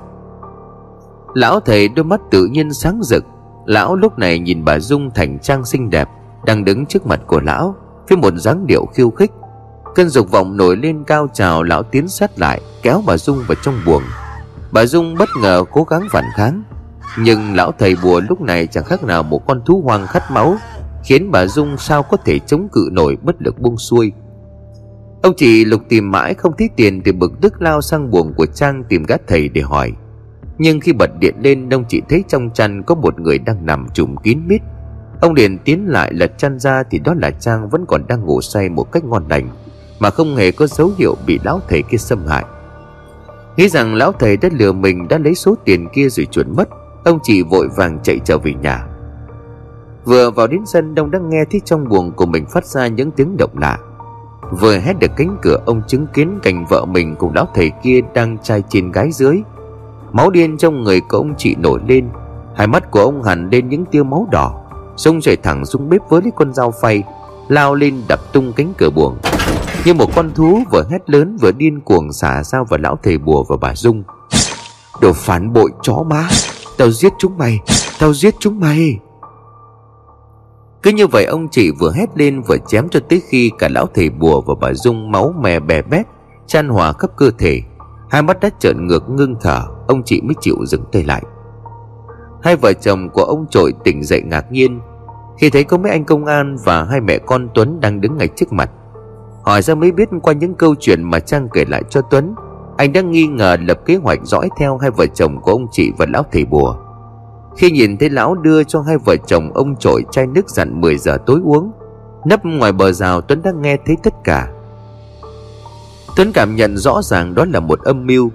Lão 1.35 1.61
thầy 1.61 1.89
đôi 1.89 2.05
mắt 2.05 2.21
tự 2.31 2.47
nhiên 2.47 2.73
sáng 2.73 3.01
rực. 3.03 3.25
Lão 3.67 3.97
lúc 3.97 4.19
này 4.19 4.39
nhìn 4.39 4.65
bà 4.65 4.79
Dung 4.79 5.11
thành 5.11 5.39
trang 5.39 5.65
xinh 5.65 5.91
đẹp, 5.91 6.09
Đang 6.47 6.65
đứng 6.65 6.87
trước 6.87 7.07
mặt 7.07 7.21
của 7.27 7.41
lão, 7.41 7.75
Với 8.09 8.19
một 8.19 8.35
dáng 8.37 8.67
điệu 8.67 8.87
khiêu 8.87 9.11
khích. 9.11 9.31
Cơn 9.95 10.09
dục 10.09 10.31
vọng 10.31 10.57
nổi 10.57 10.77
lên 10.77 11.05
cao 11.05 11.29
trào, 11.33 11.63
Lão 11.63 11.83
tiến 11.83 12.09
sát 12.09 12.39
lại, 12.39 12.61
kéo 12.83 13.03
bà 13.07 13.17
Dung 13.17 13.39
vào 13.49 13.57
trong 13.63 13.75
buồng. 13.87 14.03
Bà 14.73 14.87
Dung 14.87 15.15
bất 15.19 15.29
ngờ 15.43 15.65
cố 15.73 15.85
gắng 15.85 16.03
phản 16.11 16.25
kháng 16.37 16.63
nhưng 17.19 17.55
lão 17.55 17.73
thầy 17.79 17.97
bùa 18.03 18.21
lúc 18.29 18.41
này 18.41 18.67
chẳng 18.67 18.85
khác 18.85 19.05
nào 19.05 19.23
một 19.23 19.47
con 19.47 19.63
thú 19.67 19.83
hoang 19.85 20.07
khát 20.07 20.31
máu, 20.31 20.57
Khiến 21.05 21.31
bà 21.31 21.47
Dung 21.47 21.77
sao 21.79 22.03
có 22.03 22.17
thể 22.17 22.39
chống 22.39 22.69
cự 22.73 22.89
nổi 22.93 23.17
bất 23.23 23.43
lực 23.43 23.61
buông 23.61 23.77
xuôi. 23.77 24.13
Ông 25.23 25.35
chỉ 25.37 25.65
lục 25.65 25.83
tìm 25.89 26.11
mãi 26.11 26.35
không 26.35 26.53
thấy 26.59 26.69
tiền 26.77 27.03
Thì 27.05 27.13
bực 27.13 27.33
tức 27.41 27.63
lao 27.63 27.81
sang 27.81 28.11
buồng 28.11 28.33
của 28.37 28.47
Trang 28.47 28.85
tìm 28.89 29.05
gã 29.09 29.17
thầy 29.27 29.49
để 29.49 29.61
hỏi. 29.61 29.93
Nhưng 30.59 30.81
khi 30.81 30.93
bật 30.93 31.11
điện 31.19 31.35
lên, 31.41 31.71
Ông 31.71 31.85
chỉ 31.89 32.03
thấy 32.09 32.25
trong 32.29 32.51
chăn 32.55 32.83
có 32.83 32.95
một 32.95 33.21
người 33.21 33.39
đang 33.39 33.67
nằm 33.67 33.87
trùm 33.95 34.17
kín 34.17 34.39
mít. 34.47 34.61
Ông 35.21 35.35
liền 35.35 35.59
tiến 35.59 35.87
lại 35.89 36.13
lật 36.13 36.39
chăn 36.39 36.59
ra 36.59 36.83
Thì 36.91 36.99
đó 36.99 37.15
là 37.19 37.31
Trang 37.31 37.69
vẫn 37.69 37.85
còn 37.89 38.07
đang 38.09 38.25
ngủ 38.25 38.41
say 38.41 38.69
một 38.69 38.93
cách 38.93 39.05
ngon 39.05 39.25
lành, 39.29 39.49
Mà 39.99 40.11
không 40.11 40.37
hề 40.37 40.51
có 40.51 40.67
dấu 40.67 40.91
hiệu 40.99 41.17
bị 41.27 41.41
lão 41.45 41.61
thầy 41.69 41.83
kia 41.83 41.99
xâm 41.99 42.27
hại. 42.27 42.45
Nghĩ 43.57 43.69
rằng 43.69 43.95
lão 43.95 44.13
thầy 44.13 44.37
đã 44.37 44.49
lừa 44.53 44.73
mình 44.73 45.09
đã 45.09 45.19
lấy 45.19 45.35
số 45.35 45.55
tiền 45.65 45.89
kia 45.95 46.09
rồi 46.09 46.27
chuẩn 46.27 46.57
mất. 46.57 46.69
Ông 47.05 47.19
chỉ 47.23 47.43
vội 47.43 47.69
vàng 47.77 47.99
chạy 48.03 48.19
trở 48.25 48.39
về 48.39 48.55
nhà. 48.63 48.87
Vừa 50.05 50.31
vào 50.31 50.47
đến 50.47 50.61
sân, 50.67 50.95
Đông 50.95 51.11
đã 51.11 51.19
nghe 51.19 51.45
thấy 51.51 51.61
trong 51.65 51.89
buồng 51.89 52.13
của 52.13 52.27
mình 52.27 52.47
phát 52.47 52.67
ra 52.67 52.87
những 52.87 53.11
tiếng 53.11 53.37
động 53.37 53.59
lạ. 53.59 53.79
Vừa 54.61 54.79
hét 54.79 54.99
được 54.99 55.11
cánh 55.17 55.37
cửa, 55.43 55.59
Ông 55.67 55.83
chứng 55.89 56.07
kiến 56.15 56.39
cảnh 56.43 56.67
vợ 56.69 56.85
mình 56.85 57.17
cùng 57.19 57.35
lão 57.35 57.49
thầy 57.55 57.71
kia 57.83 58.01
Đang 58.15 58.39
trai 58.43 58.63
trên 58.69 58.93
gái 58.93 59.13
dưới. 59.13 59.43
Máu 60.13 60.31
điên 60.31 60.57
trong 60.57 60.83
người 60.83 61.01
của 61.01 61.17
ông 61.17 61.35
chị 61.39 61.55
nổi 61.55 61.81
lên. 61.89 62.09
Hai 62.57 62.67
mắt 62.67 62.91
của 62.91 63.01
ông 63.01 63.23
hẳn 63.23 63.49
lên 63.51 63.69
những 63.69 63.85
tia 63.85 64.03
máu 64.03 64.29
đỏ. 64.33 64.63
Xông 64.97 65.21
chạy 65.21 65.37
thẳng 65.37 65.67
xuống 65.67 65.89
bếp 65.89 66.01
với 66.09 66.23
lấy 66.23 66.33
con 66.37 66.55
dao 66.55 66.71
phay, 66.83 67.03
Lao 67.49 67.75
lên 67.75 68.03
đập 68.09 68.21
tung 68.33 68.53
cánh 68.57 68.73
cửa 68.79 68.91
buồng. 68.91 69.19
Như 69.85 69.95
một 69.95 70.11
con 70.17 70.31
thú 70.35 70.63
vừa 70.73 70.85
hét 70.91 71.11
lớn 71.11 71.37
vừa 71.41 71.53
điên 71.53 71.81
cuồng 71.81 72.13
xả 72.13 72.43
dao 72.43 72.65
vào 72.65 72.79
lão 72.79 72.99
thầy 73.03 73.19
bùa 73.19 73.45
và 73.49 73.57
bà 73.61 73.75
Dung. 73.75 74.03
Đồ 75.01 75.13
phản 75.13 75.53
bội 75.53 75.71
chó 75.83 76.05
má. 76.11 76.29
Tao 76.81 76.91
giết 76.91 77.13
chúng 77.19 77.39
mày, 77.39 77.61
Tao 77.99 78.15
giết 78.15 78.35
chúng 78.39 78.61
mày. 78.61 78.99
Cứ 80.83 80.91
như 80.91 81.07
vậy 81.07 81.25
ông 81.25 81.49
chị 81.49 81.71
vừa 81.81 81.93
hét 81.93 82.07
lên 82.15 82.43
vừa 82.49 82.57
chém 82.69 82.89
cho 82.89 83.01
tới 83.09 83.23
khi 83.29 83.51
cả 83.59 83.69
lão 83.69 83.87
thầy 83.95 84.11
bùa 84.11 84.41
và 84.41 84.55
bà 84.61 84.75
Dung 84.75 85.11
máu 85.11 85.35
mè 85.41 85.61
bè 85.61 85.83
bét, 85.83 86.07
Chan 86.47 86.69
hòa 86.69 86.93
khắp 86.93 87.11
cơ 87.17 87.31
thể. 87.39 87.63
Hai 88.11 88.23
mắt 88.23 88.41
đã 88.41 88.51
trợn 88.59 88.87
ngược 88.87 89.11
ngưng 89.11 89.35
thở, 89.41 89.63
Ông 89.87 90.03
chị 90.05 90.21
mới 90.21 90.35
chịu 90.41 90.57
dừng 90.67 90.85
tay 90.93 91.05
lại. 91.05 91.23
Hai 92.43 92.57
vợ 92.57 92.73
chồng 92.73 93.09
của 93.09 93.25
ông 93.25 93.47
trội 93.51 93.73
tỉnh 93.85 94.05
dậy 94.05 94.23
ngạc 94.23 94.53
nhiên, 94.53 94.81
Khi 95.39 95.51
thấy 95.51 95.65
có 95.65 95.79
mấy 95.79 95.93
anh 95.93 96.05
công 96.05 96.25
an 96.25 96.57
và 96.65 96.85
hai 96.85 97.01
mẹ 97.01 97.19
con 97.19 97.49
Tuấn 97.55 97.81
đang 97.81 98.01
đứng 98.01 98.17
ngay 98.17 98.29
trước 98.37 98.53
mặt. 98.53 98.71
Hỏi 99.45 99.63
ra 99.63 99.75
mới 99.75 99.93
biết 99.93 100.09
qua 100.23 100.33
những 100.33 100.55
câu 100.55 100.75
chuyện 100.81 101.03
mà 101.03 101.21
Trang 101.21 101.49
kể 101.53 101.65
lại 101.69 101.83
cho 101.91 102.01
Tuấn 102.01 102.35
anh 102.81 102.93
đang 102.93 103.11
nghi 103.11 103.27
ngờ 103.27 103.57
lập 103.61 103.79
kế 103.87 103.97
hoạch 103.97 104.19
dõi 104.23 104.49
theo 104.59 104.79
hai 104.79 104.91
vợ 104.91 105.07
chồng 105.15 105.41
của 105.41 105.53
ông 105.53 105.67
chị 105.73 105.91
và 105.99 106.07
lão 106.13 106.23
thầy 106.33 106.45
bùa. 106.45 106.77
Khi 107.57 107.71
nhìn 107.71 107.97
thấy 107.97 108.11
lão 108.11 108.35
đưa 108.35 108.65
cho 108.65 108.81
hai 108.81 108.97
vợ 109.05 109.17
chồng 109.27 109.53
ông 109.55 109.77
trội 109.77 110.05
chai 110.13 110.27
nước 110.27 110.51
dặn 110.51 110.81
10 110.81 110.99
giờ 110.99 111.19
tối 111.27 111.41
uống, 111.45 111.73
Nấp 112.27 112.45
ngoài 112.45 112.73
bờ 112.73 112.93
rào 112.93 113.21
Tuấn 113.21 113.43
đã 113.43 113.53
nghe 113.61 113.77
thấy 113.87 113.97
tất 114.03 114.15
cả. 114.25 114.49
Tuấn 116.17 116.33
cảm 116.35 116.57
nhận 116.57 116.77
rõ 116.77 117.03
ràng 117.03 117.35
đó 117.35 117.45
là 117.45 117.61
một 117.61 117.81
âm 117.81 118.07
mưu. 118.07 118.31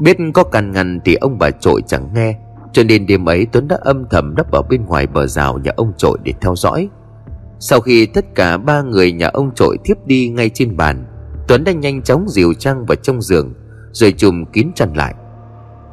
Biết 0.00 0.16
có 0.34 0.44
càn 0.44 0.72
ngăn 0.72 1.00
thì 1.04 1.14
ông 1.14 1.38
bà 1.38 1.50
trội 1.50 1.82
chẳng 1.86 2.14
nghe, 2.14 2.38
Cho 2.72 2.82
nên 2.82 3.06
đêm 3.06 3.28
ấy 3.28 3.46
Tuấn 3.52 3.68
đã 3.68 3.78
âm 3.80 4.04
thầm 4.10 4.34
nấp 4.36 4.52
ở 4.52 4.62
bên 4.62 4.86
ngoài 4.86 5.06
bờ 5.06 5.26
rào 5.26 5.58
nhà 5.58 5.72
ông 5.76 5.92
trội 5.96 6.18
để 6.22 6.32
theo 6.40 6.56
dõi. 6.56 6.88
Sau 7.58 7.80
khi 7.80 8.06
tất 8.06 8.34
cả 8.34 8.56
ba 8.56 8.82
người 8.82 9.12
nhà 9.12 9.26
ông 9.26 9.54
trội 9.54 9.76
thiếp 9.84 10.06
đi 10.06 10.28
ngay 10.28 10.48
trên 10.48 10.76
bàn, 10.76 11.04
Tuấn 11.48 11.64
đã 11.64 11.72
nhanh 11.72 12.02
chóng 12.02 12.28
dìu 12.28 12.54
Trang 12.54 12.86
vào 12.86 12.96
trong 12.96 13.22
giường 13.22 13.54
rồi 13.92 14.12
chùm 14.12 14.44
kín 14.44 14.70
chăn 14.74 14.94
lại. 14.94 15.14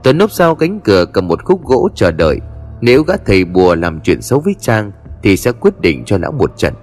Tuấn 0.04 0.18
núp 0.18 0.32
sau 0.32 0.56
cánh 0.56 0.80
cửa 0.80 1.06
cầm 1.06 1.28
một 1.28 1.46
khúc 1.46 1.66
gỗ 1.66 1.90
chờ 1.96 2.12
đợi. 2.12 2.40
Nếu 2.82 3.04
gã 3.04 3.14
thầy 3.26 3.46
bùa 3.46 3.76
làm 3.76 4.02
chuyện 4.02 4.22
xấu 4.22 4.40
với 4.40 4.56
Trang 4.60 4.92
Thì 5.24 5.38
sẽ 5.38 5.52
quyết 5.52 5.82
định 5.82 6.04
cho 6.06 6.18
lão 6.18 6.32
một 6.32 6.58
trận. 6.58 6.74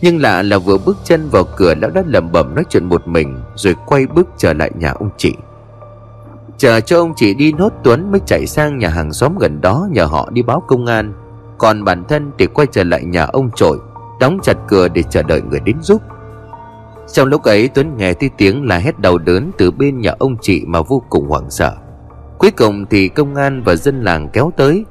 Nhưng 0.00 0.20
lạ 0.20 0.42
là 0.42 0.58
vừa 0.58 0.78
bước 0.78 0.96
chân 1.04 1.28
vào 1.28 1.44
cửa, 1.56 1.74
Lão 1.74 1.90
đã 1.90 2.02
lẩm 2.06 2.32
bẩm 2.32 2.54
nói 2.54 2.64
chuyện 2.70 2.84
một 2.84 3.08
mình, 3.08 3.40
Rồi 3.54 3.74
quay 3.86 4.06
bước 4.06 4.28
trở 4.38 4.52
lại 4.52 4.70
nhà 4.78 4.90
ông 4.90 5.10
chị. 5.16 5.32
Chờ 6.58 6.80
cho 6.80 6.98
ông 6.98 7.12
chị 7.16 7.34
đi 7.34 7.52
nốt 7.52 7.72
Tuấn 7.84 8.10
mới 8.10 8.20
chạy 8.26 8.46
sang 8.46 8.78
nhà 8.78 8.88
hàng 8.88 9.12
xóm 9.12 9.38
gần 9.38 9.60
đó 9.60 9.88
Nhờ 9.90 10.04
họ 10.04 10.30
đi 10.32 10.42
báo 10.42 10.62
công 10.66 10.86
an. 10.86 11.12
Còn 11.58 11.84
bản 11.84 12.04
thân 12.08 12.30
thì 12.38 12.46
quay 12.46 12.66
trở 12.72 12.84
lại 12.84 13.04
nhà 13.04 13.24
ông 13.24 13.50
trội, 13.56 13.78
Đóng 14.20 14.38
chặt 14.42 14.56
cửa 14.68 14.88
để 14.88 15.02
chờ 15.02 15.22
đợi 15.22 15.42
người 15.42 15.60
đến 15.60 15.76
giúp 15.82 16.02
trong 17.12 17.28
lúc 17.28 17.42
ấy, 17.42 17.68
Tuấn 17.68 17.96
nghe 17.96 18.14
thấy 18.14 18.30
tiếng 18.38 18.64
là 18.64 18.78
hét 18.78 18.98
đau 18.98 19.18
đớn 19.18 19.50
từ 19.58 19.70
bên 19.70 20.00
nhà 20.00 20.14
ông 20.18 20.36
chị 20.42 20.62
mà 20.66 20.82
vô 20.82 21.02
cùng 21.10 21.28
hoảng 21.28 21.50
sợ. 21.50 21.72
Cuối 22.38 22.50
cùng 22.50 22.86
thì 22.90 23.08
công 23.08 23.34
an 23.34 23.62
và 23.64 23.76
dân 23.76 24.02
làng 24.02 24.28
kéo 24.32 24.52
tới. 24.56 24.84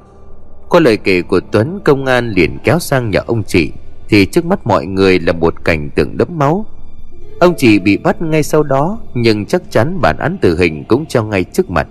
Qua 0.68 0.80
lời 0.80 0.96
kể 0.96 1.22
của 1.22 1.40
Tuấn, 1.52 1.80
công 1.84 2.04
an 2.06 2.30
liền 2.30 2.58
kéo 2.64 2.78
sang 2.78 3.10
nhà 3.10 3.20
ông 3.26 3.42
chị, 3.42 3.72
Thì 4.08 4.26
trước 4.26 4.44
mắt 4.44 4.66
mọi 4.66 4.86
người 4.86 5.18
là 5.18 5.32
một 5.32 5.64
cảnh 5.64 5.90
tượng 5.90 6.16
đẫm 6.16 6.28
máu. 6.38 6.66
Ông 7.40 7.54
chị 7.56 7.78
bị 7.78 7.96
bắt 7.96 8.22
ngay 8.22 8.42
sau 8.42 8.62
đó, 8.62 8.98
Nhưng 9.14 9.46
chắc 9.46 9.62
chắn 9.70 9.98
bản 10.00 10.16
án 10.18 10.36
tử 10.40 10.58
hình 10.58 10.84
cũng 10.84 11.06
cho 11.06 11.22
ngay 11.22 11.44
trước 11.44 11.70
mặt. 11.70 11.86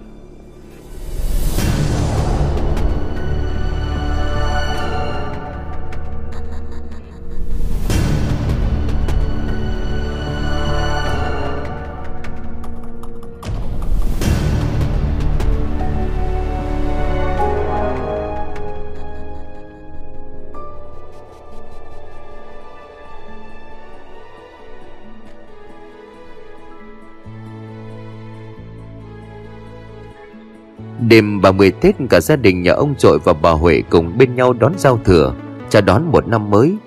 Đêm 31.08 31.42
30 31.42 31.72
Tết 31.82 31.96
cả 32.10 32.20
gia 32.20 32.36
đình 32.36 32.62
nhà 32.62 32.72
ông 32.72 32.96
Trội 32.96 33.20
và 33.24 33.34
bà 33.34 33.52
Huệ 33.52 33.82
cùng 33.90 34.18
bên 34.18 34.36
nhau 34.36 34.54
đón 34.54 34.74
giao 34.78 35.00
thừa, 35.06 35.36
Chào 35.70 35.82
đón 35.82 36.12
một 36.12 36.28
năm 36.28 36.50
mới. 36.50 36.78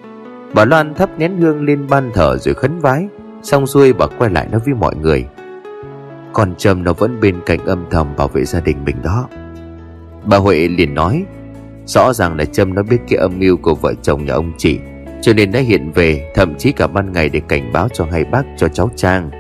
Bà 0.55 0.65
Loan 0.65 0.95
thắp 0.95 1.11
nén 1.19 1.37
hương 1.37 1.65
lên 1.65 1.87
ban 1.89 2.11
thờ 2.15 2.37
rồi 2.41 2.55
khấn 2.55 2.79
vái, 2.79 3.09
Xong 3.43 3.67
xuôi 3.67 3.93
bà 3.93 4.07
quay 4.07 4.31
lại 4.31 4.49
nói 4.51 4.61
với 4.65 4.75
mọi 4.75 4.97
người, 4.97 5.27
Con 6.33 6.55
Trâm 6.59 6.85
nó 6.85 6.93
vẫn 6.93 7.21
bên 7.21 7.41
cạnh 7.47 7.67
âm 7.67 7.85
thầm 7.91 8.17
bảo 8.17 8.29
vệ 8.29 8.45
gia 8.45 8.61
đình 8.61 8.85
mình 8.85 8.97
đó. 9.03 9.29
Bà 10.25 10.37
Huệ 10.37 10.69
liền 10.69 10.95
nói, 10.95 11.25
Rõ 11.87 12.13
ràng 12.13 12.37
là 12.37 12.45
Trâm 12.45 12.75
nó 12.75 12.83
biết 12.83 12.99
cái 13.09 13.19
âm 13.19 13.39
mưu 13.39 13.57
của 13.57 13.75
vợ 13.75 13.95
chồng 14.03 14.25
nhà 14.25 14.33
ông 14.35 14.53
chị, 14.59 14.79
Cho 15.23 15.33
nên 15.33 15.53
đã 15.53 15.61
hiện 15.61 15.93
về, 15.93 16.33
Thậm 16.35 16.55
chí 16.59 16.73
cả 16.73 16.87
ban 16.87 17.13
ngày 17.13 17.29
để 17.29 17.41
cảnh 17.49 17.73
báo 17.73 17.89
cho 17.89 18.07
hai 18.11 18.25
bác, 18.25 18.43
cho 18.57 18.69
cháu 18.69 18.91
Trang. 18.97 19.31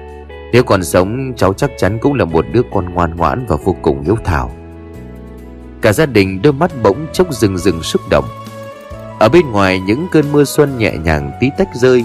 Nếu 0.53 0.63
còn 0.63 0.85
sống, 0.85 1.33
cháu 1.37 1.53
chắc 1.53 1.71
chắn 1.77 1.99
cũng 2.01 2.15
là 2.15 2.25
một 2.25 2.45
đứa 2.53 2.63
con 2.73 2.95
ngoan 2.95 3.17
ngoãn 3.17 3.47
và 3.49 3.57
vô 3.65 3.77
cùng 3.83 4.03
hiếu 4.03 4.17
thảo. 4.25 4.58
Cả 5.83 5.93
gia 5.93 6.07
đình 6.07 6.43
đôi 6.43 6.53
mắt 6.53 6.71
bỗng 6.83 7.07
chốc 7.13 7.33
rừng 7.33 7.59
rừng 7.59 7.83
xúc 7.83 8.03
động. 8.11 8.25
Ở 9.19 9.29
bên 9.29 9.51
ngoài 9.51 9.81
những 9.81 10.09
cơn 10.13 10.33
mưa 10.33 10.45
xuân 10.45 10.79
nhẹ 10.79 10.93
nhàng 11.05 11.33
tí 11.41 11.51
tách 11.59 11.69
rơi, 11.75 12.05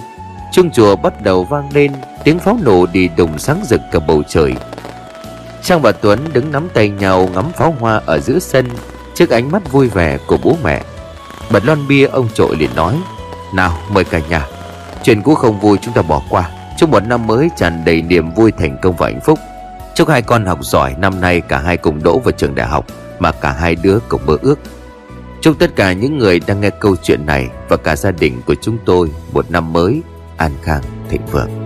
Chuông 0.52 0.72
chùa 0.72 0.96
bắt 0.96 1.22
đầu 1.24 1.44
vang 1.44 1.70
lên, 1.74 1.92
Tiếng 2.24 2.40
pháo 2.40 2.58
nổ 2.62 2.86
đi 2.86 3.10
đùng 3.18 3.40
sáng 3.40 3.62
rực 3.66 3.82
cả 3.92 4.00
bầu 4.00 4.24
trời. 4.30 4.54
Trang 5.64 5.82
và 5.82 5.92
Tuấn 5.92 6.20
đứng 6.34 6.52
nắm 6.52 6.68
tay 6.74 6.90
nhau 6.90 7.30
ngắm 7.34 7.52
pháo 7.52 7.76
hoa 7.80 8.02
ở 8.06 8.20
giữa 8.20 8.40
sân, 8.40 8.70
Trước 9.14 9.30
ánh 9.30 9.52
mắt 9.52 9.72
vui 9.72 9.88
vẻ 9.88 10.18
của 10.28 10.38
bố 10.44 10.58
mẹ. 10.64 10.84
Bật 11.52 11.66
lon 11.66 11.88
bia 11.88 12.06
ông 12.06 12.28
trội 12.34 12.56
liền 12.56 12.70
nói, 12.76 12.96
Nào, 13.54 13.78
mời 13.90 14.04
cả 14.04 14.20
nhà, 14.30 14.48
Chuyện 15.04 15.22
cũ 15.22 15.36
không 15.36 15.60
vui 15.60 15.78
chúng 15.82 15.94
ta 15.94 16.02
bỏ 16.02 16.22
qua. 16.30 16.50
Chúc 16.78 16.90
một 16.90 17.08
năm 17.08 17.28
mới 17.28 17.50
tràn 17.58 17.86
đầy 17.86 18.02
niềm 18.02 18.34
vui 18.34 18.52
thành 18.52 18.78
công 18.82 18.96
và 18.96 19.08
hạnh 19.08 19.20
phúc. 19.22 19.40
Chúc 19.96 20.10
hai 20.10 20.22
con 20.22 20.46
học 20.46 20.60
giỏi 20.62 20.96
Năm 20.98 21.22
nay 21.22 21.42
cả 21.42 21.58
hai 21.58 21.78
cùng 21.78 22.04
đỗ 22.04 22.20
vào 22.20 22.32
trường 22.32 22.56
đại 22.56 22.68
học. 22.68 22.86
Mà 23.20 23.32
cả 23.32 23.52
hai 23.52 23.76
đứa 23.76 24.00
cùng 24.10 24.26
mơ 24.26 24.38
ước. 24.42 24.60
Chúc 25.42 25.60
tất 25.60 25.76
cả 25.76 25.94
những 25.94 26.18
người 26.18 26.40
đang 26.48 26.62
nghe 26.62 26.70
câu 26.70 26.96
chuyện 27.04 27.26
này 27.26 27.50
Và 27.70 27.78
cả 27.78 27.96
gia 27.96 28.12
đình 28.12 28.42
của 28.46 28.56
chúng 28.62 28.78
tôi, 28.86 29.12
Một 29.34 29.52
năm 29.52 29.74
mới 29.74 30.02
an 30.38 30.52
khang 30.62 30.84
thịnh 31.10 31.26
vượng. 31.32 31.63